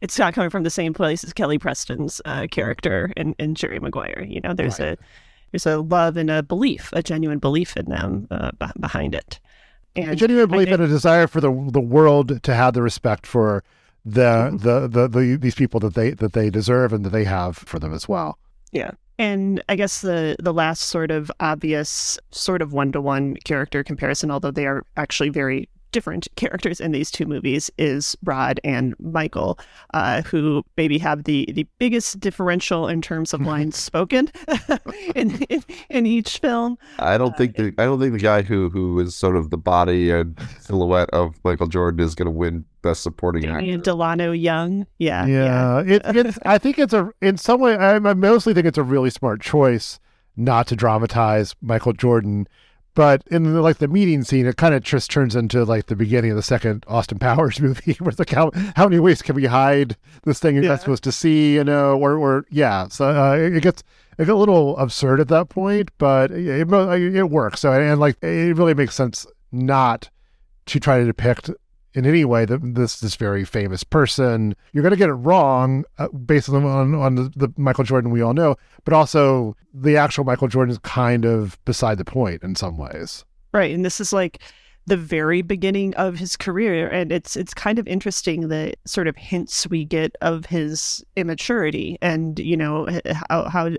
it's 0.00 0.18
not 0.18 0.34
coming 0.34 0.50
from 0.50 0.64
the 0.64 0.70
same 0.70 0.92
place 0.92 1.24
as 1.24 1.32
Kelly 1.32 1.56
Preston's 1.56 2.20
uh, 2.24 2.46
character 2.50 3.12
in, 3.16 3.34
in 3.38 3.54
Jerry 3.54 3.78
Maguire. 3.78 4.24
You 4.28 4.40
know, 4.40 4.52
there's 4.52 4.80
right. 4.80 4.98
a 4.98 4.98
there's 5.54 5.66
a 5.66 5.78
love 5.78 6.16
and 6.16 6.30
a 6.30 6.42
belief, 6.42 6.90
a 6.94 7.02
genuine 7.02 7.38
belief 7.38 7.76
in 7.76 7.84
them 7.84 8.26
uh, 8.32 8.50
behind 8.80 9.14
it, 9.14 9.38
and 9.94 10.10
a 10.10 10.16
genuine 10.16 10.50
belief 10.50 10.68
and 10.68 10.82
a 10.82 10.88
desire 10.88 11.28
for 11.28 11.40
the 11.40 11.68
the 11.70 11.80
world 11.80 12.42
to 12.42 12.54
have 12.54 12.74
the 12.74 12.82
respect 12.82 13.24
for 13.24 13.62
the, 14.04 14.20
mm-hmm. 14.20 14.56
the, 14.56 14.88
the 14.88 15.06
the 15.06 15.36
these 15.36 15.54
people 15.54 15.78
that 15.78 15.94
they 15.94 16.10
that 16.10 16.32
they 16.32 16.50
deserve 16.50 16.92
and 16.92 17.04
that 17.04 17.10
they 17.10 17.22
have 17.22 17.56
for 17.56 17.78
them 17.78 17.94
as 17.94 18.08
well. 18.08 18.36
Yeah. 18.72 18.90
And 19.16 19.62
I 19.68 19.76
guess 19.76 20.00
the 20.00 20.34
the 20.40 20.52
last 20.52 20.88
sort 20.88 21.12
of 21.12 21.30
obvious 21.38 22.18
sort 22.32 22.60
of 22.60 22.72
one 22.72 22.90
to 22.90 23.00
one 23.00 23.36
character 23.44 23.84
comparison, 23.84 24.32
although 24.32 24.50
they 24.50 24.66
are 24.66 24.84
actually 24.96 25.28
very 25.28 25.68
different 25.94 26.26
characters 26.34 26.80
in 26.80 26.90
these 26.90 27.08
two 27.08 27.24
movies 27.24 27.70
is 27.78 28.16
Rod 28.24 28.60
and 28.64 28.96
Michael, 28.98 29.60
uh, 29.94 30.22
who 30.22 30.64
maybe 30.76 30.98
have 30.98 31.22
the, 31.22 31.48
the 31.52 31.66
biggest 31.78 32.18
differential 32.18 32.88
in 32.88 33.00
terms 33.00 33.32
of 33.32 33.40
lines 33.52 33.76
spoken 33.76 34.30
in, 35.14 35.40
in, 35.44 35.64
in 35.88 36.04
each 36.04 36.38
film. 36.38 36.76
I 36.98 37.16
don't 37.16 37.36
think 37.36 37.54
the 37.54 37.72
I 37.78 37.84
don't 37.84 38.00
think 38.00 38.12
the 38.12 38.18
guy 38.18 38.42
who 38.42 38.68
who 38.70 38.98
is 38.98 39.14
sort 39.14 39.36
of 39.36 39.50
the 39.50 39.56
body 39.56 40.10
and 40.10 40.36
silhouette 40.60 41.10
of 41.10 41.36
Michael 41.44 41.68
Jordan 41.68 42.04
is 42.04 42.16
going 42.16 42.26
to 42.26 42.32
win 42.32 42.64
Best 42.82 43.04
Supporting 43.04 43.46
Actor. 43.46 43.78
Delano 43.78 44.32
Young, 44.32 44.86
yeah, 44.98 45.24
yeah. 45.26 45.82
yeah. 45.84 45.94
It, 45.94 46.02
it's 46.04 46.38
I 46.44 46.58
think 46.58 46.80
it's 46.80 46.92
a 46.92 47.10
in 47.22 47.36
some 47.36 47.60
way 47.60 47.76
I, 47.76 47.94
I 47.94 48.14
mostly 48.14 48.52
think 48.52 48.66
it's 48.66 48.78
a 48.78 48.82
really 48.82 49.10
smart 49.10 49.40
choice 49.40 50.00
not 50.36 50.66
to 50.66 50.74
dramatize 50.74 51.54
Michael 51.62 51.92
Jordan 51.92 52.48
but 52.94 53.22
in 53.26 53.54
the, 53.54 53.60
like 53.60 53.78
the 53.78 53.88
meeting 53.88 54.22
scene, 54.22 54.46
it 54.46 54.56
kind 54.56 54.74
of 54.74 54.82
just 54.82 55.10
turns 55.10 55.34
into 55.34 55.64
like 55.64 55.86
the 55.86 55.96
beginning 55.96 56.30
of 56.30 56.36
the 56.36 56.42
second 56.42 56.84
Austin 56.86 57.18
Powers 57.18 57.60
movie, 57.60 57.94
where 57.94 58.12
the 58.12 58.24
how, 58.30 58.50
how 58.76 58.84
many 58.84 59.00
ways 59.00 59.22
can 59.22 59.34
we 59.34 59.46
hide 59.46 59.96
this 60.24 60.38
thing 60.38 60.54
you're 60.54 60.64
yeah. 60.64 60.70
not 60.70 60.80
supposed 60.80 61.04
to 61.04 61.12
see, 61.12 61.54
you 61.54 61.64
know, 61.64 61.98
or 61.98 62.16
or 62.16 62.46
yeah, 62.50 62.88
so 62.88 63.08
uh, 63.08 63.34
it 63.34 63.62
gets 63.62 63.82
it 64.18 64.26
gets 64.26 64.30
a 64.30 64.34
little 64.34 64.76
absurd 64.78 65.20
at 65.20 65.28
that 65.28 65.48
point, 65.48 65.90
but 65.98 66.30
it, 66.30 66.70
it, 66.70 67.16
it 67.16 67.30
works. 67.30 67.60
So 67.60 67.72
and 67.72 68.00
like 68.00 68.16
it 68.22 68.56
really 68.56 68.74
makes 68.74 68.94
sense 68.94 69.26
not 69.50 70.10
to 70.66 70.80
try 70.80 70.98
to 70.98 71.04
depict 71.04 71.50
in 71.94 72.06
any 72.06 72.24
way 72.24 72.44
that 72.44 72.58
this 72.74 73.00
this 73.00 73.14
very 73.14 73.44
famous 73.44 73.84
person. 73.84 74.54
You're 74.72 74.82
going 74.82 74.90
to 74.90 74.96
get 74.96 75.08
it 75.08 75.14
wrong 75.14 75.84
uh, 75.98 76.08
based 76.08 76.48
on 76.48 76.94
on, 76.94 77.14
the, 77.14 77.32
the, 77.36 77.52
Michael 77.56 77.84
Jordan 77.84 78.10
we 78.10 78.20
all 78.20 78.34
know, 78.34 78.56
but 78.84 78.92
also 78.92 79.56
the 79.72 79.96
actual 79.96 80.24
Michael 80.24 80.48
Jordan 80.48 80.72
is 80.72 80.78
kind 80.78 81.24
of 81.24 81.58
beside 81.64 81.98
the 81.98 82.04
point 82.04 82.42
in 82.42 82.56
some 82.56 82.76
ways. 82.76 83.24
Right, 83.52 83.72
and 83.72 83.84
this 83.84 84.00
is 84.00 84.12
like 84.12 84.40
the 84.86 84.96
very 84.96 85.40
beginning 85.40 85.94
of 85.94 86.16
his 86.16 86.36
career, 86.36 86.88
and 86.88 87.12
it's 87.12 87.36
it's 87.36 87.54
kind 87.54 87.78
of 87.78 87.86
interesting 87.86 88.48
the 88.48 88.74
sort 88.84 89.06
of 89.06 89.16
hints 89.16 89.66
we 89.68 89.84
get 89.84 90.16
of 90.20 90.46
his 90.46 91.04
immaturity, 91.16 91.96
and 92.02 92.38
you 92.38 92.56
know 92.56 92.88
how 93.30 93.48
how 93.48 93.70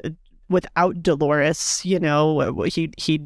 without 0.50 1.04
Dolores, 1.04 1.82
you 1.84 2.00
know 2.00 2.64
he 2.64 2.92
he 2.98 3.22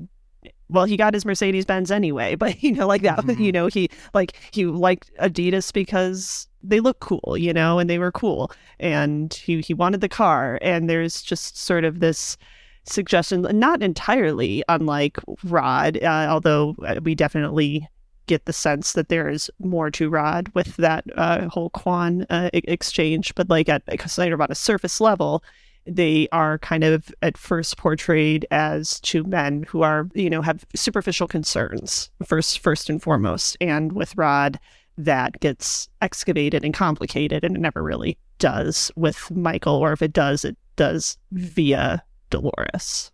well, 0.70 0.86
he 0.86 0.98
got 0.98 1.14
his 1.14 1.26
Mercedes 1.26 1.66
Benz 1.66 1.92
anyway, 1.92 2.36
but 2.44 2.62
you 2.64 2.72
know, 2.72 2.88
like 2.88 3.02
that, 3.02 3.20
mm-hmm. 3.26 3.42
you 3.42 3.52
know, 3.52 3.68
he 3.68 3.90
like 4.14 4.38
he 4.52 4.66
liked 4.66 5.12
Adidas 5.20 5.74
because 5.74 6.48
they 6.62 6.80
look 6.80 7.00
cool, 7.00 7.36
you 7.38 7.54
know, 7.54 7.80
and 7.80 7.90
they 7.90 8.00
were 8.00 8.12
cool, 8.12 8.52
and 8.80 9.34
he 9.34 9.62
he 9.62 9.74
wanted 9.74 10.02
the 10.02 10.10
car, 10.10 10.60
and 10.62 10.90
there's 10.90 11.22
just 11.22 11.58
sort 11.58 11.84
of 11.84 12.00
this 12.00 12.38
suggestion, 12.86 13.42
not 13.60 13.84
entirely 13.84 14.64
unlike 14.68 15.18
Rod, 15.44 16.02
uh, 16.02 16.28
although 16.30 16.76
uh, 16.86 17.00
we 17.04 17.16
definitely 17.16 17.88
get 18.26 18.46
the 18.46 18.54
sense 18.54 18.94
that 18.94 19.10
there 19.10 19.28
is 19.28 19.50
more 19.60 19.90
to 19.90 20.10
Rod 20.10 20.50
with 20.54 20.78
that 20.78 21.04
uh, 21.18 21.48
whole 21.50 21.72
kwan 21.72 22.26
uh, 22.30 22.50
exchange, 22.54 23.34
but 23.36 23.50
like 23.50 23.70
at 23.70 23.86
kind 23.86 24.34
of 24.34 24.42
on 24.42 24.52
a 24.52 24.56
surface 24.56 25.02
level, 25.02 25.44
they 25.90 26.28
are 26.32 26.58
kind 26.60 26.84
of 26.84 27.14
at 27.22 27.38
first 27.38 27.78
portrayed 27.78 28.46
as 28.52 29.00
two 29.00 29.24
men 29.24 29.64
who 29.64 29.82
are, 29.82 30.08
you 30.14 30.30
know, 30.30 30.42
have 30.42 30.66
superficial 30.76 31.28
concerns 31.28 32.10
first, 32.26 32.60
first 32.60 32.90
and 32.90 33.02
foremost. 33.02 33.58
And 33.60 33.94
with 33.94 34.16
Rod, 34.18 34.60
that 34.98 35.40
gets 35.40 35.90
excavated 36.02 36.64
and 36.64 36.74
complicated, 36.74 37.44
and 37.44 37.56
it 37.56 37.60
never 37.60 37.82
really 37.82 38.18
does 38.38 38.92
with 38.96 39.32
Michael, 39.32 39.76
or 39.76 39.94
if 39.94 40.02
it 40.02 40.14
does, 40.14 40.44
it 40.46 40.58
does 40.76 41.18
via 41.32 42.04
Dolores. 42.30 43.12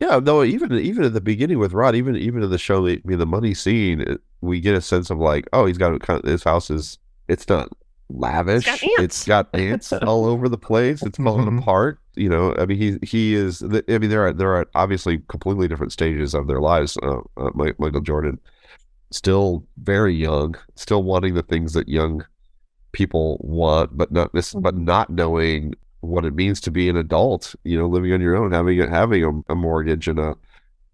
Yeah, 0.00 0.20
no, 0.22 0.44
even 0.44 0.72
even 0.74 1.04
at 1.04 1.12
the 1.12 1.20
beginning 1.20 1.58
with 1.58 1.72
Rod, 1.72 1.96
even 1.96 2.16
even 2.16 2.42
in 2.42 2.50
the 2.50 2.58
show, 2.58 2.82
mean, 2.82 3.18
the 3.18 3.26
money 3.26 3.54
scene, 3.54 4.18
we 4.40 4.60
get 4.60 4.74
a 4.76 4.80
sense 4.80 5.10
of 5.10 5.18
like, 5.18 5.48
oh, 5.52 5.66
he's 5.66 5.78
got 5.78 6.24
his 6.24 6.44
house 6.44 6.70
is 6.70 6.98
it's 7.26 7.48
not 7.48 7.68
lavish. 8.10 8.66
It's 8.66 8.80
got 8.80 8.82
ants, 8.82 9.02
it's 9.02 9.24
got 9.26 9.54
ants 9.54 9.92
all 10.04 10.24
over 10.24 10.48
the 10.48 10.58
place. 10.58 11.02
It's 11.02 11.18
falling 11.18 11.46
mm-hmm. 11.46 11.58
apart. 11.58 12.00
You 12.14 12.28
know, 12.28 12.54
I 12.58 12.66
mean, 12.66 12.78
he 12.78 12.98
he 13.06 13.34
is. 13.34 13.62
I 13.62 13.98
mean, 13.98 14.10
there 14.10 14.26
are 14.26 14.32
there 14.32 14.54
are 14.54 14.66
obviously 14.74 15.18
completely 15.28 15.68
different 15.68 15.92
stages 15.92 16.34
of 16.34 16.46
their 16.46 16.60
lives. 16.60 16.96
Uh, 17.02 17.20
uh, 17.36 17.50
Michael 17.54 18.00
Jordan, 18.00 18.38
still 19.10 19.64
very 19.78 20.14
young, 20.14 20.56
still 20.74 21.02
wanting 21.02 21.34
the 21.34 21.42
things 21.42 21.72
that 21.74 21.88
young 21.88 22.24
people 22.92 23.38
want, 23.40 23.96
but 23.96 24.10
not 24.10 24.32
this, 24.32 24.54
but 24.54 24.76
not 24.76 25.10
knowing 25.10 25.74
what 26.00 26.24
it 26.24 26.34
means 26.34 26.60
to 26.62 26.70
be 26.70 26.88
an 26.88 26.96
adult. 26.96 27.54
You 27.64 27.78
know, 27.78 27.86
living 27.86 28.12
on 28.12 28.20
your 28.20 28.36
own, 28.36 28.52
having 28.52 28.80
a, 28.80 28.88
having 28.88 29.24
a, 29.24 29.52
a 29.52 29.54
mortgage 29.54 30.08
and 30.08 30.18
a 30.18 30.36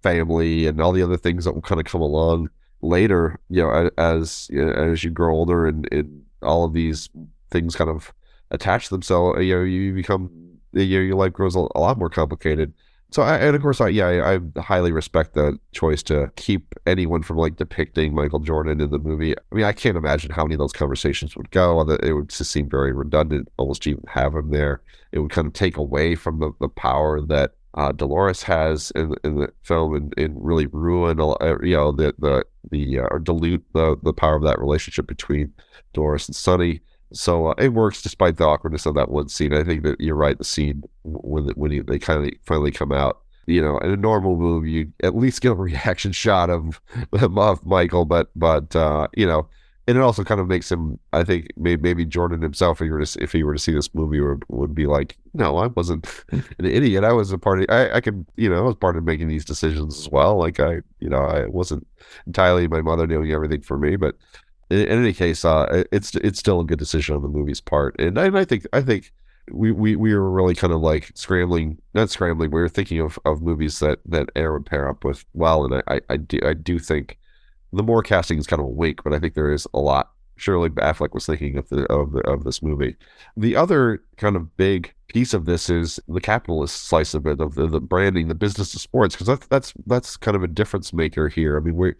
family, 0.03 0.67
and 0.67 0.81
all 0.81 0.93
the 0.93 1.03
other 1.03 1.17
things 1.17 1.45
that 1.45 1.55
will 1.55 1.63
kind 1.63 1.81
of 1.81 1.87
come 1.87 2.03
along 2.03 2.51
later. 2.83 3.39
You 3.49 3.63
know, 3.63 3.91
as 3.97 4.51
as 4.53 5.05
you 5.05 5.11
grow 5.11 5.35
older, 5.35 5.67
and, 5.67 5.89
and 5.91 6.24
all 6.45 6.65
of 6.65 6.73
these 6.73 7.09
things 7.51 7.77
kind 7.77 7.91
of 7.91 8.13
attach 8.51 8.89
themselves. 8.89 9.43
You 9.43 9.57
know, 9.57 9.63
you 9.63 9.95
become 9.95 10.31
you 10.75 10.99
know, 10.99 11.05
your 11.05 11.17
life 11.17 11.33
grows 11.33 11.55
a, 11.55 11.61
lot 11.61 11.99
more 11.99 12.11
complicated. 12.11 12.73
So, 13.11 13.23
I, 13.23 13.37
and 13.37 13.55
of 13.55 13.63
course, 13.63 13.81
I, 13.81 13.89
yeah, 13.89 14.07
I, 14.07 14.35
I, 14.35 14.61
highly 14.61 14.91
respect 14.91 15.35
the 15.35 15.59
choice 15.71 16.03
to 16.05 16.33
keep 16.35 16.75
anyone 16.85 17.23
from 17.23 17.37
like 17.37 17.57
depicting 17.57 18.13
Michael 18.13 18.41
Jordan 18.41 18.81
in 18.81 18.91
the 18.91 18.99
movie. 18.99 19.37
I 19.39 19.55
mean, 19.55 19.65
I 19.65 19.73
can't 19.73 19.97
imagine 19.97 20.33
how 20.33 20.43
many 20.43 20.55
of 20.55 20.59
those 20.59 20.73
conversations 20.73 21.37
would 21.37 21.51
go. 21.53 21.81
It 22.03 22.13
would 22.13 22.31
just 22.31 22.51
seem 22.51 22.69
very 22.69 22.93
redundant, 22.93 23.49
almost 23.57 23.87
even 23.87 24.03
have 24.09 24.35
him 24.35 24.51
there. 24.51 24.83
It 25.13 25.21
would 25.21 25.31
kind 25.31 25.47
of 25.47 25.53
take 25.53 25.77
away 25.77 26.17
from 26.17 26.41
the, 26.41 26.51
the 26.61 26.69
power 26.69 27.21
that 27.21 27.53
uh, 27.75 27.93
Dolores 27.93 28.43
has 28.45 28.91
in, 28.93 29.15
in 29.25 29.37
the 29.37 29.53
film 29.63 29.95
and, 29.95 30.15
and 30.17 30.37
really 30.45 30.67
ruin, 30.67 31.21
uh, 31.21 31.35
you 31.63 31.77
know, 31.77 31.93
the 31.93 32.15
the 32.19 32.45
the 32.71 33.01
uh, 33.01 33.09
or 33.11 33.19
dilute 33.19 33.65
the 33.75 33.97
the 34.03 34.13
power 34.13 34.37
of 34.37 34.43
that 34.43 34.61
relationship 34.61 35.07
between 35.07 35.53
Dolores 35.93 36.29
and 36.29 36.37
Sonny. 36.37 36.81
So 37.13 37.49
uh, 37.49 37.55
it 37.59 37.71
works 37.71 38.03
despite 38.03 38.37
the 38.37 38.45
awkwardness 38.45 38.87
of 38.87 38.95
that 38.95 39.11
one 39.11 39.29
scene. 39.29 39.53
I 39.53 39.65
think 39.65 39.83
that 39.83 40.01
you're 40.01 40.15
right. 40.15 40.39
The 40.39 40.45
scene 40.45 40.83
when 41.03 41.49
when 41.51 41.71
he, 41.73 41.81
they 41.81 41.99
kind 41.99 42.25
of 42.25 42.31
finally 42.45 42.71
come 42.71 42.93
out, 42.93 43.21
you 43.47 43.61
know, 43.61 43.79
in 43.79 43.91
a 43.91 43.97
normal 43.97 44.37
movie, 44.37 44.71
you 44.71 44.93
at 45.03 45.17
least 45.17 45.41
get 45.41 45.53
a 45.53 45.55
reaction 45.57 46.13
shot 46.13 46.51
of 46.51 46.81
of 47.13 47.67
Michael, 47.67 48.05
but 48.05 48.31
but 48.37 48.75
uh, 48.77 49.09
you 49.17 49.27
know, 49.27 49.49
and 49.87 49.99
it 49.99 50.01
also 50.01 50.25
kind 50.25 50.41
of 50.41 50.49
makes 50.49 50.71
him. 50.71 50.99
I 51.13 51.25
think 51.25 51.49
maybe, 51.57 51.83
maybe 51.83 52.05
Jordan 52.07 52.43
himself, 52.43 52.81
if 52.81 52.87
he 52.87 52.91
were 52.91 53.05
to 53.05 53.23
if 53.23 53.33
he 53.33 53.43
were 53.43 53.55
to 53.55 53.59
see 53.59 53.73
this 53.73 53.93
movie, 53.95 54.21
would, 54.21 54.43
would 54.49 54.75
be 54.75 54.87
like, 54.87 55.19
no, 55.35 55.59
I 55.59 55.67
wasn't 55.67 56.07
an 56.33 56.65
idiot. 56.65 57.05
I 57.05 57.13
was 57.13 57.33
a 57.33 57.39
part 57.39 57.61
of. 57.61 57.67
I 57.69 57.97
I 57.97 58.01
could 58.01 58.25
you 58.37 58.49
know 58.49 58.59
I 58.59 58.63
was 58.63 58.77
part 58.77 58.97
of 58.97 59.05
making 59.05 59.29
these 59.29 59.45
decisions 59.45 59.99
as 59.99 60.09
well. 60.09 60.37
Like 60.37 60.59
I 60.61 60.81
you 61.01 61.09
know 61.09 61.23
I 61.23 61.47
wasn't 61.47 61.87
entirely 62.27 62.69
my 62.69 62.81
mother 62.81 63.07
doing 63.07 63.33
everything 63.33 63.61
for 63.61 63.79
me, 63.79 63.97
but 63.97 64.17
in, 64.71 64.81
in 64.81 64.99
any 65.01 65.13
case, 65.13 65.45
uh, 65.45 65.85
it's 65.93 66.15
it's 66.17 66.39
still 66.39 66.61
a 66.61 66.65
good 66.65 66.79
decision 66.79 67.17
on 67.17 67.23
the 67.23 67.29
movie's 67.29 67.61
part, 67.61 67.95
and, 67.99 68.17
and 68.19 68.39
I 68.39 68.45
think 68.45 68.67
I 68.73 68.81
think 68.81 69.13
we, 69.53 69.73
we 69.73 69.97
we 69.97 70.15
were 70.15 70.31
really 70.31 70.55
kind 70.55 70.73
of 70.73 70.81
like 70.81 71.11
scrambling, 71.15 71.79
not 71.95 72.11
scrambling. 72.11 72.51
We 72.51 72.61
were 72.61 72.69
thinking 72.69 73.01
of, 73.01 73.19
of 73.25 73.43
movies 73.43 73.79
that 73.81 73.99
that 74.07 74.31
Air 74.37 74.53
would 74.53 74.67
pair 74.67 74.89
up 74.89 75.05
with 75.05 75.25
well, 75.35 75.65
and 75.65 75.83
I, 75.87 76.01
I 76.09 76.17
do 76.17 76.39
I 76.45 76.55
do 76.55 76.79
think 76.79 77.19
the 77.75 77.83
more 77.83 78.03
casting 78.03 78.39
is 78.39 78.47
kind 78.47 78.61
of 78.61 78.67
a 78.67 78.71
wink, 78.71 79.03
but 79.05 79.13
I 79.13 79.19
think 79.19 79.35
there 79.35 79.53
is 79.53 79.67
a 79.75 79.79
lot. 79.79 80.11
Surely 80.37 80.69
Affleck 80.71 81.15
was 81.15 81.27
thinking 81.27 81.57
of 81.57 81.69
the 81.69 81.85
of 81.93 82.13
the, 82.13 82.21
of 82.21 82.45
this 82.45 82.61
movie. 82.63 82.97
The 83.37 83.55
other 83.55 84.03
kind 84.17 84.35
of 84.35 84.57
big 84.57 84.93
piece 85.07 85.33
of 85.33 85.45
this 85.45 85.71
is 85.71 86.01
the 86.09 86.21
capitalist 86.21 86.85
slice 86.85 87.15
of 87.15 87.27
it, 87.27 87.41
of 87.41 87.55
the, 87.55 87.69
the 87.69 87.81
branding, 87.81 88.27
the 88.27 88.35
business 88.35 88.75
of 88.75 88.81
sports, 88.81 89.15
because 89.15 89.29
that's 89.29 89.47
that's 89.47 89.73
that's 89.87 90.17
kind 90.17 90.37
of 90.37 90.43
a 90.43 90.49
difference 90.49 90.93
maker 90.93 91.29
here. 91.29 91.57
I 91.57 91.61
mean, 91.61 91.77
we 91.77 91.95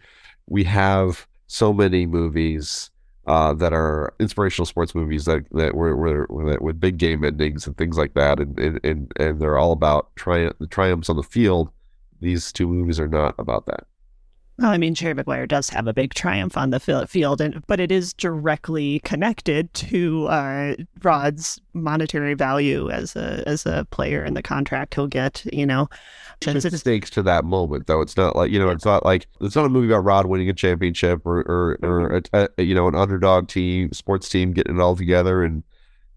we 0.47 0.63
have 0.65 1.27
so 1.47 1.71
many 1.71 2.05
movies 2.05 2.89
uh, 3.27 3.53
that 3.53 3.73
are 3.73 4.13
inspirational 4.19 4.65
sports 4.65 4.93
movies 4.93 5.25
that 5.25 5.45
that 5.51 5.75
were, 5.75 5.95
were, 5.95 6.27
were 6.29 6.57
with 6.59 6.79
big 6.79 6.97
game 6.97 7.23
endings 7.23 7.65
and 7.65 7.77
things 7.77 7.97
like 7.97 8.13
that, 8.15 8.39
and 8.39 8.59
and 8.59 8.79
and, 8.83 9.11
and 9.17 9.39
they're 9.39 9.57
all 9.57 9.71
about 9.71 10.15
tri- 10.15 10.51
the 10.59 10.67
triumphs 10.67 11.09
on 11.09 11.15
the 11.15 11.23
field. 11.23 11.69
These 12.21 12.51
two 12.51 12.67
movies 12.67 12.99
are 12.99 13.07
not 13.07 13.35
about 13.37 13.65
that. 13.67 13.87
Well, 14.57 14.71
I 14.71 14.77
mean, 14.77 14.95
Jerry 14.95 15.13
Maguire 15.13 15.47
does 15.47 15.69
have 15.69 15.85
a 15.85 15.93
big 15.93 16.13
triumph 16.13 16.55
on 16.55 16.69
the 16.69 16.79
field, 16.79 17.41
and 17.41 17.61
but 17.67 17.81
it 17.81 17.91
is 17.91 18.13
directly 18.13 18.99
connected 18.99 19.73
to 19.73 20.27
uh, 20.27 20.75
Rod's 21.03 21.59
monetary 21.73 22.35
value 22.35 22.89
as 22.89 23.17
a 23.17 23.43
as 23.45 23.65
a 23.65 23.85
player 23.91 24.23
and 24.23 24.35
the 24.35 24.41
contract 24.41 24.95
he'll 24.95 25.07
get. 25.07 25.45
You 25.51 25.65
know, 25.65 25.89
it 26.41 26.79
stakes 26.79 27.09
to 27.11 27.23
that 27.23 27.43
moment, 27.43 27.87
though. 27.87 27.99
It's 27.99 28.15
not 28.15 28.37
like 28.37 28.49
you 28.49 28.57
know, 28.57 28.69
it's 28.69 28.85
not 28.85 29.03
like 29.03 29.27
it's 29.41 29.57
not 29.57 29.65
a 29.65 29.69
movie 29.69 29.87
about 29.87 30.05
Rod 30.05 30.25
winning 30.27 30.49
a 30.49 30.53
championship 30.53 31.25
or 31.25 31.39
or, 31.41 31.77
or 31.83 32.21
a, 32.33 32.49
a, 32.57 32.63
you 32.63 32.75
know 32.75 32.87
an 32.87 32.95
underdog 32.95 33.49
team, 33.49 33.91
sports 33.91 34.29
team 34.29 34.53
getting 34.53 34.77
it 34.77 34.81
all 34.81 34.95
together 34.95 35.43
and 35.43 35.63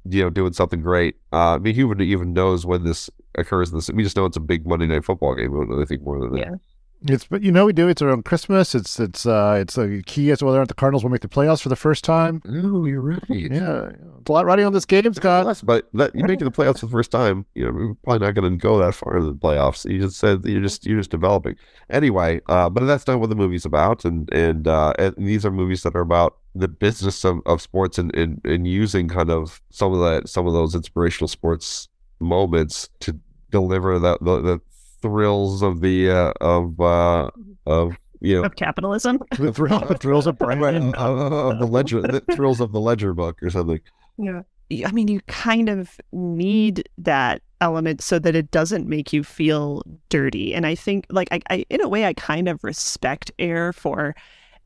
you 0.08 0.22
know 0.22 0.30
doing 0.30 0.52
something 0.52 0.80
great. 0.80 1.16
Uh, 1.32 1.56
I 1.56 1.58
mean, 1.58 1.74
who 1.74 1.88
would 1.88 2.00
even 2.00 2.34
knows 2.34 2.64
when 2.64 2.84
this 2.84 3.10
occurs? 3.36 3.72
This 3.72 3.90
we 3.90 4.04
just 4.04 4.16
know 4.16 4.26
it's 4.26 4.36
a 4.36 4.40
big 4.40 4.64
Monday 4.64 4.86
night 4.86 5.04
football 5.04 5.34
game. 5.34 5.50
We 5.50 5.66
don't 5.66 5.82
I 5.82 5.84
think 5.86 6.02
more 6.02 6.20
than 6.20 6.32
that. 6.34 6.38
Yeah. 6.38 6.54
It's 7.02 7.24
but 7.26 7.42
you 7.42 7.52
know 7.52 7.66
we 7.66 7.72
do 7.72 7.88
it's 7.88 8.02
around 8.02 8.24
Christmas. 8.24 8.74
It's 8.74 8.98
it's 8.98 9.24
uh 9.24 9.58
it's 9.60 9.78
a 9.78 10.02
key 10.02 10.30
as 10.30 10.40
to 10.40 10.46
whether 10.46 10.58
or 10.58 10.62
not 10.62 10.68
the 10.68 10.74
Cardinals 10.74 11.04
will 11.04 11.10
make 11.10 11.20
the 11.20 11.28
playoffs 11.28 11.62
for 11.62 11.68
the 11.68 11.76
first 11.76 12.02
time. 12.04 12.42
Oh, 12.46 12.84
you're 12.86 13.00
right. 13.00 13.22
Yeah, 13.28 13.90
it's 14.20 14.28
a 14.28 14.32
lot 14.32 14.46
riding 14.46 14.64
on 14.64 14.72
this 14.72 14.84
game, 14.84 15.12
Scott. 15.14 15.60
but 15.64 15.88
that 15.94 16.14
you 16.14 16.24
make 16.24 16.40
it 16.40 16.44
the 16.44 16.50
playoffs 16.50 16.80
for 16.80 16.86
the 16.86 16.92
first 16.92 17.10
time. 17.10 17.46
You 17.54 17.66
know, 17.66 17.72
we're 17.72 17.94
probably 18.02 18.26
not 18.26 18.34
going 18.34 18.50
to 18.50 18.56
go 18.56 18.78
that 18.78 18.94
far 18.94 19.16
in 19.16 19.26
the 19.26 19.34
playoffs. 19.34 19.88
You 19.88 20.00
just 20.00 20.18
said 20.18 20.44
you're 20.44 20.62
just 20.62 20.86
you're 20.86 20.98
just 20.98 21.10
developing 21.10 21.54
anyway. 21.88 22.40
Uh, 22.48 22.68
but 22.68 22.84
that's 22.84 23.06
not 23.06 23.20
what 23.20 23.30
the 23.30 23.36
movie's 23.36 23.64
about, 23.64 24.04
and 24.04 24.32
and, 24.32 24.66
uh, 24.66 24.92
and 24.98 25.14
these 25.18 25.46
are 25.46 25.50
movies 25.52 25.84
that 25.84 25.94
are 25.94 26.00
about 26.00 26.38
the 26.54 26.68
business 26.68 27.24
of, 27.24 27.38
of 27.46 27.62
sports 27.62 27.98
and, 27.98 28.14
and 28.16 28.40
and 28.44 28.66
using 28.66 29.08
kind 29.08 29.30
of 29.30 29.60
some 29.70 29.92
of 29.92 30.00
that 30.00 30.28
some 30.28 30.46
of 30.46 30.52
those 30.52 30.74
inspirational 30.74 31.28
sports 31.28 31.88
moments 32.18 32.88
to 32.98 33.18
deliver 33.50 33.98
that 33.98 34.18
the, 34.20 34.40
the 34.40 34.60
thrills 35.00 35.62
of 35.62 35.80
the 35.80 36.10
uh, 36.10 36.32
of 36.40 36.80
uh, 36.80 37.30
of 37.66 37.96
you 38.20 38.36
know 38.36 38.44
of 38.44 38.56
capitalism, 38.56 39.18
the, 39.38 39.52
thrill, 39.52 39.80
the 39.80 39.96
thrills 39.96 40.26
of 40.26 40.38
brand, 40.38 40.94
of 40.96 41.58
the 41.58 41.66
ledger, 41.66 42.02
the 42.02 42.20
thrills 42.34 42.60
of 42.60 42.72
the 42.72 42.80
ledger 42.80 43.14
book 43.14 43.42
or 43.42 43.50
something. 43.50 43.80
Yeah, 44.18 44.42
I 44.86 44.92
mean, 44.92 45.08
you 45.08 45.20
kind 45.28 45.68
of 45.68 45.98
need 46.12 46.88
that 46.98 47.42
element 47.60 48.02
so 48.02 48.18
that 48.18 48.36
it 48.36 48.50
doesn't 48.50 48.86
make 48.86 49.12
you 49.12 49.24
feel 49.24 49.82
dirty. 50.08 50.54
And 50.54 50.66
I 50.66 50.74
think, 50.74 51.06
like, 51.10 51.28
I, 51.32 51.40
I 51.50 51.64
in 51.70 51.80
a 51.80 51.88
way, 51.88 52.04
I 52.04 52.12
kind 52.12 52.48
of 52.48 52.62
respect 52.62 53.30
Air 53.38 53.72
for 53.72 54.14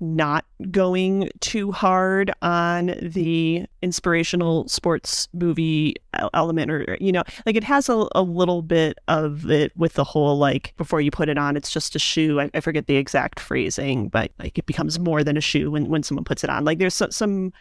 not 0.01 0.45
going 0.71 1.29
too 1.41 1.73
hard 1.73 2.33
on 2.43 2.95
the 3.01 3.65
inspirational 3.83 4.67
sports 4.69 5.29
movie 5.33 5.95
uh, 6.15 6.29
element 6.35 6.71
or 6.71 6.97
you 7.01 7.13
know 7.13 7.23
like 7.47 7.57
it 7.57 7.65
has 7.65 7.89
a, 7.89 8.07
a 8.15 8.23
little 8.23 8.63
bit 8.63 8.99
of 9.09 9.51
it 9.51 9.77
with 9.77 9.95
the 9.95 10.05
whole 10.05 10.39
like 10.39 10.75
before 10.77 11.01
you 11.01 11.11
put 11.11 11.29
it 11.29 11.39
on 11.39 11.57
it's 11.57 11.71
just 11.71 11.97
a 11.97 11.99
shoe. 11.99 12.41
I, 12.41 12.51
I 12.55 12.61
forget 12.61 12.87
the 12.87 12.97
exact 12.97 13.41
phrasing 13.41 14.09
but 14.09 14.31
like 14.39 14.59
it 14.59 14.67
becomes 14.67 14.99
more 14.99 15.25
than 15.25 15.37
a 15.37 15.41
shoe 15.41 15.71
when, 15.71 15.89
when 15.89 16.03
someone 16.03 16.25
puts 16.25 16.45
it 16.45 16.51
on. 16.51 16.65
Like 16.65 16.79
there's 16.79 16.95
so, 16.95 17.09
some 17.11 17.53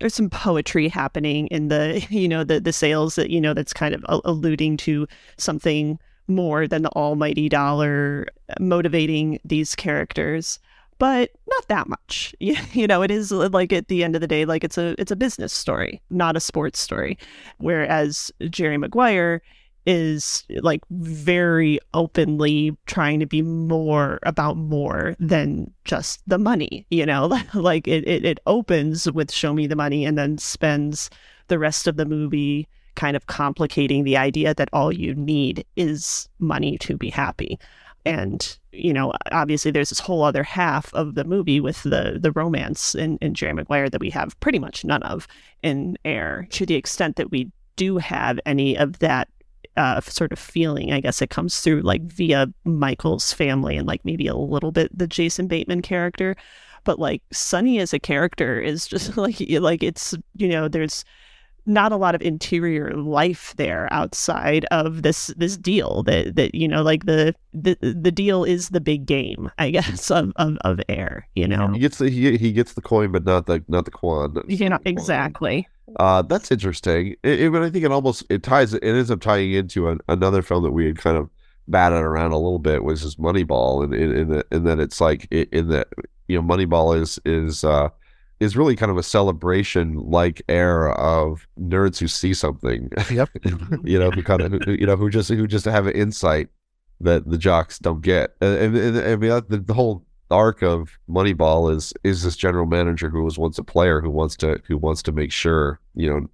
there's 0.00 0.14
some 0.14 0.30
poetry 0.30 0.88
happening 0.88 1.46
in 1.48 1.68
the 1.68 2.04
you 2.10 2.28
know 2.28 2.44
the 2.44 2.60
the 2.60 2.72
sales 2.72 3.14
that 3.16 3.30
you 3.30 3.40
know 3.40 3.54
that's 3.54 3.72
kind 3.72 3.94
of 3.94 4.04
alluding 4.08 4.76
to 4.78 5.06
something 5.36 5.98
more 6.28 6.66
than 6.66 6.82
the 6.82 6.90
almighty 6.90 7.48
dollar 7.48 8.26
motivating 8.58 9.38
these 9.44 9.74
characters 9.74 10.58
but 10.98 11.30
not 11.48 11.68
that 11.68 11.88
much. 11.88 12.34
You 12.72 12.86
know, 12.86 13.02
it 13.02 13.10
is 13.10 13.32
like 13.32 13.72
at 13.72 13.88
the 13.88 14.04
end 14.04 14.14
of 14.14 14.20
the 14.20 14.26
day, 14.26 14.44
like 14.44 14.64
it's 14.64 14.78
a 14.78 14.94
it's 14.98 15.10
a 15.10 15.16
business 15.16 15.52
story, 15.52 16.00
not 16.10 16.36
a 16.36 16.40
sports 16.40 16.78
story. 16.78 17.18
Whereas 17.58 18.30
Jerry 18.50 18.76
Maguire 18.76 19.42
is 19.86 20.44
like 20.62 20.82
very 20.90 21.78
openly 21.94 22.76
trying 22.86 23.20
to 23.20 23.26
be 23.26 23.40
more 23.40 24.18
about 24.24 24.56
more 24.56 25.14
than 25.20 25.72
just 25.84 26.20
the 26.26 26.38
money, 26.38 26.86
you 26.90 27.06
know, 27.06 27.26
like 27.54 27.86
it, 27.86 28.06
it, 28.06 28.24
it 28.24 28.40
opens 28.46 29.10
with 29.10 29.32
show 29.32 29.54
me 29.54 29.66
the 29.66 29.76
money 29.76 30.04
and 30.04 30.18
then 30.18 30.36
spends 30.38 31.08
the 31.48 31.58
rest 31.58 31.86
of 31.86 31.96
the 31.96 32.04
movie 32.04 32.68
kind 32.96 33.16
of 33.16 33.26
complicating 33.26 34.04
the 34.04 34.16
idea 34.16 34.54
that 34.54 34.70
all 34.72 34.92
you 34.92 35.14
need 35.14 35.64
is 35.76 36.28
money 36.40 36.76
to 36.78 36.96
be 36.96 37.10
happy 37.10 37.58
and 38.06 38.56
you 38.72 38.92
know 38.92 39.12
obviously 39.32 39.70
there's 39.70 39.90
this 39.90 39.98
whole 39.98 40.22
other 40.22 40.42
half 40.42 40.94
of 40.94 41.14
the 41.14 41.24
movie 41.24 41.60
with 41.60 41.82
the 41.82 42.18
the 42.20 42.32
romance 42.32 42.94
in, 42.94 43.18
in 43.20 43.34
jerry 43.34 43.52
maguire 43.52 43.90
that 43.90 44.00
we 44.00 44.08
have 44.08 44.38
pretty 44.40 44.58
much 44.58 44.84
none 44.84 45.02
of 45.02 45.26
in 45.62 45.98
air 46.04 46.46
to 46.50 46.64
the 46.64 46.76
extent 46.76 47.16
that 47.16 47.30
we 47.30 47.50
do 47.74 47.98
have 47.98 48.38
any 48.46 48.76
of 48.78 49.00
that 49.00 49.28
uh, 49.76 50.00
sort 50.00 50.32
of 50.32 50.38
feeling 50.38 50.92
i 50.92 51.00
guess 51.00 51.20
it 51.20 51.28
comes 51.28 51.60
through 51.60 51.82
like 51.82 52.02
via 52.02 52.46
michael's 52.64 53.32
family 53.32 53.76
and 53.76 53.86
like 53.86 54.02
maybe 54.04 54.26
a 54.26 54.34
little 54.36 54.72
bit 54.72 54.96
the 54.96 55.06
jason 55.06 55.46
bateman 55.46 55.82
character. 55.82 56.34
But 56.84 57.00
like 57.00 57.20
Sonny 57.32 57.80
as 57.80 57.92
a 57.92 57.98
character 57.98 58.60
is 58.60 58.86
just 58.86 59.16
like 59.18 59.36
like 59.50 59.82
it's 59.82 60.14
you 60.36 60.48
know 60.48 60.68
there's 60.68 61.04
not 61.66 61.92
a 61.92 61.96
lot 61.96 62.14
of 62.14 62.22
interior 62.22 62.92
life 62.92 63.54
there 63.56 63.88
outside 63.92 64.64
of 64.70 65.02
this 65.02 65.28
this 65.36 65.56
deal 65.56 66.02
that 66.04 66.36
that 66.36 66.54
you 66.54 66.68
know 66.68 66.82
like 66.82 67.04
the 67.06 67.34
the 67.52 67.76
the 67.80 68.12
deal 68.12 68.44
is 68.44 68.70
the 68.70 68.80
big 68.80 69.06
game 69.06 69.50
i 69.58 69.70
guess 69.76 70.10
of 70.10 70.32
of, 70.36 70.56
of 70.62 70.80
air 70.88 71.26
you 71.34 71.46
know? 71.46 71.68
he 71.72 71.78
gets 71.78 71.98
the 71.98 72.08
he, 72.08 72.36
he 72.36 72.52
gets 72.52 72.74
the 72.74 72.80
coin 72.80 73.10
but 73.12 73.24
not 73.24 73.46
the 73.46 73.62
not 73.68 73.84
the 73.84 73.90
kwan 73.90 74.36
you 74.48 74.68
know 74.68 74.78
exactly. 74.84 75.68
Uh 76.00 76.20
that's 76.22 76.50
interesting. 76.50 77.14
It, 77.22 77.40
it, 77.40 77.52
but 77.52 77.62
i 77.62 77.70
think 77.70 77.84
it 77.84 77.92
almost 77.92 78.24
it 78.28 78.42
ties 78.42 78.74
it 78.74 78.82
ends 78.82 79.10
up 79.10 79.20
tying 79.20 79.52
into 79.52 79.88
an, 79.88 80.00
another 80.08 80.42
film 80.42 80.64
that 80.64 80.72
we 80.72 80.86
had 80.86 80.98
kind 80.98 81.16
of 81.16 81.30
batted 81.68 81.98
around 81.98 82.32
a 82.32 82.38
little 82.38 82.58
bit 82.58 82.84
was 82.84 83.02
just 83.02 83.20
moneyball 83.20 83.82
and 83.82 83.94
in, 83.94 84.16
in, 84.16 84.28
the 84.28 84.46
in, 84.52 84.64
that 84.64 84.78
it's 84.78 85.00
like 85.00 85.26
in 85.32 85.68
that 85.68 85.88
you 86.28 86.40
know 86.40 86.42
moneyball 86.46 86.98
is 87.00 87.18
is 87.24 87.64
uh 87.64 87.88
is 88.40 88.56
really 88.56 88.76
kind 88.76 88.90
of 88.90 88.98
a 88.98 89.02
celebration 89.02 89.96
like 89.96 90.42
air 90.48 90.90
of 90.92 91.46
nerds 91.58 91.98
who 91.98 92.08
see 92.08 92.34
something. 92.34 92.90
Yep. 93.10 93.30
you 93.84 93.98
know, 93.98 94.10
who 94.10 94.22
kind 94.22 94.42
of 94.42 94.66
you 94.66 94.86
know 94.86 94.96
who 94.96 95.10
just 95.10 95.28
who 95.28 95.46
just 95.46 95.64
have 95.64 95.86
an 95.86 95.94
insight 95.94 96.48
that 97.00 97.28
the 97.28 97.38
jocks 97.38 97.78
don't 97.78 98.02
get. 98.02 98.34
And, 98.40 98.76
and, 98.76 98.76
and 98.76 98.98
I 98.98 99.16
mean 99.16 99.42
the, 99.48 99.58
the 99.58 99.74
whole 99.74 100.04
arc 100.30 100.62
of 100.62 100.98
Moneyball 101.08 101.74
is 101.74 101.92
is 102.04 102.22
this 102.22 102.36
general 102.36 102.66
manager 102.66 103.08
who 103.08 103.22
was 103.22 103.38
once 103.38 103.58
a 103.58 103.64
player 103.64 104.00
who 104.00 104.10
wants 104.10 104.36
to 104.36 104.60
who 104.66 104.76
wants 104.76 105.02
to 105.04 105.12
make 105.12 105.32
sure 105.32 105.80
you 105.94 106.10
know 106.10 106.26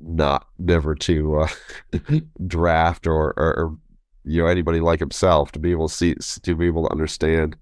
not 0.00 0.46
never 0.58 0.94
to 0.94 1.40
uh, 1.40 1.48
draft 2.46 3.06
or, 3.06 3.34
or, 3.36 3.58
or 3.58 3.76
you 4.24 4.42
know 4.42 4.48
anybody 4.48 4.80
like 4.80 5.00
himself 5.00 5.52
to 5.52 5.58
be 5.58 5.70
able 5.70 5.88
to 5.88 5.94
see 5.94 6.14
to 6.42 6.54
be 6.54 6.66
able 6.66 6.86
to 6.86 6.92
understand 6.92 7.56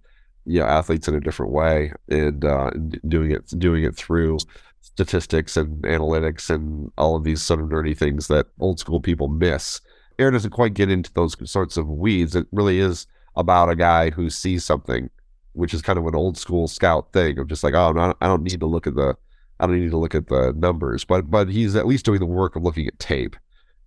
you 0.47 0.61
know 0.61 0.66
athletes 0.66 1.09
in 1.09 1.14
a 1.14 1.20
different 1.20 1.53
way 1.53 1.92
and 2.09 2.44
uh, 2.44 2.70
doing 3.09 3.32
it 3.32 3.47
doing 3.59 3.84
it 3.84 3.97
through 3.97 4.38
statistics 4.80 5.57
and 5.57 5.82
analytics 5.82 6.49
and 6.49 6.90
all 6.97 7.16
of 7.16 7.24
these 7.24 7.42
sort 7.42 7.61
of 7.61 7.66
nerdy 7.66 7.97
things 7.97 8.28
that 8.28 8.47
old 8.61 8.78
school 8.78 9.01
people 9.01 9.28
miss. 9.28 9.80
Air 10.18 10.30
doesn't 10.30 10.53
quite 10.53 10.74
get 10.74 10.90
into 10.90 11.12
those 11.12 11.36
sorts 11.51 11.76
of 11.76 11.88
weeds. 11.88 12.34
It 12.34 12.47
really 12.53 12.78
is 12.78 13.07
about 13.36 13.68
a 13.68 13.76
guy 13.76 14.11
who 14.11 14.30
sees 14.30 14.64
something, 14.64 15.11
which 15.53 15.74
is 15.74 15.82
kind 15.82 15.99
of 15.99 16.07
an 16.07 16.14
old 16.14 16.38
school 16.38 16.68
scout 16.68 17.12
thing 17.12 17.38
of 17.38 17.49
just 17.49 17.62
like, 17.62 17.74
oh, 17.74 17.92
no, 17.92 18.14
I 18.20 18.26
don't 18.26 18.42
need 18.42 18.61
to 18.61 18.66
look 18.66 18.86
at 18.86 18.94
the, 18.94 19.14
I 19.61 19.66
don't 19.66 19.78
need 19.78 19.90
to 19.90 19.99
look 19.99 20.14
at 20.14 20.28
the 20.28 20.55
numbers, 20.57 21.05
but 21.05 21.30
but 21.30 21.49
he's 21.51 21.76
at 21.76 21.86
least 21.86 22.07
doing 22.07 22.20
the 22.20 22.26
work 22.26 22.57
of 22.57 22.62
looking 22.62 22.86
at 22.86 22.99
tape 22.99 23.36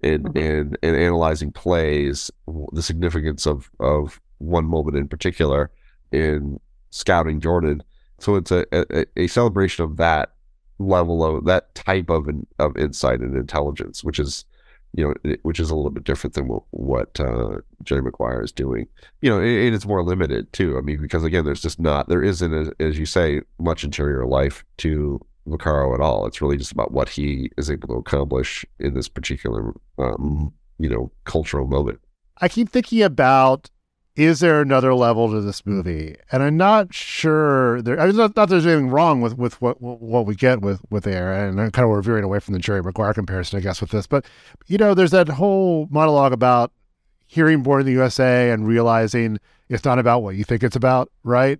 and 0.03 0.26
mm-hmm. 0.26 0.38
and 0.38 0.78
and 0.84 0.95
analyzing 0.95 1.51
plays, 1.51 2.30
the 2.74 2.84
significance 2.84 3.47
of 3.47 3.72
of 3.80 4.20
one 4.38 4.66
moment 4.66 4.97
in 4.97 5.07
particular 5.07 5.72
in 6.12 6.60
scouting 6.91 7.39
Jordan. 7.39 7.84
So 8.20 8.36
it's 8.36 8.51
a, 8.51 8.66
a, 8.72 9.05
a 9.16 9.28
celebration 9.28 9.84
of 9.84 9.97
that 9.97 10.34
level 10.80 11.24
of 11.24 11.45
that 11.45 11.76
type 11.76 12.10
of 12.10 12.28
of 12.57 12.78
insight 12.78 13.20
and 13.20 13.36
intelligence, 13.36 14.03
which 14.03 14.20
is 14.20 14.45
you 14.93 15.07
know 15.07 15.36
which 15.43 15.60
is 15.60 15.70
a 15.70 15.76
little 15.76 15.91
bit 15.91 16.03
different 16.03 16.34
than 16.34 16.47
what, 16.72 17.20
uh, 17.20 17.57
Jerry 17.84 18.01
Maguire 18.01 18.41
is 18.41 18.51
doing. 18.51 18.88
You 19.22 19.30
know, 19.30 19.39
and 19.39 19.76
it's 19.76 19.86
more 19.86 20.03
limited 20.03 20.51
too. 20.51 20.78
I 20.78 20.82
mean, 20.82 21.01
because 21.01 21.24
again, 21.24 21.45
there's 21.45 21.62
just 21.62 21.80
not 21.80 22.10
there 22.10 22.24
isn't 22.24 22.53
as, 22.53 22.72
as 22.80 22.97
you 22.97 23.05
say 23.05 23.41
much 23.60 23.84
interior 23.84 24.26
life 24.26 24.66
to 24.78 25.24
Vaccaro 25.47 25.93
at 25.93 26.01
all. 26.01 26.26
It's 26.26 26.41
really 26.41 26.57
just 26.57 26.72
about 26.72 26.91
what 26.91 27.10
he 27.10 27.51
is 27.57 27.70
able 27.70 27.88
to 27.89 27.95
accomplish 27.95 28.66
in 28.80 28.93
this 28.93 29.07
particular 29.07 29.74
um, 29.97 30.53
you 30.80 30.89
know 30.89 31.12
cultural 31.26 31.68
moment. 31.68 31.99
I 32.41 32.47
keep 32.47 32.70
thinking 32.70 33.03
about 33.03 33.70
is 34.20 34.41
there 34.41 34.61
another 34.61 34.93
level 34.93 35.32
to 35.32 35.39
this 35.39 35.61
hmm. 35.61 35.72
movie? 35.72 36.15
And 36.32 36.43
I'm 36.43 36.57
not 36.57 36.93
sure 36.93 37.82
there. 37.82 37.97
I 37.99 38.07
mean, 38.07 38.17
not, 38.17 38.36
not 38.36 38.49
there's 38.49 38.65
anything 38.65 38.89
wrong 38.89 39.22
with 39.22 39.38
with 39.38 39.61
what 39.61 39.82
what 39.82 40.26
we 40.26 40.36
get 40.36 40.61
with 40.61 40.82
with 40.89 41.07
Air, 41.07 41.34
and 41.34 41.59
I'm 41.59 41.72
kind 41.72 41.86
of 41.86 41.89
we're 41.89 42.01
veering 42.01 42.26
away 42.26 42.39
from 42.39 42.53
the 42.53 42.59
Jerry 42.59 42.84
Maguire 42.84 43.13
comparison, 43.13 43.57
I 43.57 43.61
guess, 43.61 43.80
with 43.80 43.91
this. 43.91 44.07
But 44.07 44.26
you 44.67 44.78
know, 44.78 44.93
there's 44.93 45.11
that 45.11 45.30
whole 45.30 45.88
monologue 45.89 46.34
about 46.34 46.74
hearing 47.28 47.63
"Born 47.63 47.80
in 47.80 47.86
the 47.86 47.93
USA" 47.93 48.51
and 48.51 48.67
realizing 48.67 49.39
it's 49.70 49.86
not 49.86 49.99
about 49.99 50.22
what 50.22 50.36
you 50.36 50.43
think 50.43 50.63
it's 50.63 50.76
about, 50.76 51.09
right? 51.24 51.59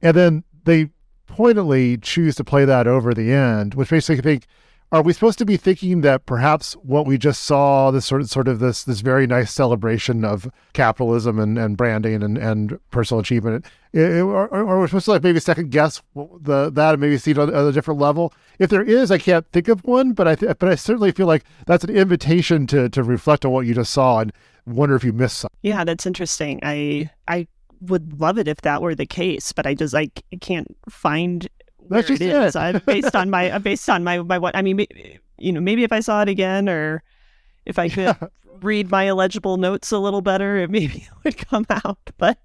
And 0.00 0.16
then 0.16 0.44
they 0.64 0.88
pointedly 1.26 1.98
choose 1.98 2.36
to 2.36 2.44
play 2.44 2.64
that 2.64 2.86
over 2.86 3.12
the 3.12 3.32
end, 3.32 3.74
which 3.74 3.90
basically 3.90 4.18
I 4.18 4.22
think 4.22 4.46
are 4.90 5.02
we 5.02 5.12
supposed 5.12 5.38
to 5.38 5.44
be 5.44 5.56
thinking 5.56 6.00
that 6.00 6.24
perhaps 6.24 6.72
what 6.74 7.06
we 7.06 7.18
just 7.18 7.42
saw 7.42 7.90
this 7.90 8.06
sort 8.06 8.22
of 8.22 8.30
sort 8.30 8.48
of 8.48 8.58
this 8.58 8.84
this 8.84 9.00
very 9.00 9.26
nice 9.26 9.52
celebration 9.52 10.24
of 10.24 10.50
capitalism 10.72 11.38
and, 11.38 11.58
and 11.58 11.76
branding 11.76 12.22
and, 12.22 12.38
and 12.38 12.78
personal 12.90 13.20
achievement 13.20 13.66
it, 13.92 14.00
it, 14.00 14.20
or, 14.22 14.48
or 14.48 14.78
we're 14.78 14.86
supposed 14.86 15.06
to 15.06 15.12
like 15.12 15.22
maybe 15.22 15.40
second 15.40 15.70
guess 15.70 16.02
the 16.14 16.70
that 16.70 16.94
and 16.94 17.00
maybe 17.00 17.18
see 17.18 17.32
it 17.32 17.38
on, 17.38 17.54
on, 17.54 17.66
a 17.66 17.72
different 17.72 18.00
level? 18.00 18.32
If 18.58 18.70
there 18.70 18.82
is 18.82 19.10
i 19.10 19.18
can't 19.18 19.46
think 19.52 19.68
of 19.68 19.84
one 19.84 20.12
but 20.12 20.26
i 20.26 20.34
th- 20.34 20.58
but 20.58 20.68
i 20.68 20.74
certainly 20.74 21.12
feel 21.12 21.26
like 21.26 21.44
that's 21.66 21.84
an 21.84 21.94
invitation 21.94 22.66
to 22.68 22.88
to 22.88 23.02
reflect 23.02 23.44
on 23.44 23.52
what 23.52 23.66
you 23.66 23.74
just 23.74 23.92
saw 23.92 24.20
and 24.20 24.32
wonder 24.66 24.96
if 24.96 25.04
you 25.04 25.12
missed 25.12 25.38
something 25.38 25.58
yeah 25.62 25.84
that's 25.84 26.06
interesting. 26.06 26.60
I 26.62 27.10
i 27.26 27.46
would 27.80 28.20
love 28.20 28.38
it 28.38 28.48
if 28.48 28.62
that 28.62 28.82
were 28.82 28.94
the 28.94 29.06
case 29.06 29.52
but 29.52 29.66
i 29.66 29.72
just 29.72 29.94
I 29.94 30.10
can't 30.40 30.76
find 30.88 31.48
that's 31.88 32.08
just 32.08 32.22
it 32.22 32.30
is. 32.30 32.56
I, 32.56 32.72
based 32.72 33.14
on 33.14 33.30
my 33.30 33.58
based 33.58 33.88
on 33.88 34.04
my 34.04 34.18
my 34.18 34.38
what 34.38 34.56
I 34.56 34.62
mean, 34.62 34.86
you 35.38 35.52
know, 35.52 35.60
maybe 35.60 35.84
if 35.84 35.92
I 35.92 36.00
saw 36.00 36.22
it 36.22 36.28
again 36.28 36.68
or 36.68 37.02
if 37.64 37.78
I 37.78 37.88
could 37.88 37.98
yeah. 37.98 38.28
read 38.60 38.90
my 38.90 39.04
illegible 39.04 39.56
notes 39.56 39.92
a 39.92 39.98
little 39.98 40.20
better, 40.20 40.56
it 40.56 40.70
maybe 40.70 41.06
would 41.24 41.36
come 41.36 41.66
out. 41.70 42.10
But 42.18 42.38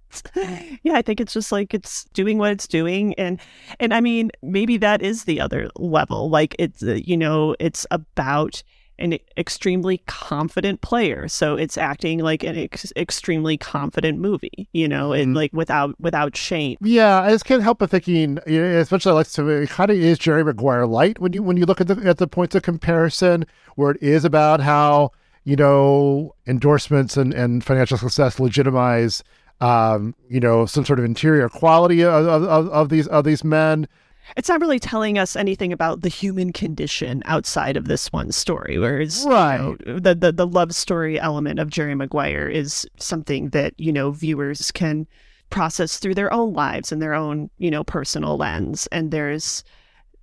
yeah, 0.83 0.93
I 0.93 1.01
think 1.01 1.19
it's 1.19 1.33
just 1.33 1.51
like 1.51 1.73
it's 1.73 2.05
doing 2.13 2.37
what 2.37 2.51
it's 2.51 2.67
doing, 2.67 3.13
and 3.15 3.39
and 3.79 3.93
I 3.93 4.01
mean, 4.01 4.31
maybe 4.41 4.77
that 4.77 5.01
is 5.01 5.23
the 5.23 5.39
other 5.39 5.69
level. 5.75 6.29
Like 6.29 6.55
it's 6.59 6.83
uh, 6.83 6.99
you 7.03 7.17
know, 7.17 7.55
it's 7.59 7.85
about 7.91 8.63
an 8.99 9.17
extremely 9.37 9.99
confident 10.05 10.81
player. 10.81 11.27
So 11.27 11.55
it's 11.55 11.77
acting 11.77 12.19
like 12.19 12.43
an 12.43 12.57
ex- 12.57 12.93
extremely 12.95 13.57
confident 13.57 14.19
movie 14.19 14.67
you 14.73 14.87
know 14.87 15.13
and 15.13 15.27
mm-hmm. 15.27 15.37
like 15.37 15.53
without 15.53 15.99
without 15.99 16.35
shame. 16.35 16.77
Yeah 16.81 17.21
i 17.21 17.29
just 17.29 17.45
can't 17.45 17.63
help 17.63 17.79
but 17.79 17.89
thinking 17.89 18.39
you 18.45 18.61
know, 18.61 18.79
especially 18.79 19.13
like 19.13 19.29
to 19.29 19.47
it 19.47 19.69
kind 19.69 19.91
of 19.91 19.97
is 19.97 20.17
jerry 20.17 20.43
maguire 20.43 20.85
light 20.85 21.19
when 21.19 21.33
you 21.33 21.43
when 21.43 21.57
you 21.57 21.65
look 21.65 21.79
at 21.79 21.87
the 21.87 21.95
at 22.05 22.17
the 22.17 22.27
points 22.27 22.55
of 22.55 22.63
comparison 22.63 23.45
where 23.75 23.91
it 23.91 24.01
is 24.01 24.25
about 24.25 24.59
how 24.59 25.11
you 25.43 25.55
know 25.55 26.35
endorsements 26.47 27.17
and 27.17 27.33
and 27.33 27.63
financial 27.63 27.97
success 27.97 28.39
legitimize 28.39 29.23
um, 29.61 30.13
you 30.27 30.41
know, 30.41 30.65
some 30.65 30.83
sort 30.83 30.99
of 30.99 31.05
interior 31.05 31.47
quality 31.47 32.03
of, 32.03 32.25
of, 32.25 32.67
of 32.67 32.89
these 32.89 33.07
of 33.07 33.23
these 33.23 33.45
men 33.45 33.87
it's 34.37 34.49
not 34.49 34.61
really 34.61 34.79
telling 34.79 35.17
us 35.17 35.35
anything 35.35 35.73
about 35.73 36.01
the 36.01 36.09
human 36.09 36.51
condition 36.51 37.21
outside 37.25 37.77
of 37.77 37.87
this 37.87 38.11
one 38.11 38.31
story. 38.31 38.77
Whereas, 38.77 39.25
right, 39.27 39.57
you 39.57 39.77
know, 39.85 39.99
the, 39.99 40.15
the 40.15 40.31
the 40.31 40.47
love 40.47 40.73
story 40.73 41.19
element 41.19 41.59
of 41.59 41.69
Jerry 41.69 41.95
Maguire 41.95 42.47
is 42.47 42.87
something 42.97 43.49
that 43.49 43.73
you 43.79 43.91
know 43.91 44.11
viewers 44.11 44.71
can 44.71 45.07
process 45.49 45.99
through 45.99 46.15
their 46.15 46.33
own 46.33 46.53
lives 46.53 46.91
and 46.91 47.01
their 47.01 47.13
own 47.13 47.49
you 47.57 47.71
know 47.71 47.83
personal 47.83 48.37
lens. 48.37 48.87
And 48.91 49.11
there's 49.11 49.63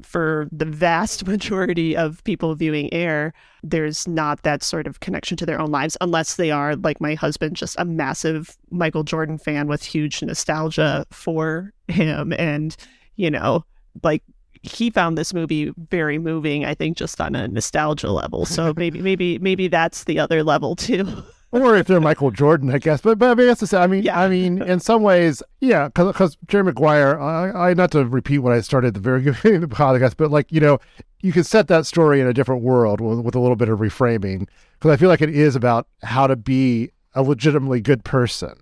for 0.03 0.48
the 0.53 0.64
vast 0.64 1.26
majority 1.26 1.96
of 1.96 2.22
people 2.24 2.55
viewing 2.55 2.92
Air, 2.92 3.32
there's 3.62 4.07
not 4.09 4.42
that 4.42 4.62
sort 4.62 4.86
of 4.86 5.01
connection 5.01 5.36
to 5.38 5.46
their 5.46 5.61
own 5.61 5.70
lives 5.70 5.96
unless 6.01 6.36
they 6.36 6.51
are, 6.51 6.76
like 6.76 7.01
my 7.01 7.14
husband, 7.14 7.57
just 7.57 7.76
a 7.78 7.84
massive 7.84 8.57
Michael 8.70 9.05
Jordan 9.05 9.38
fan 9.38 9.66
with 9.66 9.84
huge 9.84 10.22
nostalgia 10.22 11.07
for 11.11 11.72
him. 11.88 12.32
And, 12.38 12.76
you 13.16 13.30
know, 13.30 13.64
like 14.03 14.22
he 14.62 14.91
found 14.91 15.16
this 15.16 15.32
movie 15.32 15.72
very 15.88 16.18
moving 16.18 16.64
i 16.64 16.74
think 16.74 16.97
just 16.97 17.20
on 17.20 17.34
a 17.34 17.49
nostalgia 17.49 18.11
level 18.11 18.45
so 18.45 18.72
maybe 18.76 19.01
maybe 19.01 19.38
maybe 19.38 19.68
that's 19.68 20.05
the 20.05 20.18
other 20.18 20.43
level 20.43 20.76
too 20.76 21.22
or 21.53 21.76
if 21.76 21.86
they're 21.86 22.01
Michael 22.01 22.30
Jordan, 22.30 22.72
I 22.72 22.78
guess. 22.78 23.01
But 23.01 23.18
but 23.18 23.30
I 23.30 23.34
mean, 23.34 23.47
that's 23.47 23.61
to 23.61 23.66
say, 23.66 23.78
I 23.78 23.86
mean, 23.86 24.05
yeah. 24.05 24.20
I 24.20 24.28
mean, 24.28 24.62
in 24.62 24.80
some 24.80 25.03
ways, 25.03 25.43
yeah, 25.61 25.88
because 25.88 26.36
Jerry 26.47 26.64
Maguire, 26.64 27.20
I, 27.20 27.70
I 27.70 27.74
not 27.74 27.91
to 27.93 28.05
repeat 28.05 28.38
what 28.38 28.53
I 28.53 28.61
started 28.61 28.88
at 28.88 28.95
the 28.95 29.01
very 29.01 29.20
beginning 29.24 29.64
of 29.64 29.70
the 29.70 29.76
podcast, 29.76 30.16
but 30.16 30.30
like 30.30 30.51
you 30.53 30.61
know, 30.61 30.78
you 31.20 31.32
can 31.32 31.45
set 31.45 31.68
that 31.68 31.86
story 31.86 32.20
in 32.20 32.26
a 32.26 32.32
different 32.32 32.62
world 32.62 33.01
with, 33.01 33.20
with 33.20 33.34
a 33.34 33.41
little 33.41 33.57
bit 33.57 33.68
of 33.68 33.80
reframing, 33.80 34.47
because 34.78 34.91
I 34.91 34.97
feel 34.97 35.09
like 35.09 35.22
it 35.22 35.30
is 35.30 35.57
about 35.57 35.86
how 36.03 36.26
to 36.26 36.36
be 36.36 36.91
a 37.14 37.22
legitimately 37.22 37.80
good 37.80 38.05
person, 38.05 38.55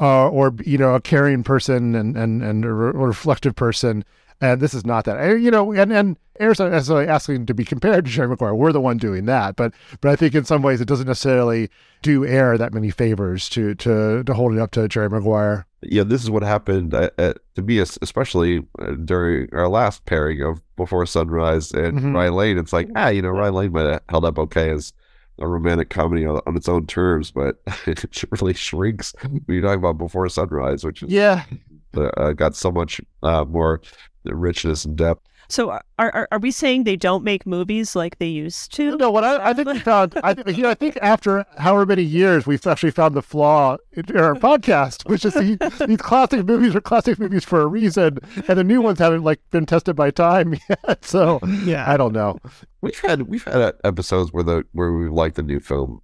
uh, 0.00 0.28
or 0.28 0.54
you 0.64 0.76
know, 0.76 0.94
a 0.94 1.00
caring 1.00 1.42
person 1.42 1.94
and 1.94 2.16
and 2.16 2.42
and 2.42 2.64
a, 2.64 2.72
re- 2.72 2.90
a 2.90 3.06
reflective 3.06 3.56
person 3.56 4.04
and 4.40 4.60
this 4.60 4.74
is 4.74 4.86
not 4.86 5.04
that. 5.04 5.40
You 5.40 5.50
know, 5.50 5.72
and 5.72 5.92
and 5.92 6.16
Air's 6.38 6.58
not 6.58 6.70
necessarily 6.70 7.08
asking 7.08 7.46
to 7.46 7.54
be 7.54 7.64
compared 7.64 8.04
to 8.04 8.10
Jerry 8.10 8.28
Maguire. 8.28 8.54
We're 8.54 8.72
the 8.72 8.80
one 8.80 8.98
doing 8.98 9.26
that, 9.26 9.56
but 9.56 9.72
but 10.00 10.10
I 10.10 10.16
think 10.16 10.34
in 10.34 10.44
some 10.44 10.62
ways 10.62 10.80
it 10.80 10.88
doesn't 10.88 11.06
necessarily 11.06 11.70
do 12.02 12.24
Air 12.24 12.56
that 12.58 12.72
many 12.72 12.90
favors 12.90 13.48
to 13.50 13.74
to 13.76 14.22
to 14.24 14.34
hold 14.34 14.54
it 14.54 14.58
up 14.58 14.70
to 14.72 14.88
Jerry 14.88 15.10
Maguire. 15.10 15.66
Yeah, 15.82 16.02
this 16.02 16.24
is 16.24 16.30
what 16.30 16.42
happened 16.42 16.92
at, 16.92 17.14
at, 17.20 17.38
to 17.54 17.62
me, 17.62 17.78
especially 17.78 18.66
uh, 18.80 18.92
during 19.04 19.48
our 19.52 19.68
last 19.68 20.04
pairing 20.06 20.42
of 20.42 20.60
Before 20.76 21.06
Sunrise 21.06 21.70
and 21.70 21.98
mm-hmm. 21.98 22.16
Rye 22.16 22.30
Lane. 22.30 22.58
It's 22.58 22.72
like, 22.72 22.88
ah, 22.96 23.08
you 23.08 23.22
know, 23.22 23.28
Rye 23.28 23.50
Lane 23.50 23.70
might 23.70 23.86
have 23.86 24.02
held 24.08 24.24
up 24.24 24.40
okay 24.40 24.70
as 24.70 24.92
a 25.38 25.46
romantic 25.46 25.88
comedy 25.88 26.26
on, 26.26 26.40
on, 26.48 26.56
its 26.56 26.68
own 26.68 26.86
terms, 26.86 27.30
but 27.30 27.62
it 27.86 28.24
really 28.40 28.54
shrinks 28.54 29.14
when 29.22 29.42
you 29.48 29.62
talk 29.62 29.78
about 29.78 29.98
Before 29.98 30.28
Sunrise, 30.28 30.84
which 30.84 31.02
is 31.04 31.10
yeah, 31.10 31.44
uh, 31.96 32.32
got 32.32 32.56
so 32.56 32.70
much 32.70 33.00
uh, 33.22 33.44
more 33.44 33.80
richness 34.36 34.84
and 34.84 34.96
depth. 34.96 35.28
So 35.50 35.70
uh, 35.70 35.80
are, 35.98 36.10
are 36.14 36.28
are 36.30 36.38
we 36.38 36.50
saying 36.50 36.84
they 36.84 36.96
don't 36.96 37.24
make 37.24 37.46
movies 37.46 37.96
like 37.96 38.18
they 38.18 38.26
used 38.26 38.70
to? 38.74 38.96
No, 38.98 39.10
what 39.10 39.24
I, 39.24 39.50
I 39.50 39.54
think 39.54 39.68
we 39.68 39.78
found, 39.78 40.18
I 40.22 40.34
think 40.34 40.56
you 40.56 40.62
know, 40.62 40.68
I 40.68 40.74
think 40.74 40.98
after 41.00 41.46
however 41.56 41.86
many 41.86 42.02
years, 42.02 42.46
we've 42.46 42.64
actually 42.66 42.90
found 42.90 43.14
the 43.14 43.22
flaw 43.22 43.78
in 43.92 44.04
our 44.14 44.34
podcast, 44.34 45.08
which 45.08 45.24
is 45.24 45.32
the, 45.32 45.56
these 45.86 45.96
classic 45.98 46.44
movies 46.44 46.76
are 46.76 46.82
classic 46.82 47.18
movies 47.18 47.44
for 47.44 47.62
a 47.62 47.66
reason, 47.66 48.18
and 48.46 48.58
the 48.58 48.64
new 48.64 48.82
ones 48.82 48.98
haven't 48.98 49.24
like 49.24 49.40
been 49.50 49.64
tested 49.64 49.96
by 49.96 50.10
time 50.10 50.54
yet. 50.68 51.02
So 51.02 51.40
yeah, 51.64 51.90
I 51.90 51.96
don't 51.96 52.12
know. 52.12 52.38
We've 52.82 53.00
had 53.00 53.22
we've 53.22 53.44
had 53.44 53.74
episodes 53.84 54.32
where 54.34 54.44
the 54.44 54.64
where 54.72 54.92
we 54.92 55.08
like 55.08 55.34
the 55.34 55.42
new 55.42 55.60
film 55.60 56.02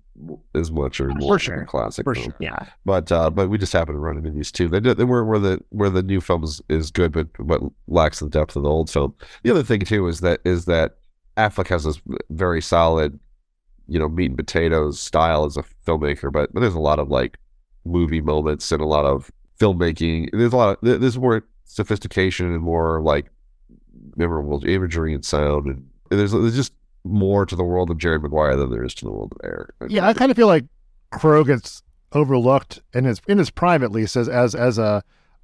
as 0.55 0.71
much 0.71 1.01
or 1.01 1.09
more 1.09 1.39
sure. 1.39 1.65
classic. 1.65 2.05
For 2.05 2.15
film. 2.15 2.27
sure. 2.27 2.37
Yeah. 2.39 2.67
But 2.85 3.11
uh, 3.11 3.31
but 3.31 3.49
we 3.49 3.59
just 3.59 3.73
happen 3.73 3.95
to 3.95 4.01
run 4.01 4.17
into 4.17 4.31
these 4.31 4.53
too. 4.53 4.69
They 4.69 4.81
they 4.81 5.05
were 5.05 5.25
where 5.25 5.39
the 5.39 5.61
where 5.71 5.91
the 5.91 6.03
new 6.03 6.21
film 6.21 6.45
is, 6.45 6.61
is 6.69 6.91
good, 6.91 7.13
but 7.13 7.29
but 7.39 7.61
lacks 7.89 8.21
the 8.21 8.29
depth 8.29 8.57
of 8.57 8.63
the 8.63 8.69
old 8.69 8.91
film. 8.91 9.15
The 9.43 9.51
other 9.51 9.63
thing 9.63 9.81
too 9.81 10.07
is 10.07 10.21
that 10.21 10.41
is 10.45 10.67
that 10.67 10.97
Affleck 11.37 11.69
has 11.69 11.85
this 11.85 12.01
very 12.31 12.63
solid, 12.63 13.19
you 13.89 13.99
know, 13.99 14.09
meat 14.09 14.31
and 14.31 14.37
potatoes 14.37 15.01
style 15.01 15.45
as 15.45 15.57
a 15.57 15.65
filmmaker, 15.87 16.33
but, 16.33 16.53
but 16.53 16.61
there's 16.61 16.75
a 16.75 16.81
lot 16.81 16.99
of 16.99 17.09
like 17.09 17.39
movie 17.85 18.21
moments 18.21 18.71
and 18.73 18.81
a 18.81 18.87
lot 18.87 19.05
of 19.05 19.31
filmmaking. 19.59 20.31
There's 20.33 20.53
a 20.53 20.57
lot 20.57 20.79
of 20.83 21.01
there's 21.01 21.19
more 21.19 21.45
sophistication 21.65 22.53
and 22.53 22.63
more 22.63 23.01
like 23.03 23.27
memorable 24.17 24.65
imagery 24.65 25.15
and 25.15 25.25
sound, 25.25 25.67
and 25.67 25.89
there's 26.11 26.33
there's 26.33 26.57
just 26.57 26.73
more 27.05 27.45
to 27.47 27.55
the 27.55 27.65
world 27.65 27.91
of 27.91 27.99
Jerry 27.99 28.19
Maguire 28.19 28.57
than 28.57 28.71
there 28.71 28.83
is 28.85 28.95
to 28.95 29.05
the 29.05 29.13
world 29.13 29.33
of 29.33 29.45
Air. 29.45 29.71
Yeah, 29.89 30.07
I 30.09 30.15
kind 30.15 30.31
of 30.31 30.37
feel 30.37 30.47
like 30.47 30.65
Crowe 31.11 31.45
gets 31.45 31.83
overlooked 32.13 32.81
in 32.93 33.05
his 33.05 33.21
in 33.27 33.39
his 33.39 33.51
prime 33.51 33.83
at 33.83 33.93
least 33.93 34.17
as 34.17 34.29
as 34.29 34.55
as 34.55 34.79
a 34.79 35.03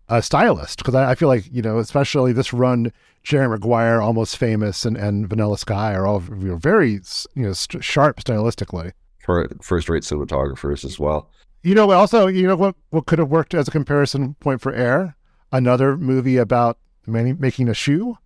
a 0.08 0.22
stylist 0.22 0.78
because 0.78 0.94
I, 0.94 1.12
I 1.12 1.14
feel 1.14 1.28
like 1.28 1.48
you 1.52 1.62
know 1.62 1.78
especially 1.78 2.32
this 2.32 2.52
run 2.52 2.92
Jerry 3.22 3.48
Maguire 3.48 4.00
almost 4.00 4.36
famous 4.36 4.84
and 4.84 4.96
and 4.96 5.28
Vanilla 5.28 5.58
Sky 5.58 5.94
are 5.94 6.06
all 6.06 6.22
you 6.28 6.48
know 6.48 6.56
very 6.56 6.92
you 6.92 7.46
know 7.46 7.52
st- 7.52 7.84
sharp 7.84 8.20
stylistically. 8.20 8.92
for 9.24 9.48
first-rate 9.60 10.02
cinematographers 10.02 10.84
as 10.84 10.98
well. 10.98 11.30
You 11.62 11.74
know, 11.74 11.90
also, 11.90 12.26
you 12.26 12.46
know 12.46 12.56
what 12.56 12.74
what 12.88 13.06
could 13.06 13.18
have 13.18 13.28
worked 13.28 13.52
as 13.52 13.68
a 13.68 13.70
comparison 13.70 14.34
point 14.40 14.60
for 14.60 14.72
Air? 14.72 15.16
Another 15.52 15.96
movie 15.96 16.38
about 16.38 16.78
many, 17.06 17.32
making 17.34 17.68
a 17.68 17.74
shoe, 17.74 18.16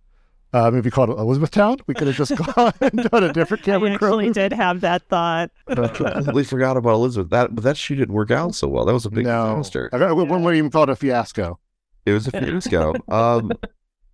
a 0.55 0.71
movie 0.71 0.89
called 0.91 1.09
it 1.09 1.17
Elizabethtown. 1.17 1.77
We 1.87 1.93
could 1.93 2.07
have 2.07 2.15
just 2.15 2.35
gone 2.55 2.73
and 2.81 3.09
done 3.09 3.23
a 3.23 3.33
different 3.33 3.63
I 3.63 3.65
Cameron 3.65 3.97
Crowe. 3.97 4.09
actually 4.13 4.27
movie. 4.27 4.33
did 4.39 4.53
have 4.53 4.81
that 4.81 5.03
thought. 5.09 5.51
I 5.67 5.75
completely 5.75 6.43
forgot 6.43 6.77
about 6.77 6.93
Elizabeth. 6.93 7.29
That 7.31 7.53
but 7.55 7.63
that 7.63 7.77
shoe 7.77 7.95
didn't 7.95 8.13
work 8.13 8.31
out 8.31 8.55
so 8.55 8.67
well. 8.67 8.85
That 8.85 8.93
was 8.93 9.05
a 9.05 9.09
big 9.11 9.25
no, 9.25 9.57
disaster. 9.57 9.89
I 9.93 9.97
got- 9.99 10.15
one 10.15 10.43
would 10.43 10.55
even 10.55 10.71
call 10.71 10.83
it 10.83 10.89
a 10.89 10.95
fiasco. 10.95 11.59
It 12.05 12.11
was 12.13 12.27
a 12.27 12.31
fiasco. 12.31 12.93
um, 13.09 13.51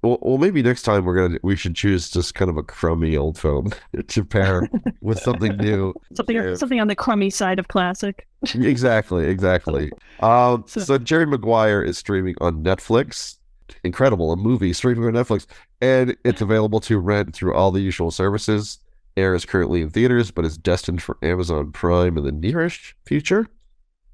well, 0.04 0.18
well, 0.22 0.38
maybe 0.40 0.64
next 0.64 0.82
time 0.82 1.06
we're 1.06 1.28
gonna 1.28 1.40
we 1.44 1.56
should 1.56 1.76
choose 1.76 2.10
just 2.10 2.34
kind 2.34 2.50
of 2.50 2.58
a 2.58 2.64
crummy 2.64 3.16
old 3.16 3.38
film 3.38 3.72
to 4.08 4.26
pair 4.26 4.68
with 5.02 5.20
something 5.20 5.56
new. 5.58 5.94
Something 6.16 6.38
Yeah. 6.38 6.56
something 6.56 6.80
on 6.80 6.88
the 6.88 6.96
crummy 6.96 7.30
side 7.30 7.60
of 7.60 7.68
classic. 7.68 8.28
Exactly, 8.56 9.28
exactly. 9.28 9.92
Um, 10.22 10.64
so 10.66 10.98
Jerry 10.98 11.28
Maguire 11.28 11.84
is 11.84 12.00
streaming 12.00 12.34
on 12.42 12.64
Netflix. 12.64 13.38
Incredible, 13.84 14.32
a 14.32 14.38
movie 14.38 14.74
streaming 14.74 15.06
on 15.06 15.14
Netflix, 15.14 15.46
and 15.82 16.12
it's 16.24 16.36
mm-hmm. 16.36 16.44
available 16.44 16.80
to 16.82 16.98
rent 16.98 17.36
through 17.36 17.54
all 17.54 17.72
the 17.72 17.82
usual 17.82 18.12
services. 18.12 18.80
Air 19.18 19.36
is 19.36 19.46
currently 19.46 19.82
in 19.82 19.90
theaters, 19.90 20.32
but 20.32 20.46
is 20.46 20.58
destined 20.58 21.02
for 21.02 21.18
Amazon 21.22 21.72
Prime 21.72 22.18
in 22.18 22.24
the 22.24 22.32
nearish 22.32 22.94
future. 23.06 23.48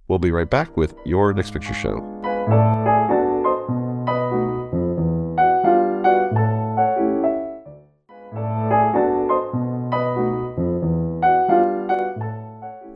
We'll 0.08 0.20
be 0.20 0.32
right 0.32 0.50
back 0.50 0.76
with 0.78 0.96
your 1.06 1.34
next 1.34 1.52
picture 1.52 1.74
show. 1.74 2.97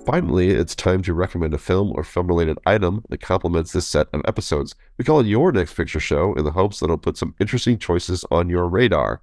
Finally, 0.06 0.50
it's 0.50 0.76
time 0.76 1.02
to 1.04 1.14
recommend 1.14 1.54
a 1.54 1.58
film 1.58 1.92
or 1.96 2.04
film 2.04 2.28
related 2.28 2.58
item 2.66 3.04
that 3.10 3.22
complements 3.22 3.72
this 3.72 3.88
set 3.88 4.08
of 4.14 4.22
episodes. 4.26 4.76
We 4.98 5.06
call 5.06 5.20
it 5.20 5.28
your 5.28 5.52
next 5.52 5.76
picture 5.76 6.00
show 6.00 6.34
in 6.34 6.44
the 6.44 6.52
hopes 6.52 6.80
that 6.80 6.86
it'll 6.86 6.98
put 6.98 7.18
some 7.18 7.36
interesting 7.40 7.78
choices 7.78 8.26
on 8.32 8.50
your 8.50 8.68
radar. 8.68 9.22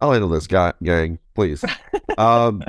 I'll 0.00 0.12
handle 0.12 0.28
this, 0.28 0.46
guy, 0.46 0.72
gang, 0.82 1.18
please. 1.34 1.64
um, 2.18 2.62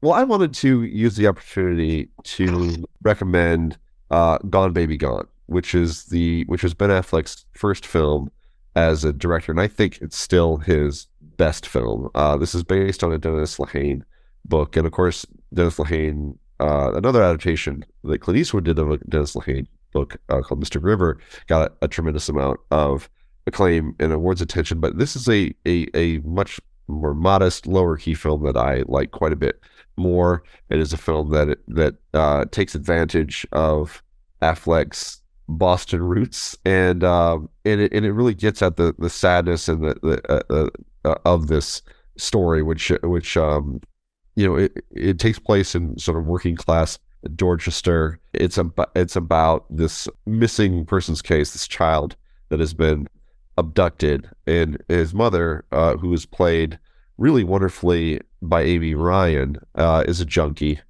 well, 0.00 0.12
I 0.12 0.24
wanted 0.24 0.54
to 0.54 0.82
use 0.82 1.16
the 1.16 1.28
opportunity 1.28 2.08
to 2.24 2.84
recommend 3.02 3.78
uh, 4.10 4.38
Gone 4.38 4.72
Baby 4.72 4.96
Gone, 4.96 5.26
which 5.46 5.74
is 5.74 6.06
the 6.06 6.44
which 6.44 6.62
was 6.62 6.74
Ben 6.74 6.90
Affleck's 6.90 7.44
first 7.52 7.86
film 7.86 8.30
as 8.74 9.04
a 9.04 9.12
director, 9.12 9.52
and 9.52 9.60
I 9.60 9.68
think 9.68 9.98
it's 10.02 10.18
still 10.18 10.58
his 10.58 11.06
best 11.36 11.66
film. 11.66 12.10
Uh, 12.14 12.36
this 12.36 12.54
is 12.54 12.62
based 12.62 13.02
on 13.04 13.12
a 13.12 13.18
Dennis 13.18 13.58
Lehane 13.58 14.02
book, 14.44 14.76
and 14.76 14.86
of 14.86 14.92
course, 14.92 15.24
Dennis 15.52 15.78
Lehane, 15.78 16.36
uh, 16.60 16.92
another 16.94 17.22
adaptation 17.22 17.84
that 18.04 18.20
Clint 18.20 18.38
Eastwood 18.38 18.64
did 18.64 18.78
of 18.78 18.90
a 18.90 18.98
Dennis 18.98 19.34
Lehane 19.34 19.66
book 19.92 20.16
uh, 20.28 20.40
called 20.40 20.60
Mystic 20.60 20.82
River, 20.82 21.18
got 21.46 21.76
a, 21.82 21.88
tremendous 21.88 22.28
amount 22.28 22.60
of 22.70 23.08
acclaim 23.46 23.94
and 23.98 24.12
awards 24.12 24.40
attention. 24.40 24.80
But 24.80 24.98
this 24.98 25.16
is 25.16 25.28
a 25.28 25.54
a, 25.66 25.86
a 25.94 26.18
much 26.20 26.60
more 26.88 27.14
modest, 27.14 27.66
lower 27.66 27.96
key 27.96 28.14
film 28.14 28.44
that 28.44 28.56
I 28.56 28.84
like 28.86 29.10
quite 29.10 29.32
a 29.32 29.36
bit 29.36 29.60
more. 29.96 30.42
It 30.70 30.78
is 30.78 30.92
a 30.92 30.98
film 30.98 31.30
that 31.30 31.58
that 31.68 31.94
uh, 32.14 32.44
takes 32.50 32.74
advantage 32.74 33.46
of 33.52 34.02
Affleck's 34.42 35.20
Boston 35.48 36.02
roots, 36.02 36.56
and 36.64 37.04
um, 37.04 37.48
and 37.64 37.80
it 37.80 37.92
and 37.92 38.04
it 38.04 38.12
really 38.12 38.34
gets 38.34 38.62
at 38.62 38.76
the 38.76 38.94
the 38.98 39.10
sadness 39.10 39.68
and 39.68 39.84
the, 39.84 39.94
the 40.02 40.32
uh, 40.50 40.68
uh, 41.04 41.14
of 41.24 41.46
this 41.48 41.82
story, 42.16 42.62
which 42.62 42.90
which 43.02 43.36
um, 43.36 43.80
you 44.36 44.46
know 44.46 44.56
it 44.56 44.84
it 44.90 45.18
takes 45.18 45.38
place 45.38 45.74
in 45.74 45.98
sort 45.98 46.18
of 46.18 46.26
working 46.26 46.56
class 46.56 46.98
Dorchester. 47.34 48.20
It's 48.32 48.58
about 48.58 48.90
it's 48.94 49.16
about 49.16 49.64
this 49.70 50.08
missing 50.26 50.84
persons 50.84 51.22
case, 51.22 51.52
this 51.52 51.66
child 51.66 52.16
that 52.50 52.60
has 52.60 52.74
been 52.74 53.08
abducted, 53.58 54.30
and 54.46 54.82
his 54.88 55.14
mother, 55.14 55.64
uh, 55.72 55.96
who 55.96 56.12
is 56.12 56.26
played 56.26 56.78
really 57.18 57.44
wonderfully 57.44 58.20
by 58.42 58.62
Amy 58.62 58.94
Ryan, 58.94 59.58
uh, 59.74 60.04
is 60.06 60.20
a 60.20 60.26
junkie. 60.26 60.80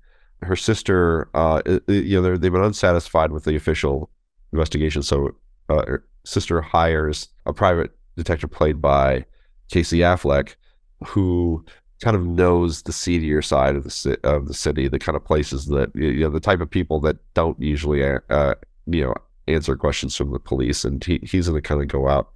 Her 0.43 0.57
sister, 0.57 1.29
uh, 1.35 1.63
you 1.87 2.21
know, 2.21 2.37
they've 2.37 2.53
been 2.53 2.63
unsatisfied 2.63 3.33
with 3.33 3.45
the 3.45 3.57
official 3.57 4.11
investigation, 4.53 5.03
so 5.03 5.31
uh, 5.69 5.87
her 5.87 6.05
sister 6.25 6.61
hires 6.61 7.29
a 7.47 7.53
private 7.53 7.93
detective 8.17 8.51
played 8.51 8.83
by 8.83 9.25
Casey 9.71 9.99
Affleck, 9.99 10.57
who 11.07 11.65
kind 12.03 12.17
of 12.17 12.27
knows 12.27 12.83
the 12.83 12.93
seedier 12.93 13.43
side 13.43 13.77
of 13.77 13.85
the 13.85 13.91
ci- 13.91 14.17
of 14.25 14.49
the 14.49 14.55
city, 14.55 14.89
the 14.89 14.99
kind 14.99 15.17
of 15.17 15.25
places 15.25 15.67
that 15.67 15.95
you 15.95 16.21
know 16.21 16.31
the 16.31 16.41
type 16.41 16.61
of 16.61 16.71
people 16.71 17.01
that 17.01 17.17
don't 17.35 17.61
usually 17.61 18.03
uh, 18.05 18.55
you 18.87 19.05
know 19.05 19.15
answer 19.49 19.77
questions 19.77 20.17
from 20.17 20.33
the 20.33 20.39
police, 20.39 20.85
and 20.85 21.03
he, 21.05 21.21
he's 21.23 21.49
going 21.49 21.61
to 21.61 21.67
kind 21.67 21.81
of 21.81 21.89
go 21.89 22.09
out 22.09 22.31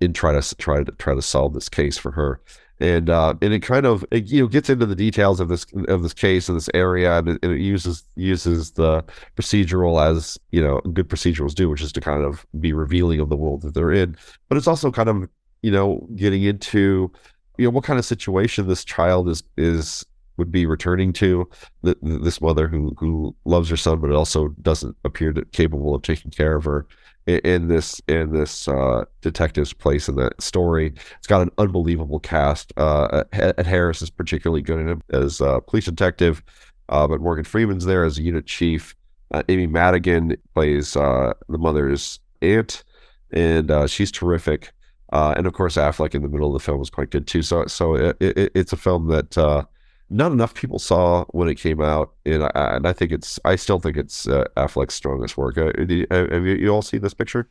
and 0.00 0.14
try 0.14 0.38
to 0.38 0.54
try 0.56 0.82
to 0.82 0.92
try 0.92 1.14
to 1.14 1.22
solve 1.22 1.54
this 1.54 1.68
case 1.68 1.98
for 1.98 2.10
her. 2.12 2.40
And 2.80 3.10
uh, 3.10 3.34
and 3.42 3.52
it 3.52 3.60
kind 3.60 3.86
of 3.86 4.04
it, 4.12 4.26
you 4.28 4.42
know 4.42 4.46
gets 4.46 4.70
into 4.70 4.86
the 4.86 4.94
details 4.94 5.40
of 5.40 5.48
this 5.48 5.66
of 5.88 6.02
this 6.02 6.14
case 6.14 6.48
in 6.48 6.54
this 6.54 6.70
area, 6.74 7.18
and 7.18 7.28
it, 7.30 7.38
and 7.42 7.52
it 7.52 7.60
uses 7.60 8.04
uses 8.14 8.72
the 8.72 9.02
procedural 9.36 10.00
as 10.00 10.38
you 10.52 10.62
know 10.62 10.80
good 10.92 11.08
procedurals 11.08 11.54
do, 11.54 11.68
which 11.68 11.82
is 11.82 11.92
to 11.92 12.00
kind 12.00 12.22
of 12.22 12.46
be 12.60 12.72
revealing 12.72 13.18
of 13.18 13.30
the 13.30 13.36
world 13.36 13.62
that 13.62 13.74
they're 13.74 13.90
in. 13.90 14.16
But 14.48 14.58
it's 14.58 14.68
also 14.68 14.92
kind 14.92 15.08
of 15.08 15.28
you 15.62 15.72
know 15.72 16.06
getting 16.14 16.44
into 16.44 17.10
you 17.58 17.64
know 17.64 17.70
what 17.70 17.84
kind 17.84 17.98
of 17.98 18.04
situation 18.04 18.66
this 18.66 18.84
child 18.84 19.28
is 19.28 19.42
is 19.56 20.06
would 20.38 20.52
be 20.52 20.64
returning 20.64 21.12
to 21.12 21.48
th- 21.84 21.96
th- 22.02 22.22
this 22.22 22.40
mother 22.40 22.68
who 22.68 22.94
who 22.98 23.34
loves 23.44 23.68
her 23.68 23.76
son 23.76 24.00
but 24.00 24.12
also 24.12 24.48
doesn't 24.62 24.96
appear 25.04 25.32
to, 25.32 25.44
capable 25.46 25.94
of 25.94 26.02
taking 26.02 26.30
care 26.30 26.56
of 26.56 26.64
her 26.64 26.86
in, 27.26 27.40
in 27.40 27.68
this 27.68 28.00
in 28.08 28.32
this 28.32 28.68
uh, 28.68 29.04
detective's 29.20 29.72
place 29.72 30.08
in 30.08 30.14
that 30.16 30.40
story. 30.40 30.94
It's 31.18 31.26
got 31.26 31.42
an 31.42 31.50
unbelievable 31.58 32.20
cast. 32.20 32.72
Uh, 32.76 33.24
Ed 33.32 33.66
Harris 33.66 34.00
is 34.00 34.10
particularly 34.10 34.62
good 34.62 34.80
in 34.80 34.88
it 34.88 34.98
as 35.10 35.40
a 35.40 35.60
police 35.60 35.84
detective, 35.84 36.42
uh, 36.88 37.06
but 37.06 37.20
Morgan 37.20 37.44
Freeman's 37.44 37.84
there 37.84 38.04
as 38.04 38.18
a 38.18 38.22
unit 38.22 38.46
chief. 38.46 38.94
Uh, 39.30 39.42
Amy 39.48 39.66
Madigan 39.66 40.36
plays 40.54 40.96
uh, 40.96 41.34
the 41.48 41.58
mother's 41.58 42.18
aunt, 42.40 42.82
and 43.30 43.70
uh, 43.70 43.86
she's 43.86 44.10
terrific. 44.10 44.72
Uh, 45.12 45.34
and 45.36 45.46
of 45.46 45.52
course, 45.52 45.76
Affleck 45.76 46.14
in 46.14 46.22
the 46.22 46.28
middle 46.28 46.48
of 46.48 46.52
the 46.52 46.64
film 46.64 46.78
was 46.78 46.90
quite 46.90 47.10
good 47.10 47.26
too. 47.26 47.42
So, 47.42 47.66
so 47.66 47.94
it, 47.94 48.16
it, 48.20 48.52
it's 48.54 48.72
a 48.72 48.76
film 48.76 49.08
that 49.08 49.38
uh, 49.38 49.64
not 50.10 50.32
enough 50.32 50.54
people 50.54 50.78
saw 50.78 51.24
when 51.30 51.48
it 51.48 51.54
came 51.56 51.80
out, 51.80 52.12
and 52.26 52.44
I, 52.44 52.50
and 52.54 52.86
I 52.86 52.92
think 52.92 53.12
it's, 53.12 53.38
I 53.44 53.56
still 53.56 53.78
think 53.78 53.96
it's 53.96 54.28
uh, 54.28 54.44
Affleck's 54.56 54.94
strongest 54.94 55.36
work. 55.36 55.56
Uh, 55.58 55.72
you- 55.88 56.06
have 56.10 56.44
you, 56.44 56.68
all 56.68 56.82
seen 56.82 57.00
this 57.00 57.14
picture? 57.14 57.48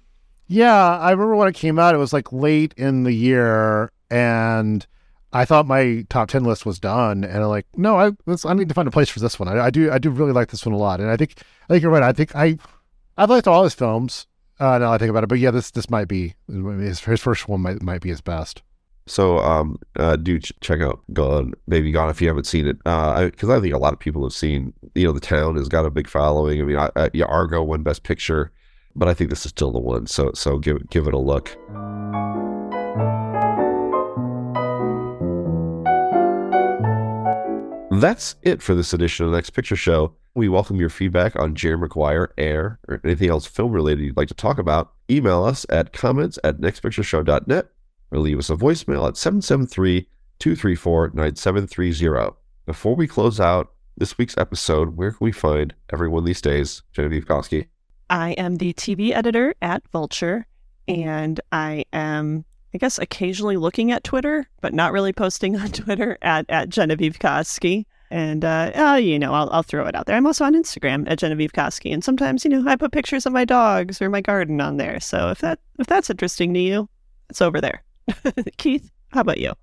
Yeah, 0.47 0.97
I 0.97 1.11
remember 1.11 1.35
when 1.35 1.47
it 1.49 1.55
came 1.55 1.77
out. 1.77 1.93
It 1.93 1.97
was 1.99 2.13
like 2.13 2.31
late 2.31 2.73
in 2.77 3.03
the 3.03 3.11
year, 3.11 3.91
and 4.09 4.85
I 5.33 5.43
thought 5.43 5.67
my 5.67 6.05
top 6.09 6.29
ten 6.29 6.45
list 6.45 6.65
was 6.65 6.79
done. 6.79 7.23
And 7.25 7.43
I'm 7.43 7.49
like, 7.49 7.65
no, 7.75 7.97
I 7.99 8.11
I 8.45 8.53
need 8.53 8.69
to 8.69 8.73
find 8.75 8.87
a 8.87 8.91
place 8.91 9.09
for 9.09 9.19
this 9.19 9.37
one. 9.39 9.49
I, 9.49 9.65
I 9.65 9.69
do 9.69 9.91
I 9.91 9.97
do 9.97 10.09
really 10.09 10.31
like 10.31 10.49
this 10.49 10.65
one 10.65 10.73
a 10.73 10.77
lot, 10.77 11.01
and 11.01 11.09
I 11.09 11.17
think 11.17 11.33
I 11.69 11.73
think 11.73 11.83
you're 11.83 11.91
right. 11.91 12.01
I 12.03 12.13
think 12.13 12.33
I 12.35 12.57
I've 13.17 13.29
liked 13.29 13.47
all 13.47 13.63
his 13.65 13.73
films. 13.73 14.25
Uh, 14.59 14.77
now 14.79 14.91
I 14.91 14.97
think 14.97 15.09
about 15.09 15.23
it, 15.23 15.27
but 15.27 15.39
yeah, 15.39 15.51
this 15.51 15.71
this 15.71 15.89
might 15.89 16.07
be 16.07 16.35
his, 16.47 16.99
his 17.01 17.19
first 17.19 17.47
one 17.47 17.61
might 17.61 17.81
might 17.81 18.01
be 18.01 18.09
his 18.09 18.21
best. 18.21 18.63
So, 19.07 19.39
um, 19.39 19.79
uh, 19.95 20.17
do 20.17 20.37
ch- 20.37 20.51
check 20.59 20.81
out 20.81 20.99
Gone, 21.13 21.53
Baby 21.69 21.91
Gone 21.91 22.09
if 22.09 22.21
you 22.21 22.27
haven't 22.27 22.45
seen 22.45 22.67
it. 22.67 22.77
Uh, 22.85 23.25
because 23.25 23.49
I, 23.49 23.59
think 23.61 23.73
a 23.73 23.77
lot 23.77 23.93
of 23.93 23.99
people 23.99 24.23
have 24.23 24.33
seen. 24.33 24.73
You 24.95 25.05
know, 25.05 25.13
the 25.13 25.21
town 25.21 25.55
has 25.55 25.69
got 25.69 25.85
a 25.85 25.89
big 25.89 26.09
following. 26.09 26.61
I 26.61 26.65
mean, 26.65 26.77
I, 26.77 26.89
I, 26.95 27.09
yeah, 27.13 27.25
Argo 27.25 27.63
won 27.63 27.83
Best 27.83 28.03
Picture, 28.03 28.51
but 28.95 29.07
I 29.07 29.13
think 29.13 29.29
this 29.29 29.45
is 29.45 29.49
still 29.49 29.71
the 29.71 29.79
one. 29.79 30.07
So, 30.07 30.31
so 30.33 30.59
give 30.59 30.89
give 30.89 31.07
it 31.07 31.13
a 31.13 31.19
look. 31.19 31.57
That's 38.01 38.35
it 38.43 38.61
for 38.61 38.75
this 38.75 38.93
edition 38.93 39.25
of 39.25 39.31
the 39.31 39.37
Next 39.37 39.49
Picture 39.51 39.75
Show. 39.75 40.13
We 40.35 40.49
welcome 40.49 40.75
your 40.75 40.89
feedback 40.89 41.35
on 41.35 41.55
Jerry 41.55 41.79
Maguire, 41.79 42.31
Air, 42.37 42.77
or 42.87 43.01
anything 43.03 43.31
else 43.31 43.47
film 43.47 43.71
related 43.71 44.03
you'd 44.03 44.17
like 44.17 44.27
to 44.27 44.35
talk 44.35 44.59
about. 44.59 44.93
Email 45.09 45.43
us 45.43 45.65
at 45.69 45.93
comments 45.93 46.37
at 46.43 46.59
nextpictureshow.net 46.59 47.69
or 48.11 48.19
leave 48.19 48.37
us 48.37 48.51
a 48.51 48.55
voicemail 48.55 49.07
at 49.07 49.17
773 49.17 50.07
234 50.37 51.11
9730. 51.15 52.35
Before 52.67 52.95
we 52.95 53.07
close 53.07 53.39
out 53.39 53.71
this 53.97 54.15
week's 54.19 54.37
episode, 54.37 54.95
where 54.95 55.09
can 55.09 55.25
we 55.25 55.31
find 55.31 55.73
everyone 55.91 56.23
these 56.23 56.41
days? 56.41 56.83
Genevieve 56.93 57.25
Koski. 57.25 57.65
I 58.11 58.33
am 58.33 58.57
the 58.57 58.73
TV 58.73 59.11
editor 59.11 59.55
at 59.59 59.87
Vulture, 59.87 60.45
and 60.87 61.41
I 61.51 61.85
am, 61.91 62.45
I 62.77 62.79
guess, 62.79 62.99
occasionally 62.99 63.57
looking 63.57 63.91
at 63.91 64.03
Twitter, 64.03 64.47
but 64.61 64.71
not 64.71 64.91
really 64.91 65.11
posting 65.11 65.55
on 65.55 65.69
Twitter 65.71 66.15
at, 66.21 66.45
at 66.47 66.69
Genevieve 66.69 67.17
Koski. 67.17 67.85
And, 68.11 68.45
uh, 68.45 68.71
uh, 68.75 68.99
you 69.01 69.17
know, 69.17 69.33
I'll, 69.33 69.49
I'll 69.49 69.63
throw 69.63 69.87
it 69.87 69.95
out 69.95 70.05
there. 70.05 70.15
I'm 70.15 70.27
also 70.27 70.45
on 70.45 70.53
Instagram 70.53 71.09
at 71.09 71.17
Genevieve 71.17 71.53
Koski. 71.53 71.91
And 71.91 72.03
sometimes, 72.03 72.45
you 72.45 72.51
know, 72.51 72.63
I 72.69 72.75
put 72.75 72.91
pictures 72.91 73.25
of 73.25 73.33
my 73.33 73.45
dogs 73.45 73.99
or 73.99 74.11
my 74.11 74.21
garden 74.21 74.61
on 74.61 74.77
there. 74.77 74.99
So 74.99 75.31
if 75.31 75.39
that 75.39 75.57
if 75.79 75.87
that's 75.87 76.11
interesting 76.11 76.53
to 76.53 76.59
you, 76.59 76.87
it's 77.31 77.41
over 77.41 77.59
there. 77.59 77.81
Keith, 78.57 78.91
how 79.09 79.21
about 79.21 79.39
you? 79.39 79.53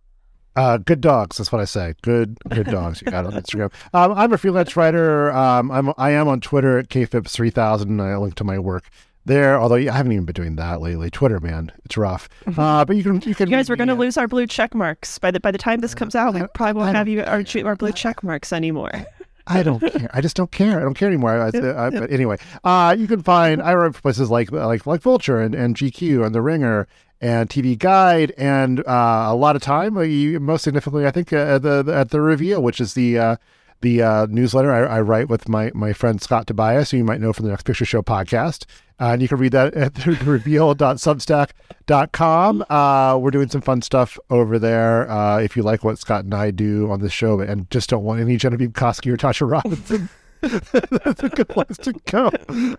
Uh, 0.57 0.79
good 0.79 1.01
dogs. 1.01 1.37
That's 1.37 1.53
what 1.53 1.61
I 1.61 1.67
say. 1.67 1.95
Good, 2.03 2.37
good 2.49 2.67
dogs. 2.67 3.01
You 3.01 3.12
got 3.12 3.27
on 3.27 3.33
Instagram. 3.33 3.73
Um, 3.93 4.11
I'm 4.11 4.33
a 4.33 4.39
freelance 4.39 4.77
writer. 4.77 5.31
Um, 5.33 5.71
I'm 5.71 5.93
I 5.99 6.11
am 6.11 6.27
on 6.27 6.41
Twitter 6.41 6.81
at 6.81 6.89
kphipps3000. 6.89 8.01
I 8.01 8.17
link 8.17 8.35
to 8.35 8.45
my 8.45 8.59
work 8.59 8.91
there. 9.25 9.59
Although 9.59 9.77
I 9.77 9.91
haven't 9.91 10.12
even 10.12 10.25
been 10.25 10.35
doing 10.35 10.57
that 10.57 10.81
lately. 10.81 11.11
Twitter, 11.11 11.41
man, 11.41 11.72
it's 11.85 11.97
rough. 11.97 12.29
Uh, 12.57 12.85
but 12.85 12.97
you 12.97 13.03
can 13.03 13.20
you 13.22 13.35
can. 13.35 13.49
You 13.49 13.57
guys, 13.57 13.68
we're 13.68 13.77
going 13.77 13.89
to 13.89 13.95
lose 13.95 14.16
our 14.16 14.29
blue 14.29 14.47
check 14.47 14.75
marks 14.75 15.18
by 15.18 15.31
the 15.31 15.41
by 15.41 15.51
the 15.51 15.59
time 15.59 15.81
this 15.81 15.95
comes 15.95 16.14
out. 16.14 16.35
We 16.35 16.47
probably 16.55 16.81
won't 16.81 16.97
have 16.97 17.09
you 17.09 17.22
our, 17.22 17.45
our 17.64 17.77
blue 17.77 17.93
check 17.93 18.22
marks 18.22 18.53
anymore. 18.53 18.93
I 19.47 19.62
don't 19.62 19.81
care. 19.81 20.11
I 20.12 20.20
just 20.20 20.37
don't 20.37 20.51
care. 20.51 20.79
I 20.79 20.83
don't 20.83 20.95
care 20.95 21.09
anymore. 21.09 21.39
I, 21.39 21.49
I, 21.49 21.91
but 21.91 22.11
anyway, 22.11 22.39
uh, 22.64 22.97
you 22.99 23.07
can 23.07 23.22
find 23.22 23.61
I 23.61 23.75
write 23.75 23.95
for 23.95 24.01
places 24.01 24.31
like 24.31 24.51
like 24.51 24.87
like 24.87 25.03
Vulture 25.03 25.41
and, 25.41 25.55
and 25.55 25.77
GQ 25.77 26.25
and 26.25 26.35
The 26.35 26.41
Ringer 26.41 26.89
and 27.20 27.49
TV 27.49 27.79
Guide, 27.79 28.33
and 28.37 28.81
uh, 28.81 29.27
a 29.29 29.35
lot 29.35 29.57
of 29.57 29.62
time. 29.62 29.97
Uh, 29.97 30.03
you, 30.03 30.41
most 30.41 30.62
significantly, 30.62 31.07
I 31.07 31.11
think 31.11 31.33
uh, 31.33 31.59
the, 31.59 31.83
the, 31.83 31.95
at 31.95 32.11
the 32.11 32.20
Reveal, 32.20 32.62
which 32.62 32.81
is 32.81 32.95
the 32.95 33.18
uh, 33.18 33.37
the 33.81 34.03
uh, 34.03 34.27
newsletter 34.31 34.72
I, 34.72 34.97
I, 34.97 35.01
write 35.01 35.29
with 35.29 35.49
my 35.49 35.70
my 35.75 35.93
friend 35.93 36.20
Scott 36.20 36.47
Tobias, 36.47 36.91
who 36.91 36.99
you 36.99 37.05
might 37.05 37.20
know 37.20 37.33
from 37.33 37.45
the 37.45 37.51
Next 37.51 37.64
Picture 37.64 37.85
Show 37.85 38.03
podcast. 38.03 38.64
Uh, 39.01 39.12
and 39.12 39.22
you 39.22 39.28
can 39.28 39.38
read 39.38 39.53
that 39.53 39.74
at 39.74 39.95
the 39.95 40.12
reveal.substack.com. 40.24 42.64
Uh, 42.70 43.18
we're 43.18 43.30
doing 43.30 43.49
some 43.49 43.61
fun 43.61 43.82
stuff 43.82 44.18
over 44.30 44.59
there. 44.59 45.09
Uh, 45.11 45.38
if 45.38 45.57
you 45.57 45.62
like 45.62 45.84
what 45.84 45.99
Scott 45.99 46.24
and 46.24 46.34
I 46.34 46.51
do 46.51 46.90
on 46.90 47.01
this 47.01 47.12
show 47.12 47.40
and 47.40 47.70
just 47.70 47.90
don't 47.90 48.05
want 48.05 48.20
any 48.20 48.36
Genevieve 48.36 48.70
Koski 48.70 49.12
or 49.12 49.16
Tasha 49.16 49.51
Robinson 49.51 50.09
That's 50.49 51.22
a 51.22 51.28
good 51.28 51.49
place 51.49 51.76
to 51.78 51.92
go. 52.11 52.30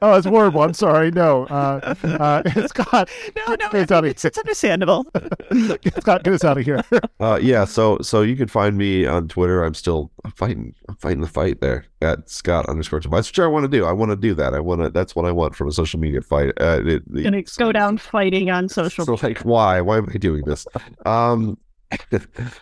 Oh, 0.02 0.14
it's 0.16 0.26
horrible. 0.26 0.62
I'm 0.62 0.74
sorry. 0.74 1.12
No, 1.12 1.46
uh, 1.46 1.96
uh, 2.04 2.68
Scott. 2.68 3.10
No, 3.36 3.56
no, 3.56 3.70
it's, 3.74 3.92
it's, 3.92 4.26
it's 4.26 4.38
understandable. 4.38 5.06
Scott, 6.00 6.24
get 6.24 6.34
us 6.34 6.44
out 6.44 6.58
of 6.58 6.66
here. 6.66 6.84
Uh, 7.20 7.40
yeah. 7.42 7.64
So, 7.64 7.98
so 8.00 8.22
you 8.22 8.36
can 8.36 8.48
find 8.48 8.78
me 8.78 9.06
on 9.06 9.28
Twitter. 9.28 9.64
I'm 9.64 9.74
still 9.74 10.12
I'm 10.26 10.32
fighting. 10.32 10.76
I'm 10.90 10.96
fighting 10.96 11.22
the 11.22 11.28
fight 11.28 11.62
there 11.62 11.86
at 12.02 12.30
Scott 12.30 12.68
underscore 12.68 13.00
Tobias. 13.00 13.30
Which 13.30 13.40
I 13.40 13.48
want 13.48 13.64
to 13.64 13.70
do. 13.70 13.86
I 13.86 13.92
want 13.92 14.12
to 14.12 14.16
do 14.16 14.34
that. 14.34 14.54
I 14.54 14.60
want 14.60 14.82
to. 14.82 14.90
That's 14.90 15.16
what 15.16 15.26
I 15.26 15.32
want 15.32 15.56
from 15.56 15.68
a 15.68 15.72
social 15.72 16.00
media 16.00 16.22
fight. 16.22 16.54
Uh, 16.60 16.82
it, 16.86 17.04
it, 17.14 17.24
Gonna 17.24 17.44
go 17.58 17.72
down 17.72 17.98
fighting 17.98 18.50
on 18.50 18.68
social. 18.68 19.06
So, 19.06 19.14
media. 19.14 19.30
like, 19.30 19.40
why? 19.40 19.82
Why 19.82 19.98
am 19.98 20.08
I 20.14 20.18
doing 20.18 20.44
this? 20.46 20.68
Um, 21.06 21.58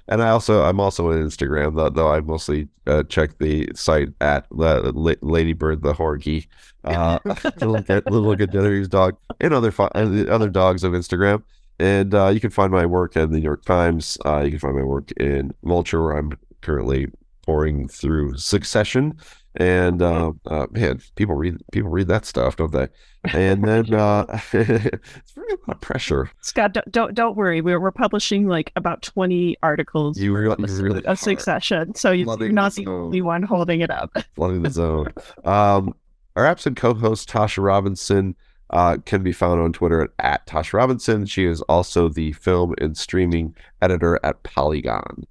and 0.07 0.21
I 0.21 0.29
also 0.29 0.63
I'm 0.63 0.79
also 0.79 1.11
on 1.11 1.17
Instagram 1.17 1.75
though, 1.75 1.89
though 1.89 2.11
I 2.11 2.19
mostly 2.21 2.67
uh, 2.87 3.03
check 3.03 3.37
the 3.39 3.69
site 3.73 4.09
at 4.21 4.45
uh, 4.59 4.91
Ladybird 4.93 5.81
the 5.81 5.93
Horgy 5.93 6.47
uh, 6.83 7.19
to 7.59 7.67
look 7.67 7.89
at 7.89 8.05
look 8.11 8.41
at 8.41 8.51
Dennery's 8.51 8.87
dog 8.87 9.17
and 9.39 9.53
other 9.53 9.73
other 9.95 10.49
dogs 10.49 10.83
of 10.83 10.93
Instagram. 10.93 11.43
And 11.79 12.13
uh, 12.13 12.27
you 12.29 12.39
can 12.39 12.51
find 12.51 12.71
my 12.71 12.85
work 12.85 13.15
in 13.15 13.31
the 13.31 13.37
New 13.37 13.43
York 13.43 13.65
Times. 13.65 14.17
Uh, 14.25 14.41
you 14.41 14.51
can 14.51 14.59
find 14.59 14.75
my 14.75 14.83
work 14.83 15.11
in 15.13 15.53
Vulture, 15.63 16.03
where 16.03 16.17
I'm 16.17 16.37
currently 16.61 17.07
pouring 17.45 17.87
through 17.87 18.37
Succession 18.37 19.17
and 19.55 20.01
uh, 20.01 20.31
uh, 20.45 20.67
man, 20.71 21.01
people 21.15 21.35
read 21.35 21.57
people 21.71 21.89
read 21.89 22.07
that 22.07 22.25
stuff, 22.25 22.55
don't 22.55 22.71
they? 22.71 22.87
And 23.33 23.63
then 23.63 23.93
uh, 23.93 24.25
it's 24.53 25.31
very 25.33 25.53
a 25.53 25.57
lot 25.67 25.75
of 25.75 25.81
pressure. 25.81 26.29
Scott, 26.41 26.73
don't 26.73 26.91
don't, 26.91 27.13
don't 27.13 27.35
worry. 27.35 27.61
We're 27.61 27.79
we're 27.79 27.91
publishing 27.91 28.47
like 28.47 28.71
about 28.75 29.01
twenty 29.03 29.57
articles. 29.61 30.19
You 30.19 30.35
really, 30.35 30.55
you 30.71 30.81
really 30.81 31.03
a 31.05 31.15
Succession, 31.15 31.95
so 31.95 32.11
you, 32.11 32.29
are 32.29 32.49
not 32.49 32.73
the 32.73 32.87
only 32.87 33.21
one 33.21 33.43
holding 33.43 33.81
it 33.81 33.91
up. 33.91 34.11
Flooding 34.35 34.63
the 34.63 34.71
zone. 34.71 35.13
Um, 35.45 35.93
our 36.35 36.45
absent 36.45 36.77
co-host 36.77 37.29
Tasha 37.29 37.63
Robinson. 37.63 38.35
Uh, 38.69 38.97
can 39.05 39.21
be 39.21 39.31
found 39.31 39.61
on 39.61 39.71
Twitter 39.71 40.01
at, 40.01 40.09
at 40.17 40.47
Tasha 40.47 40.73
Robinson. 40.73 41.27
She 41.27 41.45
is 41.45 41.61
also 41.63 42.09
the 42.09 42.31
film 42.31 42.73
and 42.81 42.97
streaming 42.97 43.53
editor 43.83 44.19
at 44.23 44.41
Polygon 44.41 45.27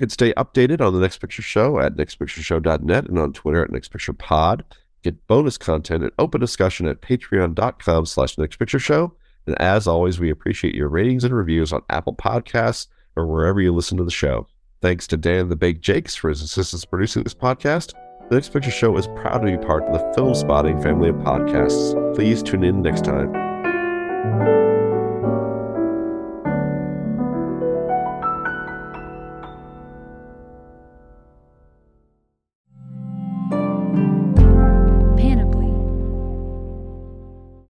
can 0.00 0.08
stay 0.08 0.32
updated 0.32 0.80
on 0.80 0.94
the 0.94 0.98
Next 0.98 1.18
Picture 1.18 1.42
Show 1.42 1.78
at 1.78 1.96
nextpictureshow.net 1.96 3.06
and 3.06 3.18
on 3.18 3.34
Twitter 3.34 3.62
at 3.62 3.70
nextpicturepod. 3.70 4.62
Get 5.02 5.26
bonus 5.26 5.58
content 5.58 6.02
and 6.02 6.12
open 6.18 6.40
discussion 6.40 6.86
at 6.88 7.02
patreon.com 7.02 8.06
slash 8.06 8.36
nextpictureshow. 8.36 9.12
And 9.46 9.60
as 9.60 9.86
always, 9.86 10.18
we 10.18 10.30
appreciate 10.30 10.74
your 10.74 10.88
ratings 10.88 11.22
and 11.22 11.34
reviews 11.34 11.70
on 11.70 11.82
Apple 11.90 12.14
Podcasts 12.14 12.86
or 13.14 13.26
wherever 13.26 13.60
you 13.60 13.74
listen 13.74 13.98
to 13.98 14.04
the 14.04 14.10
show. 14.10 14.46
Thanks 14.80 15.06
to 15.08 15.18
Dan 15.18 15.50
the 15.50 15.56
Bake 15.56 15.82
Jakes 15.82 16.14
for 16.14 16.30
his 16.30 16.40
assistance 16.40 16.86
producing 16.86 17.22
this 17.22 17.34
podcast. 17.34 17.92
The 18.30 18.36
Next 18.36 18.54
Picture 18.54 18.70
Show 18.70 18.96
is 18.96 19.06
proud 19.08 19.40
to 19.40 19.58
be 19.58 19.58
part 19.58 19.82
of 19.84 19.92
the 19.92 20.20
Filmspotting 20.20 20.82
family 20.82 21.10
of 21.10 21.16
podcasts. 21.16 22.14
Please 22.14 22.42
tune 22.42 22.64
in 22.64 22.80
next 22.80 23.04
time. 23.04 24.59